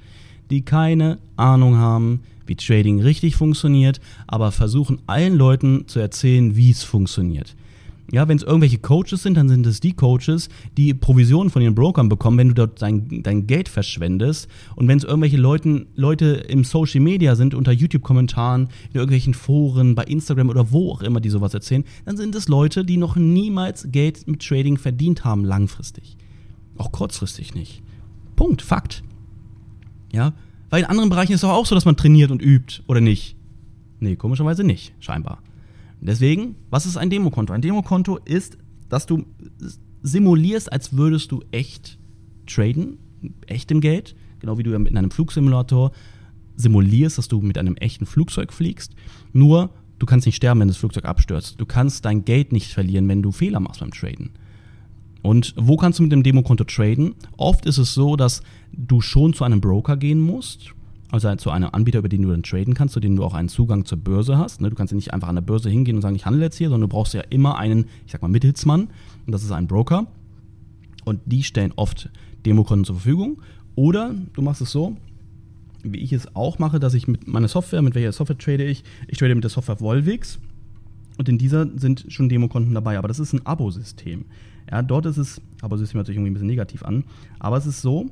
Die 0.50 0.64
keine 0.64 1.18
Ahnung 1.36 1.76
haben, 1.76 2.20
wie 2.46 2.56
Trading 2.56 3.00
richtig 3.00 3.36
funktioniert, 3.36 4.00
aber 4.26 4.52
versuchen 4.52 5.00
allen 5.06 5.36
Leuten 5.36 5.88
zu 5.88 5.98
erzählen, 5.98 6.56
wie 6.56 6.70
es 6.70 6.84
funktioniert. 6.84 7.56
Ja, 8.12 8.28
wenn 8.28 8.36
es 8.36 8.44
irgendwelche 8.44 8.78
Coaches 8.78 9.24
sind, 9.24 9.36
dann 9.36 9.48
sind 9.48 9.66
es 9.66 9.80
die 9.80 9.92
Coaches, 9.92 10.48
die 10.76 10.94
Provisionen 10.94 11.50
von 11.50 11.60
ihren 11.60 11.74
Brokern 11.74 12.08
bekommen, 12.08 12.38
wenn 12.38 12.48
du 12.48 12.54
dort 12.54 12.80
dein, 12.80 13.22
dein 13.22 13.48
Geld 13.48 13.68
verschwendest. 13.68 14.48
Und 14.76 14.86
wenn 14.86 14.98
es 14.98 15.04
irgendwelche 15.04 15.36
Leuten, 15.36 15.88
Leute 15.96 16.26
im 16.48 16.62
Social 16.62 17.00
Media 17.00 17.34
sind, 17.34 17.52
unter 17.52 17.72
YouTube-Kommentaren, 17.72 18.68
in 18.90 18.94
irgendwelchen 18.94 19.34
Foren, 19.34 19.96
bei 19.96 20.04
Instagram 20.04 20.50
oder 20.50 20.70
wo 20.70 20.92
auch 20.92 21.02
immer, 21.02 21.20
die 21.20 21.30
sowas 21.30 21.52
erzählen, 21.52 21.84
dann 22.04 22.16
sind 22.16 22.34
es 22.36 22.46
Leute, 22.46 22.84
die 22.84 22.96
noch 22.96 23.16
niemals 23.16 23.88
Geld 23.90 24.28
mit 24.28 24.40
Trading 24.40 24.78
verdient 24.78 25.24
haben, 25.24 25.44
langfristig. 25.44 26.16
Auch 26.78 26.92
kurzfristig 26.92 27.54
nicht. 27.54 27.82
Punkt, 28.36 28.62
Fakt. 28.62 29.02
Ja, 30.12 30.32
weil 30.70 30.82
in 30.82 30.88
anderen 30.88 31.10
Bereichen 31.10 31.32
ist 31.32 31.42
es 31.42 31.48
auch 31.48 31.66
so, 31.66 31.74
dass 31.74 31.84
man 31.84 31.96
trainiert 31.96 32.30
und 32.30 32.40
übt, 32.40 32.82
oder 32.86 33.00
nicht? 33.00 33.36
Nee, 33.98 34.14
komischerweise 34.14 34.62
nicht, 34.62 34.94
scheinbar. 35.00 35.42
Deswegen, 36.00 36.56
was 36.70 36.86
ist 36.86 36.96
ein 36.96 37.10
Demokonto? 37.10 37.52
Ein 37.52 37.62
Demokonto 37.62 38.18
ist, 38.18 38.58
dass 38.88 39.06
du 39.06 39.24
simulierst, 40.02 40.72
als 40.72 40.96
würdest 40.96 41.32
du 41.32 41.42
echt 41.50 41.98
traden, 42.46 42.98
echtem 43.46 43.80
Geld, 43.80 44.14
genau 44.38 44.58
wie 44.58 44.62
du 44.62 44.74
in 44.74 44.96
einem 44.96 45.10
Flugsimulator 45.10 45.92
simulierst, 46.56 47.18
dass 47.18 47.28
du 47.28 47.40
mit 47.40 47.58
einem 47.58 47.76
echten 47.76 48.06
Flugzeug 48.06 48.52
fliegst. 48.52 48.94
Nur, 49.32 49.70
du 49.98 50.06
kannst 50.06 50.26
nicht 50.26 50.36
sterben, 50.36 50.60
wenn 50.60 50.68
das 50.68 50.76
Flugzeug 50.76 51.04
abstürzt. 51.04 51.60
Du 51.60 51.66
kannst 51.66 52.04
dein 52.04 52.24
Geld 52.24 52.52
nicht 52.52 52.72
verlieren, 52.72 53.08
wenn 53.08 53.22
du 53.22 53.32
Fehler 53.32 53.60
machst 53.60 53.80
beim 53.80 53.90
Traden. 53.90 54.30
Und 55.22 55.54
wo 55.56 55.76
kannst 55.76 55.98
du 55.98 56.04
mit 56.04 56.12
dem 56.12 56.22
Demokonto 56.22 56.64
traden? 56.64 57.14
Oft 57.36 57.66
ist 57.66 57.78
es 57.78 57.94
so, 57.94 58.14
dass 58.14 58.42
du 58.72 59.00
schon 59.00 59.34
zu 59.34 59.42
einem 59.44 59.60
Broker 59.60 59.96
gehen 59.96 60.20
musst 60.20 60.75
also 61.10 61.34
zu 61.36 61.50
einem 61.50 61.68
Anbieter, 61.72 62.00
über 62.00 62.08
den 62.08 62.22
du 62.22 62.30
dann 62.30 62.42
traden 62.42 62.74
kannst, 62.74 62.94
zu 62.94 63.00
dem 63.00 63.16
du 63.16 63.24
auch 63.24 63.34
einen 63.34 63.48
Zugang 63.48 63.84
zur 63.84 63.98
Börse 63.98 64.38
hast. 64.38 64.60
Ne? 64.60 64.70
Du 64.70 64.76
kannst 64.76 64.92
ja 64.92 64.96
nicht 64.96 65.14
einfach 65.14 65.28
an 65.28 65.36
der 65.36 65.42
Börse 65.42 65.70
hingehen 65.70 65.96
und 65.96 66.02
sagen, 66.02 66.16
ich 66.16 66.26
handle 66.26 66.42
jetzt 66.42 66.56
hier, 66.56 66.68
sondern 66.68 66.88
du 66.88 66.94
brauchst 66.94 67.14
ja 67.14 67.22
immer 67.30 67.58
einen, 67.58 67.86
ich 68.04 68.12
sag 68.12 68.22
mal, 68.22 68.28
Mittelsmann 68.28 68.88
und 69.26 69.32
das 69.32 69.44
ist 69.44 69.52
ein 69.52 69.66
Broker. 69.66 70.06
Und 71.04 71.20
die 71.24 71.44
stellen 71.44 71.72
oft 71.76 72.10
Demokonten 72.44 72.84
zur 72.84 72.96
Verfügung. 72.96 73.40
Oder 73.76 74.14
du 74.32 74.42
machst 74.42 74.60
es 74.60 74.72
so, 74.72 74.96
wie 75.82 75.98
ich 75.98 76.12
es 76.12 76.34
auch 76.34 76.58
mache, 76.58 76.80
dass 76.80 76.94
ich 76.94 77.06
mit 77.06 77.28
meiner 77.28 77.48
Software, 77.48 77.82
mit 77.82 77.94
welcher 77.94 78.12
Software 78.12 78.38
trade 78.38 78.64
ich? 78.64 78.82
Ich 79.06 79.18
trade 79.18 79.34
mit 79.34 79.44
der 79.44 79.50
Software 79.50 79.80
Volvix 79.80 80.40
und 81.18 81.28
in 81.28 81.38
dieser 81.38 81.66
sind 81.78 82.06
schon 82.08 82.28
Demokonten 82.28 82.74
dabei, 82.74 82.98
aber 82.98 83.08
das 83.08 83.20
ist 83.20 83.32
ein 83.32 83.44
Abo-System. 83.46 84.24
Ja, 84.70 84.82
dort 84.82 85.06
ist 85.06 85.16
es, 85.16 85.40
Abo-System 85.62 85.98
hört 85.98 86.06
sich 86.06 86.16
irgendwie 86.16 86.30
ein 86.30 86.34
bisschen 86.34 86.48
negativ 86.48 86.82
an, 86.82 87.04
aber 87.38 87.56
es 87.56 87.66
ist 87.66 87.82
so, 87.82 88.06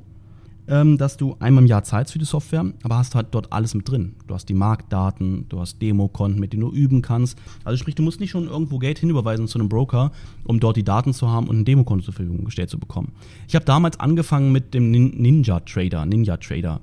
dass 0.66 1.18
du 1.18 1.37
einmal 1.40 1.62
im 1.62 1.68
Jahr 1.68 1.85
zahlst 1.85 2.12
für 2.12 2.18
die 2.18 2.24
Software, 2.24 2.64
aber 2.83 2.96
hast 2.96 3.14
halt 3.14 3.29
dort 3.33 3.53
alles 3.53 3.74
mit 3.74 3.87
drin. 3.87 4.16
Du 4.27 4.35
hast 4.35 4.48
die 4.48 4.55
Marktdaten, 4.55 5.46
du 5.50 5.61
hast 5.61 5.83
Demokonten, 5.83 6.40
mit 6.40 6.55
denen 6.55 6.62
du 6.62 6.72
üben 6.72 7.03
kannst. 7.03 7.38
Also 7.64 7.77
sprich, 7.77 7.94
du 7.94 8.03
musst 8.03 8.18
nicht 8.18 8.31
schon 8.31 8.46
irgendwo 8.46 8.79
Geld 8.79 8.98
hinüberweisen 8.98 9.46
zu 9.46 9.59
einem 9.59 9.68
Broker, 9.68 10.11
um 10.44 10.61
dort 10.61 10.79
die 10.79 10.83
Daten 10.83 11.12
zu 11.12 11.29
haben 11.29 11.48
und 11.48 11.59
ein 11.59 11.64
Demokonto 11.66 12.05
zur 12.05 12.14
Verfügung 12.14 12.46
gestellt 12.46 12.70
zu 12.70 12.79
bekommen. 12.79 13.12
Ich 13.46 13.55
habe 13.55 13.66
damals 13.66 14.00
angefangen 14.00 14.53
mit 14.53 14.72
dem 14.72 14.90
Ninja 14.90 15.61
Trader, 15.61 16.07
Ninja 16.07 16.38
Trader, 16.38 16.81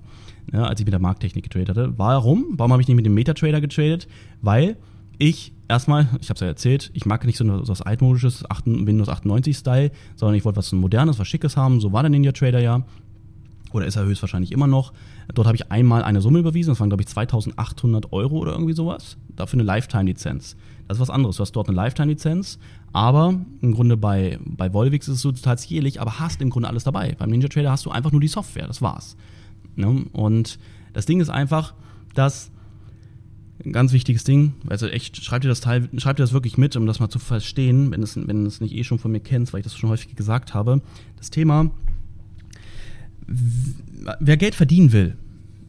ja, 0.54 0.64
als 0.64 0.80
ich 0.80 0.86
mit 0.86 0.94
der 0.94 1.02
Markttechnik 1.02 1.44
getradet 1.44 1.70
hatte. 1.70 1.94
Warum? 1.98 2.50
Warum 2.52 2.74
habe 2.74 2.84
ich 2.84 2.88
nicht 2.88 2.98
mit 2.98 3.06
dem 3.08 3.16
MetaTrader 3.16 3.62
getradet? 3.62 4.08
Weil 4.42 4.78
ich 5.18 5.54
erstmal, 5.68 6.08
ich 6.20 6.30
habe 6.30 6.36
es 6.36 6.42
ja 6.42 6.48
erzählt, 6.48 6.92
ich 6.94 7.06
mag 7.08 7.26
nicht 7.26 7.38
so 7.38 7.46
was 7.68 7.82
altmodisches 7.82 8.44
Windows 8.66 9.10
98 9.10 9.58
Style, 9.58 9.92
sondern 10.16 10.36
ich 10.36 10.46
wollte 10.46 10.58
was 10.58 10.72
modernes, 10.72 11.18
was 11.18 11.28
schickes 11.28 11.58
haben. 11.58 11.80
So 11.80 11.94
war 11.94 12.04
der 12.04 12.10
Ninja 12.10 12.32
Trader 12.32 12.60
ja 12.60 12.86
oder 13.74 13.86
ist 13.86 13.96
er 13.96 14.06
höchstwahrscheinlich 14.06 14.52
immer 14.52 14.68
noch. 14.68 14.94
Dort 15.34 15.48
habe 15.48 15.56
ich 15.56 15.72
einmal 15.72 16.04
eine 16.04 16.22
Summe 16.22 16.40
überwiesen, 16.40 16.72
das 16.72 16.80
waren 16.80 16.90
glaube 16.90 17.04
ich 17.04 17.08
2800 17.08 18.12
Euro 18.12 18.38
oder 18.38 18.52
irgendwie 18.54 18.74
sowas, 18.74 19.18
dafür 19.36 19.58
eine 19.58 19.64
Lifetime-Lizenz. 19.64 20.56
Das 20.88 20.98
ist 20.98 21.02
was 21.02 21.10
anderes, 21.10 21.38
du 21.38 21.42
hast 21.42 21.54
dort 21.54 21.70
eine 21.70 21.76
Lifetime-Lizenz, 21.76 22.60
aber 22.94 23.40
im 23.62 23.74
Grunde 23.74 23.98
bei, 23.98 24.40
bei 24.44 24.74
Volvix 24.74 25.08
ist 25.08 25.16
es 25.16 25.22
so 25.22 25.32
total 25.32 25.58
jährlich, 25.68 26.02
aber 26.02 26.20
hast 26.20 26.42
im 26.42 26.50
Grunde 26.50 26.68
alles 26.68 26.84
dabei. 26.84 27.16
Beim 27.18 27.30
Ninja 27.30 27.48
Trader 27.48 27.72
hast 27.72 27.86
du 27.86 27.92
einfach 27.92 28.12
nur 28.12 28.22
die 28.22 28.28
Software, 28.28 28.68
das 28.68 28.82
war's. 28.82 29.16
Ne? 29.76 30.06
Und 30.12 30.60
das 30.94 31.06
Ding 31.06 31.22
ist 31.22 31.30
einfach, 31.30 31.74
dass 32.14 32.52
ein 33.66 33.74
ganz 33.74 33.94
wichtiges 33.94 34.24
Ding, 34.24 34.54
also 34.68 34.88
echt, 34.88 35.24
schreib 35.24 35.42
dir 35.42 35.48
das 35.48 35.62
Teil, 35.62 35.88
schreib 35.98 36.18
dir 36.18 36.24
das 36.24 36.34
wirklich 36.34 36.58
mit, 36.58 36.76
um 36.76 36.86
das 36.86 37.00
mal 37.00 37.10
zu 37.10 37.20
verstehen, 37.20 37.92
wenn 37.92 38.02
es, 38.04 38.16
wenn 38.16 38.46
es 38.46 38.60
nicht 38.60 38.74
eh 38.74 38.84
schon 38.84 39.00
von 39.00 39.12
mir 39.12 39.20
kennst, 39.20 39.54
weil 39.54 39.60
ich 39.60 39.66
das 39.66 39.78
schon 39.78 39.90
häufig 39.90 40.16
gesagt 40.16 40.54
habe. 40.54 40.82
Das 41.18 41.30
Thema 41.30 41.70
wer 44.20 44.38
Geld 44.38 44.56
verdienen 44.56 44.92
will, 44.92 45.18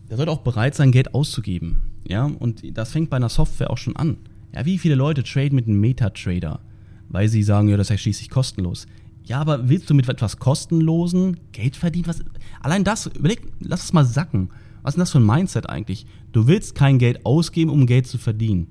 der 0.08 0.16
sollte 0.16 0.32
auch 0.32 0.42
bereit 0.42 0.74
sein, 0.74 0.92
Geld 0.92 1.14
auszugeben. 1.14 1.82
Ja, 2.06 2.24
und 2.24 2.62
das 2.76 2.92
fängt 2.92 3.10
bei 3.10 3.16
einer 3.16 3.28
Software 3.28 3.70
auch 3.70 3.78
schon 3.78 3.96
an. 3.96 4.16
Ja, 4.54 4.66
wie 4.66 4.78
viele 4.78 4.94
Leute 4.94 5.22
traden 5.22 5.54
mit 5.54 5.66
einem 5.66 5.80
Metatrader, 5.80 6.60
weil 7.08 7.28
sie 7.28 7.42
sagen, 7.42 7.68
ja, 7.68 7.76
das 7.76 7.86
ist 7.86 7.90
ja 7.90 7.98
schließlich 7.98 8.30
kostenlos. 8.30 8.86
Ja, 9.24 9.40
aber 9.40 9.68
willst 9.68 9.88
du 9.88 9.94
mit 9.94 10.08
etwas 10.08 10.38
Kostenlosen 10.38 11.38
Geld 11.52 11.76
verdienen? 11.76 12.06
Was, 12.06 12.24
allein 12.60 12.84
das, 12.84 13.06
überleg, 13.06 13.40
lass 13.60 13.84
es 13.84 13.92
mal 13.92 14.04
sacken. 14.04 14.50
Was 14.82 14.92
ist 14.92 14.96
denn 14.96 15.02
das 15.02 15.12
für 15.12 15.18
ein 15.18 15.26
Mindset 15.26 15.68
eigentlich? 15.68 16.06
Du 16.32 16.48
willst 16.48 16.74
kein 16.74 16.98
Geld 16.98 17.24
ausgeben, 17.24 17.70
um 17.70 17.86
Geld 17.86 18.06
zu 18.06 18.18
verdienen. 18.18 18.66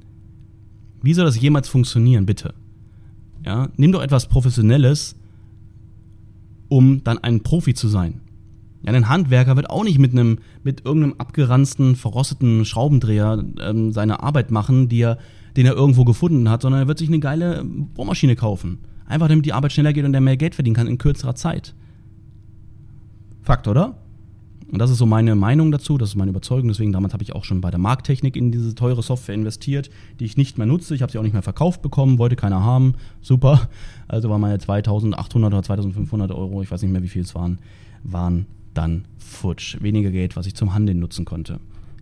Wie 1.02 1.14
soll 1.14 1.26
das 1.26 1.40
jemals 1.40 1.70
funktionieren, 1.70 2.26
bitte? 2.26 2.54
Ja, 3.46 3.70
nimm 3.78 3.92
doch 3.92 4.02
etwas 4.04 4.28
Professionelles, 4.28 5.16
um 6.68 7.04
dann 7.04 7.18
ein 7.18 7.42
Profi 7.42 7.74
zu 7.74 7.88
sein. 7.88 8.22
Ja, 8.84 8.92
ein 8.94 9.10
Handwerker 9.10 9.56
wird 9.56 9.70
auch 9.70 9.84
nicht 9.84 10.00
mit 10.00 10.12
einem, 10.12 10.40
mit 10.64 10.86
irgendeinem 10.86 11.16
abgeranzten, 11.20 11.96
verrosteten 11.96 12.66
Schraubendreher 12.66 13.44
ähm, 13.60 13.92
seine 13.92 14.24
Arbeit 14.24 14.50
machen, 14.50 14.90
die 14.90 15.02
er, 15.02 15.18
den 15.56 15.66
er 15.66 15.74
irgendwo 15.74 16.04
gefunden 16.04 16.50
hat, 16.50 16.64
sondern 16.64 16.82
er 16.82 16.88
wird 16.88 16.98
sich 16.98 17.10
eine 17.10 17.20
geile 17.20 17.64
Bohrmaschine 17.64 18.36
kaufen. 18.36 18.80
Einfach 19.06 19.28
damit 19.28 19.46
die 19.46 19.54
Arbeit 19.54 19.74
schneller 19.74 19.94
geht 19.94 20.06
und 20.06 20.14
er 20.14 20.22
mehr 20.22 20.38
Geld 20.38 20.56
verdienen 20.56 20.76
kann 20.76 20.88
in 20.88 20.98
kürzerer 20.98 21.36
Zeit. 21.36 21.76
Fakt, 23.44 23.68
oder? 23.68 23.98
Und 24.72 24.80
das 24.80 24.90
ist 24.90 25.00
so 25.00 25.06
meine 25.06 25.36
Meinung 25.36 25.72
dazu, 25.72 25.98
das 25.98 26.10
ist 26.10 26.16
meine 26.16 26.32
Überzeugung. 26.32 26.70
Deswegen 26.70 26.94
damals 26.94 27.14
habe 27.14 27.24
ich 27.24 27.36
auch 27.36 27.44
schon 27.44 27.60
bei 27.60 27.70
der 27.72 27.80
Markttechnik 27.80 28.38
in 28.38 28.52
diese 28.54 28.74
teure 28.74 29.04
Software 29.04 29.36
investiert, 29.36 29.90
die 30.20 30.26
ich 30.26 30.38
nicht 30.38 30.58
mehr 30.58 30.66
nutze. 30.66 30.96
Ich 30.96 31.02
habe 31.02 31.12
sie 31.12 31.18
auch 31.18 31.24
nicht 31.24 31.34
mehr 31.34 31.42
verkauft 31.42 31.82
bekommen, 31.82 32.20
wollte 32.20 32.38
keiner 32.38 32.64
haben. 32.64 32.94
Super. 33.22 33.70
Also 34.08 34.30
waren 34.30 34.40
meine 34.40 34.60
2800 34.60 35.54
oder 35.54 35.64
2500 35.64 36.32
Euro, 36.32 36.62
ich 36.62 36.72
weiß 36.72 36.82
nicht 36.84 36.92
mehr, 36.92 37.04
wie 37.04 37.10
viel 37.10 37.24
es 37.24 37.36
waren, 37.36 37.60
waren 38.04 38.46
dann 38.74 39.06
futsch. 39.18 39.82
Weniger 39.82 40.12
Geld, 40.12 40.36
was 40.36 40.48
ich 40.48 40.56
zum 40.56 40.74
Handeln 40.74 41.00
nutzen 41.00 41.26
konnte. 41.26 41.60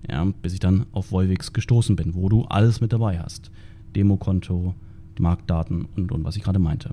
Ja, 0.09 0.25
bis 0.41 0.53
ich 0.53 0.59
dann 0.59 0.85
auf 0.91 1.11
Volvix 1.11 1.53
gestoßen 1.53 1.95
bin, 1.95 2.15
wo 2.15 2.29
du 2.29 2.45
alles 2.45 2.81
mit 2.81 2.93
dabei 2.93 3.19
hast. 3.19 3.51
Demokonto, 3.95 4.75
Marktdaten 5.19 5.87
und, 5.95 6.11
und 6.11 6.23
was 6.23 6.35
ich 6.35 6.43
gerade 6.43 6.59
meinte. 6.59 6.91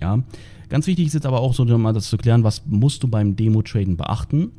Ja, 0.00 0.22
ganz 0.68 0.86
wichtig 0.86 1.06
ist 1.06 1.14
jetzt 1.14 1.26
aber 1.26 1.40
auch 1.40 1.54
so, 1.54 1.64
mal 1.64 1.92
das 1.92 2.08
zu 2.08 2.16
klären, 2.16 2.44
was 2.44 2.66
musst 2.66 3.02
du 3.02 3.08
beim 3.08 3.36
Demo-Traden 3.36 3.96
beachten, 3.96 4.52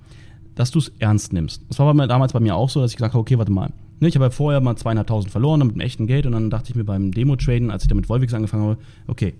dass 0.55 0.71
du 0.71 0.79
es 0.79 0.91
ernst 0.99 1.32
nimmst. 1.34 1.63
Das 1.69 1.79
war 1.79 1.93
damals 2.08 2.34
bei 2.34 2.39
mir 2.39 2.55
auch 2.55 2.69
so, 2.69 2.82
dass 2.82 2.91
ich 2.91 2.97
gesagt 2.97 3.13
habe, 3.13 3.21
okay, 3.21 3.38
warte 3.38 3.51
mal. 3.51 3.71
Ne, 4.01 4.08
ich 4.08 4.15
habe 4.15 4.25
ja 4.25 4.32
vorher 4.32 4.62
mal 4.62 4.75
zweieinhalbtausend 4.75 5.32
verloren 5.32 5.60
mit 5.60 5.75
dem 5.75 5.82
echten 5.82 6.08
Geld 6.08 6.25
und 6.25 6.32
dann 6.32 6.49
dachte 6.49 6.69
ich 6.69 6.75
mir 6.75 6.86
beim 6.86 7.12
Demo-Traden, 7.12 7.69
als 7.69 7.84
ich 7.84 7.89
da 7.89 7.95
mit 7.95 8.08
Volvix 8.10 8.34
angefangen 8.34 8.63
habe, 8.63 8.77
okay, 9.08 9.34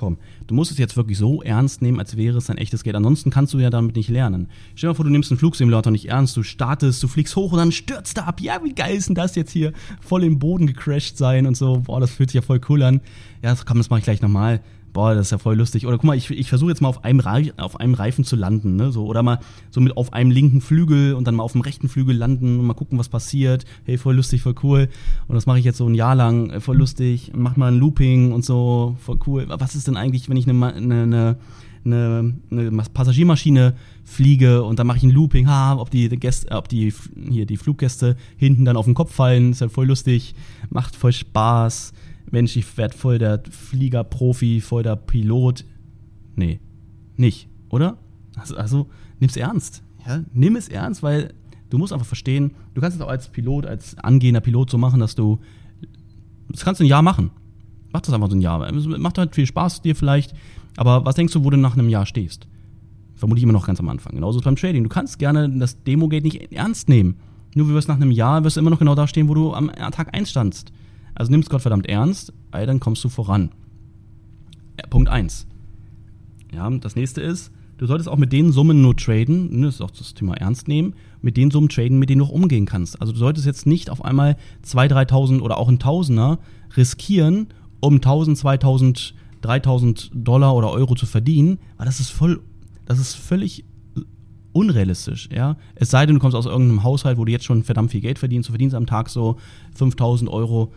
komm, 0.00 0.16
du 0.46 0.54
musst 0.54 0.70
es 0.70 0.78
jetzt 0.78 0.96
wirklich 0.96 1.18
so 1.18 1.42
ernst 1.42 1.82
nehmen, 1.82 1.98
als 1.98 2.16
wäre 2.16 2.38
es 2.38 2.48
ein 2.48 2.56
echtes 2.56 2.82
Geld. 2.84 2.96
Ansonsten 2.96 3.30
kannst 3.30 3.52
du 3.52 3.58
ja 3.58 3.68
damit 3.68 3.96
nicht 3.96 4.08
lernen. 4.08 4.48
Stell 4.74 4.88
dir 4.88 4.92
mal 4.92 4.94
vor, 4.94 5.04
du 5.04 5.10
nimmst 5.10 5.30
einen 5.30 5.38
Flugsimulator 5.38 5.92
nicht 5.92 6.08
ernst, 6.08 6.36
du 6.38 6.42
startest, 6.42 7.02
du 7.02 7.08
fliegst 7.08 7.36
hoch 7.36 7.52
und 7.52 7.58
dann 7.58 7.70
stürzt 7.70 8.16
er 8.16 8.26
ab. 8.26 8.40
Ja, 8.40 8.60
wie 8.64 8.72
geil 8.72 8.96
ist 8.96 9.08
denn 9.08 9.14
das 9.14 9.34
jetzt 9.34 9.52
hier? 9.52 9.74
Voll 10.00 10.24
im 10.24 10.38
Boden 10.38 10.66
gecrashed 10.66 11.18
sein 11.18 11.46
und 11.46 11.54
so. 11.54 11.80
Boah, 11.80 12.00
das 12.00 12.12
fühlt 12.12 12.30
sich 12.30 12.36
ja 12.36 12.42
voll 12.42 12.62
cool 12.70 12.82
an. 12.82 13.02
Ja, 13.42 13.54
komm, 13.66 13.76
das 13.76 13.90
mache 13.90 13.98
ich 13.98 14.04
gleich 14.04 14.22
nochmal 14.22 14.62
boah, 14.92 15.14
das 15.14 15.28
ist 15.28 15.30
ja 15.32 15.38
voll 15.38 15.56
lustig. 15.56 15.86
Oder 15.86 15.96
guck 15.96 16.04
mal, 16.04 16.16
ich, 16.16 16.30
ich 16.30 16.48
versuche 16.48 16.70
jetzt 16.70 16.80
mal 16.80 16.88
auf 16.88 17.04
einem, 17.04 17.20
auf 17.56 17.78
einem 17.78 17.94
Reifen 17.94 18.24
zu 18.24 18.36
landen, 18.36 18.76
ne? 18.76 18.92
So, 18.92 19.06
oder 19.06 19.22
mal 19.22 19.38
so 19.70 19.80
mit 19.80 19.96
auf 19.96 20.12
einem 20.12 20.30
linken 20.30 20.60
Flügel 20.60 21.14
und 21.14 21.26
dann 21.26 21.34
mal 21.34 21.42
auf 21.42 21.52
dem 21.52 21.60
rechten 21.60 21.88
Flügel 21.88 22.16
landen 22.16 22.58
und 22.58 22.66
mal 22.66 22.74
gucken, 22.74 22.98
was 22.98 23.08
passiert. 23.08 23.64
Hey, 23.84 23.98
voll 23.98 24.16
lustig, 24.16 24.42
voll 24.42 24.54
cool. 24.62 24.88
Und 25.28 25.34
das 25.34 25.46
mache 25.46 25.58
ich 25.58 25.64
jetzt 25.64 25.78
so 25.78 25.86
ein 25.86 25.94
Jahr 25.94 26.14
lang, 26.14 26.50
äh, 26.50 26.60
voll 26.60 26.76
lustig. 26.76 27.32
Mach 27.34 27.56
mal 27.56 27.72
ein 27.72 27.78
Looping 27.78 28.32
und 28.32 28.44
so, 28.44 28.96
voll 29.00 29.18
cool. 29.26 29.46
Was 29.48 29.74
ist 29.74 29.86
denn 29.86 29.96
eigentlich, 29.96 30.28
wenn 30.28 30.36
ich 30.36 30.48
eine, 30.48 30.74
eine, 30.74 31.02
eine 31.02 31.36
eine, 31.84 32.34
eine 32.50 32.70
Passagiermaschine 32.92 33.74
fliege 34.04 34.62
und 34.62 34.78
dann 34.78 34.86
mache 34.86 34.98
ich 34.98 35.02
ein 35.02 35.10
Looping, 35.10 35.48
ha, 35.48 35.76
ob 35.76 35.90
die 35.90 36.08
Gäste, 36.08 36.50
ob 36.50 36.68
die 36.68 36.92
hier 37.30 37.46
die 37.46 37.56
Fluggäste 37.56 38.16
hinten 38.36 38.64
dann 38.64 38.76
auf 38.76 38.84
den 38.84 38.94
Kopf 38.94 39.14
fallen, 39.14 39.52
ist 39.52 39.60
halt 39.60 39.72
voll 39.72 39.86
lustig, 39.86 40.34
macht 40.68 40.96
voll 40.96 41.12
Spaß. 41.12 41.92
Mensch, 42.30 42.56
ich 42.56 42.76
werde 42.76 42.96
voll 42.96 43.18
der 43.18 43.42
Fliegerprofi, 43.50 44.60
voll 44.60 44.82
der 44.82 44.96
Pilot. 44.96 45.64
Nee, 46.36 46.60
nicht, 47.16 47.48
oder? 47.68 47.98
Also, 48.36 48.56
also 48.56 48.86
nimm's 49.18 49.36
ernst. 49.36 49.82
Ja? 50.06 50.22
Nimm 50.32 50.56
es 50.56 50.68
ernst, 50.68 51.02
weil 51.02 51.34
du 51.68 51.78
musst 51.78 51.92
einfach 51.92 52.06
verstehen, 52.06 52.52
du 52.74 52.80
kannst 52.80 52.96
es 52.96 53.02
auch 53.02 53.08
als 53.08 53.28
Pilot, 53.28 53.66
als 53.66 53.98
angehender 53.98 54.40
Pilot 54.40 54.70
so 54.70 54.78
machen, 54.78 55.00
dass 55.00 55.14
du. 55.14 55.38
Das 56.48 56.64
kannst 56.64 56.80
du 56.80 56.84
ein 56.84 56.88
Jahr 56.88 57.02
machen. 57.02 57.30
Mach 57.92 58.00
das 58.00 58.14
einfach 58.14 58.30
so 58.30 58.36
ein 58.36 58.40
Jahr. 58.40 58.72
Macht 58.72 59.18
halt 59.18 59.34
viel 59.34 59.46
Spaß 59.46 59.82
dir 59.82 59.94
vielleicht. 59.94 60.34
Aber 60.76 61.04
was 61.04 61.16
denkst 61.16 61.32
du, 61.32 61.44
wo 61.44 61.50
du 61.50 61.56
nach 61.56 61.74
einem 61.74 61.88
Jahr 61.88 62.06
stehst? 62.06 62.46
Vermutlich 63.14 63.42
immer 63.42 63.52
noch 63.52 63.66
ganz 63.66 63.80
am 63.80 63.88
Anfang. 63.88 64.14
Genauso 64.14 64.40
beim 64.40 64.56
Trading. 64.56 64.82
Du 64.82 64.88
kannst 64.88 65.18
gerne 65.18 65.48
das 65.50 65.82
Demo-Gate 65.82 66.24
nicht 66.24 66.52
ernst 66.52 66.88
nehmen. 66.88 67.16
Nur 67.54 67.68
wirst 67.68 67.88
nach 67.88 67.96
einem 67.96 68.10
Jahr 68.10 68.44
wirst 68.44 68.56
du 68.56 68.60
immer 68.60 68.70
noch 68.70 68.78
genau 68.78 68.94
da 68.94 69.06
stehen, 69.06 69.28
wo 69.28 69.34
du 69.34 69.52
am 69.52 69.70
Tag 69.92 70.14
1 70.14 70.30
standst. 70.30 70.72
Also 71.20 71.32
nimm 71.32 71.40
es 71.40 71.50
Gott 71.50 71.60
verdammt 71.60 71.86
ernst, 71.86 72.32
weil 72.50 72.66
dann 72.66 72.80
kommst 72.80 73.04
du 73.04 73.10
voran. 73.10 73.50
Ja, 74.78 74.86
Punkt 74.86 75.10
1. 75.10 75.46
Ja, 76.50 76.70
das 76.70 76.96
nächste 76.96 77.20
ist, 77.20 77.52
du 77.76 77.84
solltest 77.84 78.08
auch 78.08 78.16
mit 78.16 78.32
den 78.32 78.52
Summen 78.52 78.80
nur 78.80 78.96
traden, 78.96 79.60
ne, 79.60 79.66
das 79.66 79.74
ist 79.74 79.80
auch 79.82 79.90
das 79.90 80.14
Thema 80.14 80.38
ernst 80.38 80.66
nehmen, 80.66 80.94
mit 81.20 81.36
den 81.36 81.50
Summen 81.50 81.68
traden, 81.68 81.98
mit 81.98 82.08
denen 82.08 82.20
du 82.20 82.24
auch 82.24 82.30
umgehen 82.30 82.64
kannst. 82.64 82.98
Also 83.02 83.12
du 83.12 83.18
solltest 83.18 83.44
jetzt 83.44 83.66
nicht 83.66 83.90
auf 83.90 84.02
einmal 84.02 84.38
2.000, 84.64 85.10
3.000 85.10 85.40
oder 85.42 85.58
auch 85.58 85.68
ein 85.68 85.78
Tausender 85.78 86.38
riskieren, 86.74 87.48
um 87.80 87.96
1.000, 87.96 88.40
2.000, 88.40 89.12
3.000 89.42 90.12
Dollar 90.14 90.56
oder 90.56 90.70
Euro 90.70 90.94
zu 90.94 91.04
verdienen, 91.04 91.58
weil 91.76 91.84
das 91.84 92.00
ist 92.00 92.08
voll, 92.08 92.40
das 92.86 92.98
ist 92.98 93.12
völlig 93.12 93.66
unrealistisch, 94.52 95.28
ja. 95.30 95.56
Es 95.74 95.90
sei 95.90 96.06
denn, 96.06 96.16
du 96.16 96.20
kommst 96.20 96.36
aus 96.36 96.46
irgendeinem 96.46 96.82
Haushalt, 96.82 97.18
wo 97.18 97.24
du 97.24 97.32
jetzt 97.32 97.44
schon 97.44 97.62
verdammt 97.62 97.90
viel 97.90 98.00
Geld 98.00 98.18
verdienst, 98.18 98.48
du 98.48 98.52
verdienst 98.52 98.74
am 98.74 98.86
Tag 98.86 99.08
so 99.08 99.36
5000 99.74 100.30
Euro, 100.30 100.72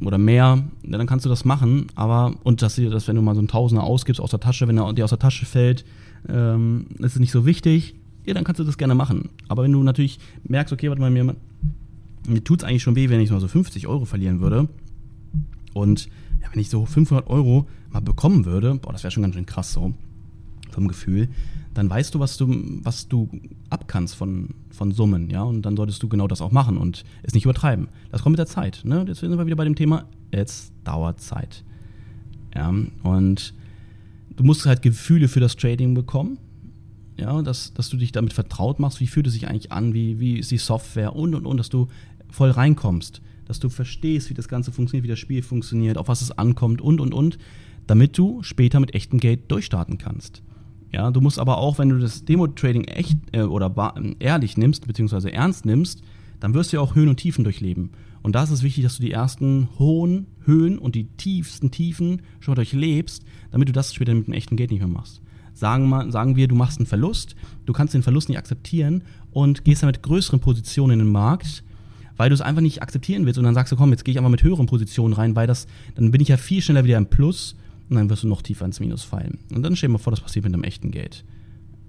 oder 0.00 0.18
mehr, 0.18 0.62
dann 0.82 1.06
kannst 1.06 1.24
du 1.24 1.28
das 1.28 1.44
machen. 1.44 1.86
Aber, 1.94 2.34
und 2.44 2.62
dass, 2.62 2.76
dass 2.76 3.08
wenn 3.08 3.16
du 3.16 3.22
mal 3.22 3.34
so 3.34 3.42
ein 3.42 3.48
Tausender 3.48 3.84
ausgibst 3.84 4.20
aus 4.20 4.30
der 4.30 4.40
Tasche, 4.40 4.68
wenn 4.68 4.78
er 4.78 4.92
dir 4.92 5.04
aus 5.04 5.10
der 5.10 5.18
Tasche 5.18 5.46
fällt, 5.46 5.84
ähm, 6.28 6.86
ist 6.98 7.14
es 7.14 7.20
nicht 7.20 7.32
so 7.32 7.46
wichtig, 7.46 7.94
ja, 8.26 8.34
dann 8.34 8.44
kannst 8.44 8.60
du 8.60 8.64
das 8.64 8.78
gerne 8.78 8.94
machen. 8.94 9.30
Aber 9.48 9.62
wenn 9.62 9.72
du 9.72 9.82
natürlich 9.82 10.18
merkst, 10.44 10.72
okay, 10.72 10.88
warte 10.88 11.00
mal, 11.00 11.10
mir, 11.10 11.34
mir 12.26 12.44
tut 12.44 12.60
es 12.60 12.68
eigentlich 12.68 12.82
schon 12.82 12.96
weh, 12.96 13.08
wenn 13.08 13.20
ich 13.20 13.30
mal 13.30 13.40
so 13.40 13.48
50 13.48 13.86
Euro 13.86 14.04
verlieren 14.04 14.40
würde. 14.40 14.68
Und 15.72 16.06
ja, 16.42 16.48
wenn 16.52 16.60
ich 16.60 16.68
so 16.68 16.84
500 16.84 17.28
Euro 17.28 17.66
mal 17.90 18.00
bekommen 18.00 18.44
würde, 18.44 18.74
boah, 18.74 18.92
das 18.92 19.02
wäre 19.02 19.10
schon 19.10 19.22
ganz 19.22 19.34
schön 19.34 19.46
krass 19.46 19.72
so, 19.72 19.94
vom 20.70 20.88
Gefühl, 20.88 21.28
dann 21.74 21.88
weißt 21.88 22.14
du, 22.14 22.20
was 22.20 22.36
du, 22.36 22.48
was 22.82 23.08
du 23.08 23.28
abkannst 23.70 24.14
von, 24.14 24.50
von 24.78 24.92
Summen, 24.92 25.28
ja, 25.28 25.42
und 25.42 25.62
dann 25.62 25.76
solltest 25.76 26.02
du 26.02 26.08
genau 26.08 26.28
das 26.28 26.40
auch 26.40 26.52
machen 26.52 26.78
und 26.78 27.04
es 27.22 27.34
nicht 27.34 27.44
übertreiben. 27.44 27.88
Das 28.10 28.22
kommt 28.22 28.32
mit 28.32 28.38
der 28.38 28.46
Zeit, 28.46 28.82
ne? 28.84 29.04
Jetzt 29.06 29.20
sind 29.20 29.36
wir 29.36 29.44
wieder 29.44 29.56
bei 29.56 29.64
dem 29.64 29.74
Thema, 29.74 30.04
es 30.30 30.72
dauert 30.84 31.20
Zeit. 31.20 31.64
Ja, 32.54 32.72
und 33.02 33.54
du 34.36 34.44
musst 34.44 34.64
halt 34.64 34.80
Gefühle 34.80 35.28
für 35.28 35.40
das 35.40 35.56
Trading 35.56 35.94
bekommen, 35.94 36.38
ja, 37.18 37.42
dass, 37.42 37.74
dass 37.74 37.90
du 37.90 37.96
dich 37.96 38.12
damit 38.12 38.32
vertraut 38.32 38.78
machst, 38.78 39.00
wie 39.00 39.08
fühlt 39.08 39.26
es 39.26 39.32
sich 39.32 39.48
eigentlich 39.48 39.72
an, 39.72 39.92
wie, 39.92 40.20
wie 40.20 40.38
ist 40.38 40.50
die 40.50 40.58
Software 40.58 41.14
und 41.14 41.34
und 41.34 41.44
und, 41.44 41.56
dass 41.58 41.68
du 41.68 41.88
voll 42.30 42.50
reinkommst, 42.50 43.20
dass 43.46 43.58
du 43.58 43.68
verstehst, 43.68 44.30
wie 44.30 44.34
das 44.34 44.48
Ganze 44.48 44.70
funktioniert, 44.70 45.04
wie 45.04 45.10
das 45.10 45.18
Spiel 45.18 45.42
funktioniert, 45.42 45.98
auf 45.98 46.08
was 46.08 46.22
es 46.22 46.30
ankommt 46.30 46.80
und 46.80 47.00
und 47.00 47.12
und, 47.12 47.38
damit 47.88 48.16
du 48.16 48.42
später 48.42 48.78
mit 48.78 48.94
echtem 48.94 49.18
Geld 49.18 49.50
durchstarten 49.50 49.98
kannst. 49.98 50.42
Ja, 50.92 51.10
du 51.10 51.20
musst 51.20 51.38
aber 51.38 51.58
auch, 51.58 51.78
wenn 51.78 51.90
du 51.90 51.98
das 51.98 52.24
Demo-Trading 52.24 52.84
echt 52.84 53.18
äh, 53.32 53.42
oder 53.42 53.94
ehrlich 54.18 54.56
nimmst, 54.56 54.86
beziehungsweise 54.86 55.32
ernst 55.32 55.66
nimmst, 55.66 56.02
dann 56.40 56.54
wirst 56.54 56.72
du 56.72 56.76
ja 56.76 56.82
auch 56.82 56.94
Höhen 56.94 57.08
und 57.08 57.16
Tiefen 57.16 57.44
durchleben. 57.44 57.90
Und 58.22 58.34
da 58.34 58.42
ist 58.42 58.50
es 58.50 58.62
wichtig, 58.62 58.84
dass 58.84 58.96
du 58.96 59.02
die 59.02 59.12
ersten 59.12 59.68
hohen 59.78 60.26
Höhen 60.44 60.78
und 60.78 60.94
die 60.94 61.04
tiefsten 61.04 61.70
Tiefen 61.70 62.22
schon 62.40 62.52
mal 62.52 62.56
durchlebst, 62.56 63.24
damit 63.50 63.68
du 63.68 63.72
das 63.72 63.94
später 63.94 64.14
mit 64.14 64.26
dem 64.26 64.34
echten 64.34 64.56
Geld 64.56 64.70
nicht 64.70 64.80
mehr 64.80 64.88
machst. 64.88 65.20
Sagen, 65.54 65.88
wir, 65.88 66.10
sagen 66.10 66.36
wir, 66.36 66.48
du 66.48 66.54
machst 66.54 66.78
einen 66.78 66.86
Verlust, 66.86 67.36
du 67.66 67.72
kannst 67.72 67.94
den 67.94 68.02
Verlust 68.02 68.28
nicht 68.28 68.38
akzeptieren 68.38 69.02
und 69.30 69.64
gehst 69.64 69.82
dann 69.82 69.88
mit 69.88 70.02
größeren 70.02 70.40
Positionen 70.40 70.94
in 70.94 71.06
den 71.06 71.12
Markt, 71.12 71.64
weil 72.16 72.30
du 72.30 72.34
es 72.34 72.40
einfach 72.40 72.62
nicht 72.62 72.82
akzeptieren 72.82 73.26
willst 73.26 73.38
und 73.38 73.44
dann 73.44 73.54
sagst 73.54 73.72
du, 73.72 73.76
komm, 73.76 73.90
jetzt 73.90 74.04
gehe 74.04 74.12
ich 74.12 74.18
einfach 74.18 74.30
mit 74.30 74.42
höheren 74.42 74.66
Positionen 74.66 75.14
rein, 75.14 75.36
weil 75.36 75.46
das, 75.46 75.66
dann 75.94 76.10
bin 76.10 76.20
ich 76.20 76.28
ja 76.28 76.36
viel 76.36 76.62
schneller 76.62 76.84
wieder 76.84 76.96
im 76.96 77.06
Plus 77.06 77.56
und 77.88 77.96
dann 77.96 78.10
wirst 78.10 78.22
du 78.22 78.28
noch 78.28 78.42
tiefer 78.42 78.64
ins 78.64 78.80
Minus 78.80 79.02
fallen. 79.02 79.38
Und 79.54 79.62
dann 79.62 79.76
stell 79.76 79.88
dir 79.88 79.94
mal 79.94 79.98
vor, 79.98 80.10
das 80.10 80.20
passiert 80.20 80.44
mit 80.44 80.54
einem 80.54 80.64
echten 80.64 80.90
Geld. 80.90 81.24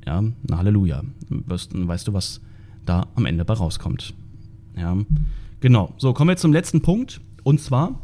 Ja, 0.06 0.24
na 0.44 0.58
Halleluja. 0.58 1.04
Wirst, 1.30 1.74
dann 1.74 1.88
weißt 1.88 2.08
du, 2.08 2.14
was 2.14 2.42
da 2.86 3.08
am 3.16 3.26
Ende 3.26 3.46
bei 3.46 3.54
rauskommt. 3.54 4.14
Ja, 4.78 4.98
genau. 5.60 5.94
So, 5.98 6.14
kommen 6.14 6.30
wir 6.30 6.34
jetzt 6.34 6.42
zum 6.42 6.54
letzten 6.54 6.82
Punkt. 6.82 7.22
Und 7.44 7.60
zwar, 7.60 8.02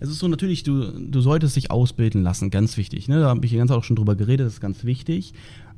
es 0.00 0.08
ist 0.08 0.18
so 0.18 0.28
natürlich, 0.28 0.62
du, 0.62 0.90
du 0.98 1.20
solltest 1.20 1.56
dich 1.56 1.70
ausbilden 1.70 2.22
lassen, 2.22 2.50
ganz 2.50 2.76
wichtig. 2.76 3.08
Ne? 3.08 3.20
Da 3.20 3.28
habe 3.28 3.44
ich 3.44 3.52
die 3.52 3.56
ganze 3.56 3.72
Zeit 3.72 3.78
auch 3.78 3.84
schon 3.84 3.96
drüber 3.96 4.16
geredet, 4.16 4.46
das 4.46 4.54
ist 4.54 4.60
ganz 4.60 4.84
wichtig. 4.84 5.32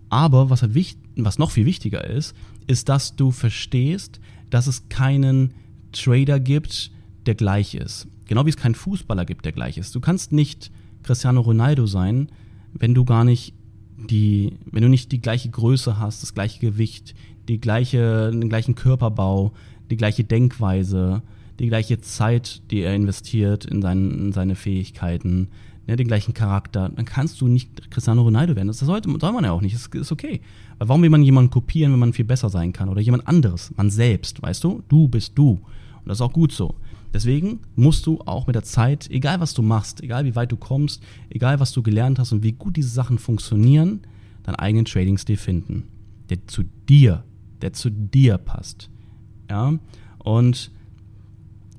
Aber 0.08 0.50
was, 0.50 0.62
halt 0.62 0.74
wichtig, 0.74 1.02
was 1.16 1.38
noch 1.38 1.50
viel 1.50 1.66
wichtiger 1.66 2.04
ist, 2.04 2.34
ist, 2.66 2.88
dass 2.88 3.16
du 3.16 3.30
verstehst, 3.30 4.20
dass 4.50 4.66
es 4.66 4.88
keinen 4.88 5.54
Trader 5.92 6.38
gibt, 6.38 6.90
der 7.26 7.34
gleich 7.34 7.74
ist. 7.74 8.06
Genau 8.26 8.46
wie 8.46 8.50
es 8.50 8.56
keinen 8.56 8.74
Fußballer 8.74 9.24
gibt, 9.24 9.44
der 9.44 9.52
gleich 9.52 9.78
ist. 9.78 9.94
Du 9.94 10.00
kannst 10.00 10.32
nicht 10.32 10.70
Cristiano 11.02 11.40
Ronaldo 11.40 11.86
sein, 11.86 12.28
wenn 12.72 12.94
du 12.94 13.04
gar 13.04 13.24
nicht 13.24 13.54
die, 13.96 14.54
wenn 14.70 14.82
du 14.82 14.88
nicht 14.88 15.12
die 15.12 15.20
gleiche 15.20 15.50
Größe 15.50 15.98
hast, 15.98 16.22
das 16.22 16.34
gleiche 16.34 16.60
Gewicht, 16.60 17.14
die 17.48 17.60
gleiche, 17.60 18.30
den 18.30 18.48
gleichen 18.48 18.74
Körperbau, 18.74 19.52
die 19.90 19.96
gleiche 19.96 20.24
Denkweise, 20.24 21.22
die 21.58 21.68
gleiche 21.68 22.00
Zeit, 22.00 22.62
die 22.70 22.80
er 22.80 22.94
investiert 22.94 23.64
in, 23.64 23.82
seinen, 23.82 24.26
in 24.26 24.32
seine 24.32 24.54
Fähigkeiten, 24.54 25.48
ne, 25.86 25.96
den 25.96 26.08
gleichen 26.08 26.34
Charakter, 26.34 26.88
dann 26.88 27.04
kannst 27.04 27.40
du 27.40 27.48
nicht 27.48 27.90
Cristiano 27.90 28.22
Ronaldo 28.22 28.56
werden. 28.56 28.68
Das 28.68 28.78
sollte, 28.78 29.08
soll 29.20 29.32
man 29.32 29.44
ja 29.44 29.52
auch 29.52 29.60
nicht. 29.60 29.74
Das 29.74 29.86
ist 29.86 30.12
okay. 30.12 30.40
Weil 30.78 30.88
warum 30.88 31.02
will 31.02 31.10
man 31.10 31.22
jemanden 31.22 31.50
kopieren, 31.50 31.92
wenn 31.92 32.00
man 32.00 32.12
viel 32.12 32.24
besser 32.24 32.48
sein 32.48 32.72
kann? 32.72 32.88
Oder 32.88 33.00
jemand 33.00 33.28
anderes, 33.28 33.72
man 33.76 33.90
selbst, 33.90 34.42
weißt 34.42 34.64
du? 34.64 34.82
Du 34.88 35.08
bist 35.08 35.36
du. 35.36 35.50
Und 35.50 36.08
das 36.08 36.18
ist 36.18 36.22
auch 36.22 36.32
gut 36.32 36.52
so. 36.52 36.74
Deswegen 37.12 37.60
musst 37.76 38.06
du 38.06 38.20
auch 38.24 38.46
mit 38.46 38.56
der 38.56 38.62
Zeit, 38.62 39.10
egal 39.10 39.40
was 39.40 39.52
du 39.54 39.62
machst, 39.62 40.02
egal 40.02 40.24
wie 40.24 40.34
weit 40.34 40.50
du 40.50 40.56
kommst, 40.56 41.02
egal 41.28 41.60
was 41.60 41.72
du 41.72 41.82
gelernt 41.82 42.18
hast 42.18 42.32
und 42.32 42.42
wie 42.42 42.52
gut 42.52 42.76
diese 42.76 42.88
Sachen 42.88 43.18
funktionieren, 43.18 44.00
deinen 44.44 44.56
eigenen 44.56 44.84
Trading-Stil 44.86 45.36
finden, 45.36 45.84
der 46.30 46.46
zu 46.46 46.64
dir, 46.88 47.24
der 47.60 47.72
zu 47.72 47.90
dir 47.90 48.38
passt. 48.38 48.88
Ja, 49.50 49.74
und 50.18 50.70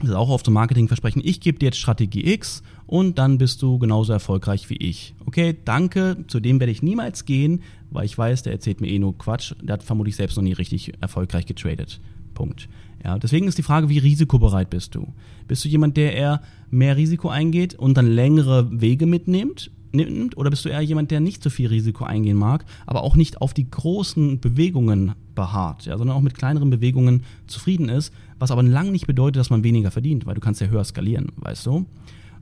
Das 0.03 0.09
ist 0.09 0.15
auch 0.17 0.27
oft 0.29 0.45
so 0.45 0.51
Marketingversprechen. 0.51 1.21
Ich 1.23 1.39
gebe 1.39 1.59
dir 1.59 1.67
jetzt 1.67 1.77
Strategie 1.77 2.33
X 2.33 2.61
und 2.87 3.17
dann 3.17 3.37
bist 3.37 3.61
du 3.61 3.79
genauso 3.79 4.11
erfolgreich 4.11 4.69
wie 4.69 4.75
ich. 4.75 5.15
Okay, 5.25 5.55
danke. 5.63 6.25
Zu 6.27 6.41
dem 6.41 6.59
werde 6.59 6.73
ich 6.73 6.83
niemals 6.83 7.23
gehen, 7.23 7.61
weil 7.89 8.03
ich 8.03 8.17
weiß, 8.17 8.43
der 8.43 8.51
erzählt 8.51 8.81
mir 8.81 8.89
eh 8.89 8.99
nur 8.99 9.17
Quatsch. 9.17 9.53
Der 9.61 9.75
hat 9.75 9.83
vermutlich 9.83 10.17
selbst 10.17 10.35
noch 10.35 10.43
nie 10.43 10.51
richtig 10.51 10.91
erfolgreich 10.99 11.45
getradet. 11.45 12.01
Punkt. 12.33 12.67
Ja, 13.03 13.19
deswegen 13.19 13.47
ist 13.47 13.57
die 13.57 13.63
Frage, 13.63 13.89
wie 13.89 13.97
risikobereit 13.97 14.69
bist 14.69 14.95
du? 14.95 15.07
Bist 15.47 15.65
du 15.65 15.69
jemand, 15.69 15.97
der 15.97 16.13
eher 16.13 16.41
mehr 16.69 16.95
Risiko 16.95 17.29
eingeht 17.29 17.75
und 17.75 17.97
dann 17.97 18.07
längere 18.07 18.69
Wege 18.71 19.05
mitnimmt? 19.05 19.71
Nimmt, 19.91 20.37
oder 20.37 20.49
bist 20.49 20.65
du 20.65 20.69
eher 20.69 20.81
jemand, 20.81 21.11
der 21.11 21.19
nicht 21.19 21.43
so 21.43 21.51
viel 21.51 21.67
Risiko 21.67 22.03
eingehen 22.03 22.37
mag, 22.37 22.65
aber 22.87 23.03
auch 23.03 23.15
nicht 23.15 23.41
auf 23.41 23.53
die 23.53 23.69
großen 23.69 24.39
Bewegungen 24.39 25.11
beharrt, 25.35 25.85
ja, 25.85 25.97
sondern 25.99 26.17
auch 26.17 26.21
mit 26.21 26.33
kleineren 26.33 26.71
Bewegungen 26.71 27.23
zufrieden 27.45 27.89
ist, 27.89 28.11
was 28.39 28.49
aber 28.49 28.63
lang 28.63 28.91
nicht 28.91 29.05
bedeutet, 29.05 29.39
dass 29.39 29.51
man 29.51 29.63
weniger 29.63 29.91
verdient, 29.91 30.25
weil 30.25 30.33
du 30.33 30.41
kannst 30.41 30.61
ja 30.61 30.67
höher 30.67 30.83
skalieren, 30.83 31.27
weißt 31.35 31.67
du? 31.67 31.85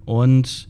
Und 0.06 0.70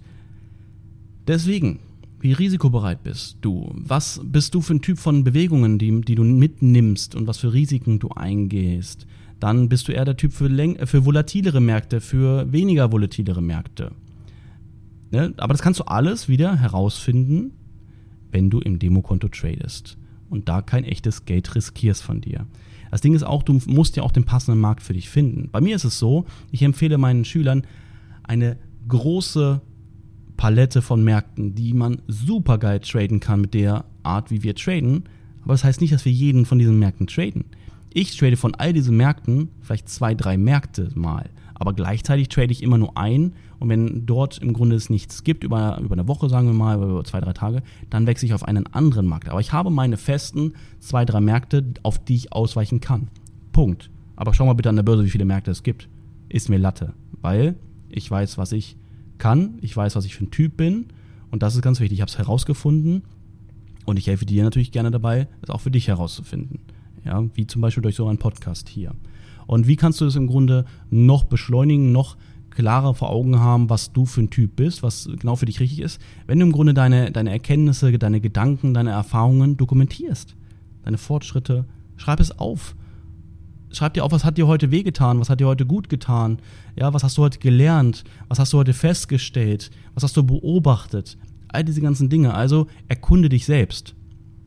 deswegen, 1.27 1.79
wie 2.21 2.33
risikobereit 2.33 3.03
bist 3.03 3.37
du? 3.41 3.71
Was 3.73 4.21
bist 4.23 4.53
du 4.53 4.61
für 4.61 4.75
ein 4.75 4.81
Typ 4.81 4.99
von 4.99 5.23
Bewegungen, 5.23 5.79
die, 5.79 6.01
die 6.01 6.15
du 6.15 6.23
mitnimmst 6.23 7.15
und 7.15 7.27
was 7.27 7.39
für 7.39 7.51
Risiken 7.51 7.99
du 7.99 8.09
eingehst? 8.09 9.07
Dann 9.39 9.69
bist 9.69 9.87
du 9.87 9.91
eher 9.91 10.05
der 10.05 10.17
Typ 10.17 10.31
für, 10.31 10.49
für 10.85 11.05
volatilere 11.05 11.59
Märkte, 11.59 11.99
für 11.99 12.51
weniger 12.51 12.91
volatilere 12.91 13.41
Märkte. 13.41 13.91
Ne? 15.09 15.33
Aber 15.37 15.53
das 15.53 15.63
kannst 15.63 15.79
du 15.79 15.83
alles 15.85 16.29
wieder 16.29 16.57
herausfinden, 16.57 17.53
wenn 18.31 18.51
du 18.51 18.59
im 18.59 18.77
Demokonto 18.77 19.27
tradest 19.27 19.97
und 20.29 20.47
da 20.47 20.61
kein 20.61 20.83
echtes 20.83 21.25
Geld 21.25 21.55
riskierst 21.55 22.03
von 22.03 22.21
dir. 22.21 22.45
Das 22.91 23.01
Ding 23.01 23.15
ist 23.15 23.23
auch, 23.23 23.41
du 23.41 23.59
musst 23.65 23.95
ja 23.95 24.03
auch 24.03 24.11
den 24.11 24.25
passenden 24.25 24.61
Markt 24.61 24.83
für 24.83 24.93
dich 24.93 25.09
finden. 25.09 25.49
Bei 25.51 25.59
mir 25.59 25.75
ist 25.75 25.85
es 25.85 25.97
so, 25.97 26.25
ich 26.51 26.61
empfehle 26.61 26.97
meinen 26.97 27.25
Schülern 27.25 27.65
eine 28.23 28.57
große 28.87 29.61
Palette 30.41 30.81
von 30.81 31.03
Märkten, 31.03 31.53
die 31.53 31.71
man 31.71 32.01
super 32.07 32.57
geil 32.57 32.79
traden 32.79 33.19
kann 33.19 33.41
mit 33.41 33.53
der 33.53 33.85
Art, 34.01 34.31
wie 34.31 34.41
wir 34.41 34.55
traden. 34.55 35.03
Aber 35.43 35.53
das 35.53 35.63
heißt 35.63 35.81
nicht, 35.81 35.93
dass 35.93 36.03
wir 36.03 36.11
jeden 36.11 36.47
von 36.47 36.57
diesen 36.57 36.79
Märkten 36.79 37.05
traden. 37.05 37.45
Ich 37.93 38.17
trade 38.17 38.35
von 38.35 38.55
all 38.55 38.73
diesen 38.73 38.97
Märkten 38.97 39.49
vielleicht 39.61 39.87
zwei, 39.87 40.15
drei 40.15 40.37
Märkte 40.37 40.89
mal. 40.95 41.29
Aber 41.53 41.73
gleichzeitig 41.73 42.27
trade 42.27 42.51
ich 42.51 42.63
immer 42.63 42.79
nur 42.79 42.97
ein 42.97 43.33
und 43.59 43.69
wenn 43.69 44.07
dort 44.07 44.39
im 44.39 44.53
Grunde 44.53 44.75
es 44.77 44.89
nichts 44.89 45.23
gibt, 45.23 45.43
über, 45.43 45.79
über 45.79 45.93
eine 45.93 46.07
Woche, 46.07 46.27
sagen 46.27 46.47
wir 46.47 46.55
mal, 46.55 46.75
über 46.75 47.03
zwei, 47.03 47.21
drei 47.21 47.33
Tage, 47.33 47.61
dann 47.91 48.07
wechsle 48.07 48.25
ich 48.25 48.33
auf 48.33 48.43
einen 48.43 48.65
anderen 48.65 49.05
Markt. 49.05 49.29
Aber 49.29 49.41
ich 49.41 49.53
habe 49.53 49.69
meine 49.69 49.97
festen 49.97 50.53
zwei, 50.79 51.05
drei 51.05 51.21
Märkte, 51.21 51.63
auf 51.83 52.03
die 52.03 52.15
ich 52.15 52.33
ausweichen 52.33 52.81
kann. 52.81 53.09
Punkt. 53.51 53.91
Aber 54.15 54.33
schau 54.33 54.47
mal 54.47 54.53
bitte 54.53 54.69
an 54.69 54.75
der 54.75 54.81
Börse, 54.81 55.05
wie 55.05 55.11
viele 55.11 55.25
Märkte 55.25 55.51
es 55.51 55.61
gibt. 55.61 55.87
Ist 56.29 56.49
mir 56.49 56.57
Latte. 56.57 56.93
Weil 57.21 57.57
ich 57.89 58.09
weiß, 58.09 58.39
was 58.39 58.53
ich 58.53 58.75
kann, 59.21 59.59
ich 59.61 59.77
weiß, 59.77 59.95
was 59.95 60.05
ich 60.05 60.15
für 60.15 60.25
ein 60.25 60.31
Typ 60.31 60.57
bin 60.57 60.87
und 61.29 61.43
das 61.43 61.55
ist 61.55 61.61
ganz 61.61 61.79
wichtig. 61.79 61.99
Ich 61.99 62.01
habe 62.01 62.09
es 62.09 62.17
herausgefunden 62.17 63.03
und 63.85 63.97
ich 63.97 64.07
helfe 64.07 64.25
dir 64.25 64.43
natürlich 64.43 64.71
gerne 64.71 64.89
dabei, 64.89 65.27
es 65.43 65.51
auch 65.51 65.61
für 65.61 65.69
dich 65.69 65.87
herauszufinden. 65.87 66.59
Ja, 67.05 67.23
wie 67.35 67.45
zum 67.45 67.61
Beispiel 67.61 67.83
durch 67.83 67.95
so 67.95 68.07
einen 68.07 68.17
Podcast 68.17 68.67
hier. 68.67 68.95
Und 69.45 69.67
wie 69.67 69.75
kannst 69.75 70.01
du 70.01 70.05
das 70.05 70.15
im 70.15 70.25
Grunde 70.25 70.65
noch 70.89 71.23
beschleunigen, 71.23 71.91
noch 71.91 72.17
klarer 72.49 72.95
vor 72.95 73.11
Augen 73.11 73.39
haben, 73.39 73.69
was 73.69 73.93
du 73.93 74.07
für 74.07 74.21
ein 74.21 74.31
Typ 74.31 74.55
bist, 74.55 74.81
was 74.81 75.07
genau 75.19 75.35
für 75.35 75.45
dich 75.45 75.59
richtig 75.59 75.81
ist, 75.81 76.01
wenn 76.25 76.39
du 76.39 76.45
im 76.45 76.51
Grunde 76.51 76.73
deine, 76.73 77.11
deine 77.11 77.29
Erkenntnisse, 77.29 77.97
deine 77.97 78.21
Gedanken, 78.21 78.73
deine 78.73 78.89
Erfahrungen 78.89 79.55
dokumentierst, 79.55 80.35
deine 80.83 80.97
Fortschritte, 80.97 81.65
schreib 81.95 82.19
es 82.19 82.37
auf. 82.39 82.75
Schreib 83.71 83.93
dir 83.93 84.03
auf, 84.03 84.11
was 84.11 84.25
hat 84.25 84.37
dir 84.37 84.47
heute 84.47 84.71
wehgetan, 84.71 85.19
was 85.19 85.29
hat 85.29 85.39
dir 85.39 85.47
heute 85.47 85.65
gut 85.65 85.87
getan, 85.89 86.39
ja, 86.75 86.93
was 86.93 87.03
hast 87.03 87.17
du 87.17 87.21
heute 87.21 87.39
gelernt, 87.39 88.03
was 88.27 88.39
hast 88.39 88.51
du 88.53 88.57
heute 88.57 88.73
festgestellt, 88.73 89.71
was 89.93 90.03
hast 90.03 90.17
du 90.17 90.23
beobachtet, 90.23 91.17
all 91.47 91.63
diese 91.63 91.81
ganzen 91.81 92.09
Dinge. 92.09 92.33
Also 92.33 92.67
erkunde 92.87 93.29
dich 93.29 93.45
selbst. 93.45 93.95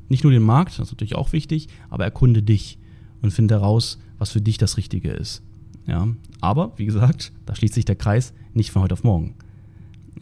Nicht 0.08 0.24
nur 0.24 0.32
den 0.32 0.42
Markt, 0.42 0.78
das 0.78 0.88
ist 0.88 0.92
natürlich 0.92 1.14
auch 1.14 1.32
wichtig, 1.32 1.68
aber 1.88 2.04
erkunde 2.04 2.42
dich 2.42 2.78
und 3.22 3.32
finde 3.32 3.54
heraus, 3.54 3.98
was 4.18 4.30
für 4.30 4.40
dich 4.40 4.58
das 4.58 4.76
Richtige 4.76 5.10
ist. 5.10 5.42
Ja, 5.86 6.08
aber 6.40 6.72
wie 6.76 6.86
gesagt, 6.86 7.32
da 7.46 7.54
schließt 7.54 7.74
sich 7.74 7.84
der 7.84 7.96
Kreis 7.96 8.32
nicht 8.52 8.70
von 8.70 8.82
heute 8.82 8.94
auf 8.94 9.04
morgen. 9.04 9.34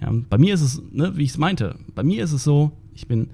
Ja, 0.00 0.12
bei 0.28 0.38
mir 0.38 0.54
ist 0.54 0.62
es, 0.62 0.82
ne, 0.90 1.16
wie 1.16 1.24
ich 1.24 1.30
es 1.30 1.38
meinte, 1.38 1.76
bei 1.94 2.02
mir 2.02 2.24
ist 2.24 2.32
es 2.32 2.42
so, 2.44 2.72
ich 2.94 3.06
bin, 3.06 3.30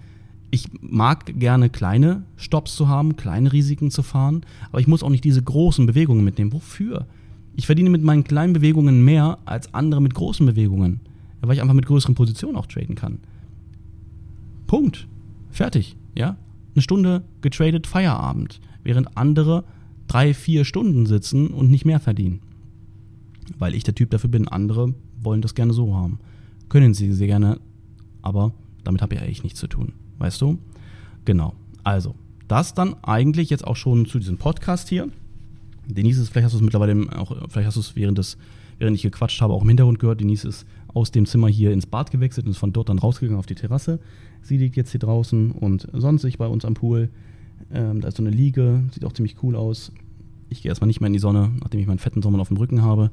ich 0.50 0.68
mag 0.80 1.38
gerne 1.38 1.68
kleine 1.68 2.22
Stops 2.36 2.74
zu 2.74 2.88
haben, 2.88 3.16
kleine 3.16 3.52
Risiken 3.52 3.90
zu 3.90 4.02
fahren, 4.02 4.42
aber 4.70 4.80
ich 4.80 4.86
muss 4.86 5.02
auch 5.02 5.10
nicht 5.10 5.24
diese 5.24 5.42
großen 5.42 5.86
Bewegungen 5.86 6.24
mitnehmen. 6.24 6.52
Wofür? 6.52 7.06
Ich 7.54 7.66
verdiene 7.66 7.90
mit 7.90 8.02
meinen 8.02 8.24
kleinen 8.24 8.52
Bewegungen 8.52 9.04
mehr 9.04 9.38
als 9.44 9.74
andere 9.74 10.00
mit 10.00 10.14
großen 10.14 10.46
Bewegungen, 10.46 11.00
weil 11.40 11.56
ich 11.56 11.60
einfach 11.60 11.74
mit 11.74 11.86
größeren 11.86 12.14
Positionen 12.14 12.56
auch 12.56 12.66
traden 12.66 12.94
kann. 12.94 13.18
Punkt. 14.66 15.06
Fertig. 15.50 15.96
Ja? 16.14 16.36
Eine 16.74 16.82
Stunde 16.82 17.24
getradet, 17.40 17.86
Feierabend. 17.86 18.60
Während 18.84 19.16
andere 19.16 19.64
drei, 20.06 20.32
vier 20.34 20.64
Stunden 20.64 21.06
sitzen 21.06 21.48
und 21.48 21.70
nicht 21.70 21.84
mehr 21.84 22.00
verdienen. 22.00 22.40
Weil 23.58 23.74
ich 23.74 23.82
der 23.82 23.94
Typ 23.94 24.10
dafür 24.10 24.30
bin. 24.30 24.48
Andere 24.48 24.94
wollen 25.20 25.42
das 25.42 25.54
gerne 25.54 25.72
so 25.72 25.94
haben. 25.94 26.20
Können 26.68 26.94
sie 26.94 27.12
sehr 27.12 27.26
gerne, 27.26 27.60
aber 28.22 28.52
damit 28.84 29.02
habe 29.02 29.14
ich 29.14 29.20
eigentlich 29.20 29.42
nichts 29.42 29.58
zu 29.58 29.66
tun. 29.66 29.92
Weißt 30.18 30.40
du? 30.40 30.58
Genau. 31.24 31.54
Also, 31.84 32.14
das 32.48 32.74
dann 32.74 32.94
eigentlich 33.02 33.50
jetzt 33.50 33.66
auch 33.66 33.76
schon 33.76 34.06
zu 34.06 34.18
diesem 34.18 34.38
Podcast 34.38 34.88
hier. 34.88 35.08
Denise 35.86 36.20
ist, 36.20 36.30
vielleicht 36.30 36.46
hast 36.46 36.52
du 36.52 36.58
es 36.58 36.62
mittlerweile 36.62 36.94
auch, 37.16 37.34
vielleicht 37.48 37.66
hast 37.66 37.76
du 37.76 37.80
es 37.80 37.96
während 37.96 38.18
des, 38.18 38.36
während 38.78 38.96
ich 38.96 39.02
gequatscht 39.02 39.40
habe, 39.40 39.54
auch 39.54 39.62
im 39.62 39.68
Hintergrund 39.68 39.98
gehört. 39.98 40.20
Denise 40.20 40.44
ist 40.46 40.66
aus 40.92 41.10
dem 41.10 41.26
Zimmer 41.26 41.48
hier 41.48 41.72
ins 41.72 41.86
Bad 41.86 42.10
gewechselt 42.10 42.46
und 42.46 42.52
ist 42.52 42.58
von 42.58 42.72
dort 42.72 42.88
dann 42.88 42.98
rausgegangen 42.98 43.38
auf 43.38 43.46
die 43.46 43.54
Terrasse. 43.54 44.00
Sie 44.42 44.56
liegt 44.56 44.76
jetzt 44.76 44.90
hier 44.90 45.00
draußen 45.00 45.50
und 45.50 45.88
sonst 45.92 46.22
sich 46.22 46.38
bei 46.38 46.46
uns 46.46 46.64
am 46.64 46.74
Pool. 46.74 47.10
Ähm, 47.72 48.00
da 48.00 48.08
ist 48.08 48.16
so 48.16 48.22
eine 48.22 48.30
Liege, 48.30 48.84
sieht 48.92 49.04
auch 49.04 49.12
ziemlich 49.12 49.42
cool 49.42 49.56
aus. 49.56 49.92
Ich 50.48 50.62
gehe 50.62 50.70
erstmal 50.70 50.86
nicht 50.86 51.00
mehr 51.00 51.08
in 51.08 51.12
die 51.12 51.18
Sonne, 51.18 51.50
nachdem 51.60 51.80
ich 51.80 51.86
meinen 51.86 51.98
fetten 51.98 52.22
Sommer 52.22 52.40
auf 52.40 52.48
dem 52.48 52.56
Rücken 52.56 52.82
habe. 52.82 53.10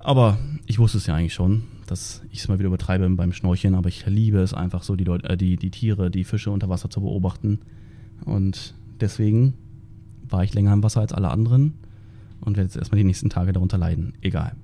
Aber 0.00 0.38
ich 0.66 0.78
wusste 0.78 0.98
es 0.98 1.06
ja 1.06 1.14
eigentlich 1.14 1.34
schon, 1.34 1.64
dass 1.86 2.22
ich 2.30 2.40
es 2.40 2.48
mal 2.48 2.58
wieder 2.58 2.68
übertreibe 2.68 3.08
beim 3.10 3.32
Schnorcheln, 3.32 3.74
aber 3.74 3.88
ich 3.88 4.06
liebe 4.06 4.38
es 4.38 4.54
einfach 4.54 4.82
so, 4.82 4.96
die, 4.96 5.04
Leute, 5.04 5.28
äh, 5.28 5.36
die, 5.36 5.56
die 5.56 5.70
Tiere, 5.70 6.10
die 6.10 6.24
Fische 6.24 6.50
unter 6.50 6.68
Wasser 6.68 6.90
zu 6.90 7.00
beobachten. 7.00 7.60
Und 8.24 8.74
deswegen 9.00 9.54
war 10.28 10.44
ich 10.44 10.54
länger 10.54 10.72
im 10.72 10.82
Wasser 10.82 11.00
als 11.00 11.12
alle 11.12 11.30
anderen 11.30 11.74
und 12.40 12.56
werde 12.56 12.68
jetzt 12.68 12.76
erstmal 12.76 12.98
die 12.98 13.04
nächsten 13.04 13.30
Tage 13.30 13.52
darunter 13.52 13.78
leiden. 13.78 14.14
Egal. 14.20 14.54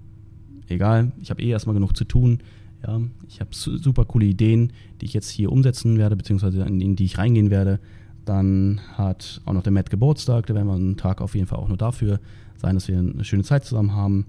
Egal, 0.68 1.12
ich 1.20 1.30
habe 1.30 1.42
eh 1.42 1.50
erstmal 1.50 1.74
genug 1.74 1.96
zu 1.96 2.04
tun. 2.04 2.38
Ja, 2.86 3.00
ich 3.28 3.40
habe 3.40 3.50
super 3.52 4.04
coole 4.04 4.26
Ideen, 4.26 4.72
die 5.00 5.06
ich 5.06 5.14
jetzt 5.14 5.30
hier 5.30 5.50
umsetzen 5.50 5.96
werde, 5.98 6.16
beziehungsweise 6.16 6.62
in 6.62 6.96
die 6.96 7.04
ich 7.04 7.18
reingehen 7.18 7.50
werde. 7.50 7.80
Dann 8.24 8.80
hat 8.92 9.40
auch 9.44 9.52
noch 9.52 9.62
der 9.62 9.72
Matt 9.72 9.90
Geburtstag, 9.90 10.46
da 10.46 10.54
werden 10.54 10.66
wir 10.66 10.74
einen 10.74 10.96
Tag 10.96 11.20
auf 11.20 11.34
jeden 11.34 11.46
Fall 11.46 11.58
auch 11.58 11.68
nur 11.68 11.76
dafür 11.76 12.20
sein, 12.56 12.74
dass 12.74 12.88
wir 12.88 12.98
eine 12.98 13.24
schöne 13.24 13.42
Zeit 13.42 13.64
zusammen 13.64 13.92
haben. 13.92 14.26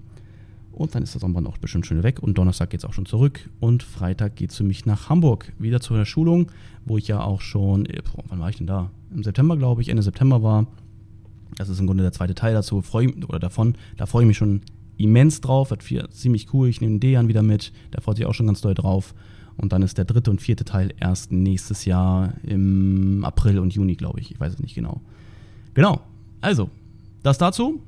Und 0.76 0.94
dann 0.94 1.02
ist 1.02 1.14
das 1.14 1.22
Sonnenbrand 1.22 1.46
auch 1.46 1.56
bestimmt 1.56 1.86
schön 1.86 2.02
weg. 2.02 2.22
Und 2.22 2.36
Donnerstag 2.36 2.68
geht 2.68 2.80
es 2.80 2.84
auch 2.84 2.92
schon 2.92 3.06
zurück. 3.06 3.48
Und 3.60 3.82
Freitag 3.82 4.36
geht 4.36 4.50
es 4.50 4.58
für 4.58 4.62
mich 4.62 4.84
nach 4.84 5.08
Hamburg. 5.08 5.50
Wieder 5.58 5.80
zu 5.80 5.94
einer 5.94 6.04
Schulung, 6.04 6.52
wo 6.84 6.98
ich 6.98 7.08
ja 7.08 7.22
auch 7.22 7.40
schon, 7.40 7.86
äh, 7.86 8.02
boah, 8.02 8.22
wann 8.28 8.40
war 8.40 8.50
ich 8.50 8.58
denn 8.58 8.66
da? 8.66 8.90
Im 9.10 9.24
September, 9.24 9.56
glaube 9.56 9.80
ich, 9.80 9.88
Ende 9.88 10.02
September 10.02 10.42
war. 10.42 10.66
Das 11.56 11.70
ist 11.70 11.80
im 11.80 11.86
Grunde 11.86 12.02
der 12.02 12.12
zweite 12.12 12.34
Teil 12.34 12.52
dazu, 12.52 12.82
freu, 12.82 13.08
oder 13.26 13.38
davon. 13.38 13.74
Da 13.96 14.04
freue 14.04 14.24
ich 14.24 14.28
mich 14.28 14.36
schon 14.36 14.60
immens 14.98 15.40
drauf. 15.40 15.70
Wird 15.70 15.82
viel, 15.82 16.06
ziemlich 16.10 16.52
cool. 16.52 16.68
Ich 16.68 16.82
nehme 16.82 16.96
den 16.96 17.00
Dejan 17.00 17.28
wieder 17.28 17.42
mit. 17.42 17.72
Der 17.94 18.02
freut 18.02 18.18
sich 18.18 18.26
auch 18.26 18.34
schon 18.34 18.46
ganz 18.46 18.60
doll 18.60 18.74
drauf. 18.74 19.14
Und 19.56 19.72
dann 19.72 19.80
ist 19.80 19.96
der 19.96 20.04
dritte 20.04 20.30
und 20.30 20.42
vierte 20.42 20.66
Teil 20.66 20.92
erst 21.00 21.32
nächstes 21.32 21.86
Jahr 21.86 22.34
im 22.42 23.24
April 23.24 23.58
und 23.58 23.72
Juni, 23.72 23.94
glaube 23.94 24.20
ich. 24.20 24.30
Ich 24.30 24.38
weiß 24.38 24.52
es 24.52 24.58
nicht 24.58 24.74
genau. 24.74 25.00
Genau. 25.72 26.02
Also, 26.42 26.68
das 27.22 27.38
dazu. 27.38 27.80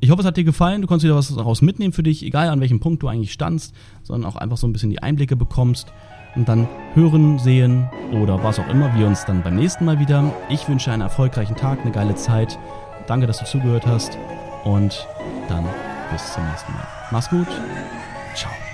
Ich 0.00 0.10
hoffe, 0.10 0.20
es 0.20 0.26
hat 0.26 0.36
dir 0.36 0.44
gefallen. 0.44 0.82
Du 0.82 0.88
konntest 0.88 1.04
wieder 1.04 1.16
was 1.16 1.34
daraus 1.34 1.62
mitnehmen 1.62 1.92
für 1.92 2.02
dich, 2.02 2.24
egal 2.24 2.48
an 2.48 2.60
welchem 2.60 2.80
Punkt 2.80 3.02
du 3.02 3.08
eigentlich 3.08 3.32
standst, 3.32 3.74
sondern 4.02 4.30
auch 4.30 4.36
einfach 4.36 4.56
so 4.56 4.66
ein 4.66 4.72
bisschen 4.72 4.90
die 4.90 5.02
Einblicke 5.02 5.36
bekommst 5.36 5.92
und 6.34 6.48
dann 6.48 6.68
hören, 6.94 7.38
sehen 7.38 7.88
oder 8.12 8.42
was 8.44 8.58
auch 8.58 8.68
immer 8.68 8.94
wir 8.94 9.06
uns 9.06 9.24
dann 9.24 9.42
beim 9.42 9.56
nächsten 9.56 9.84
Mal 9.84 9.98
wieder. 9.98 10.32
Ich 10.48 10.68
wünsche 10.68 10.92
einen 10.92 11.02
erfolgreichen 11.02 11.56
Tag, 11.56 11.80
eine 11.80 11.92
geile 11.92 12.14
Zeit. 12.14 12.58
Danke, 13.06 13.26
dass 13.26 13.38
du 13.38 13.46
zugehört 13.46 13.86
hast 13.86 14.18
und 14.64 15.06
dann 15.48 15.64
bis 16.12 16.32
zum 16.32 16.46
nächsten 16.46 16.72
Mal. 16.72 16.86
Mach's 17.10 17.30
gut. 17.30 17.48
Ciao. 18.34 18.65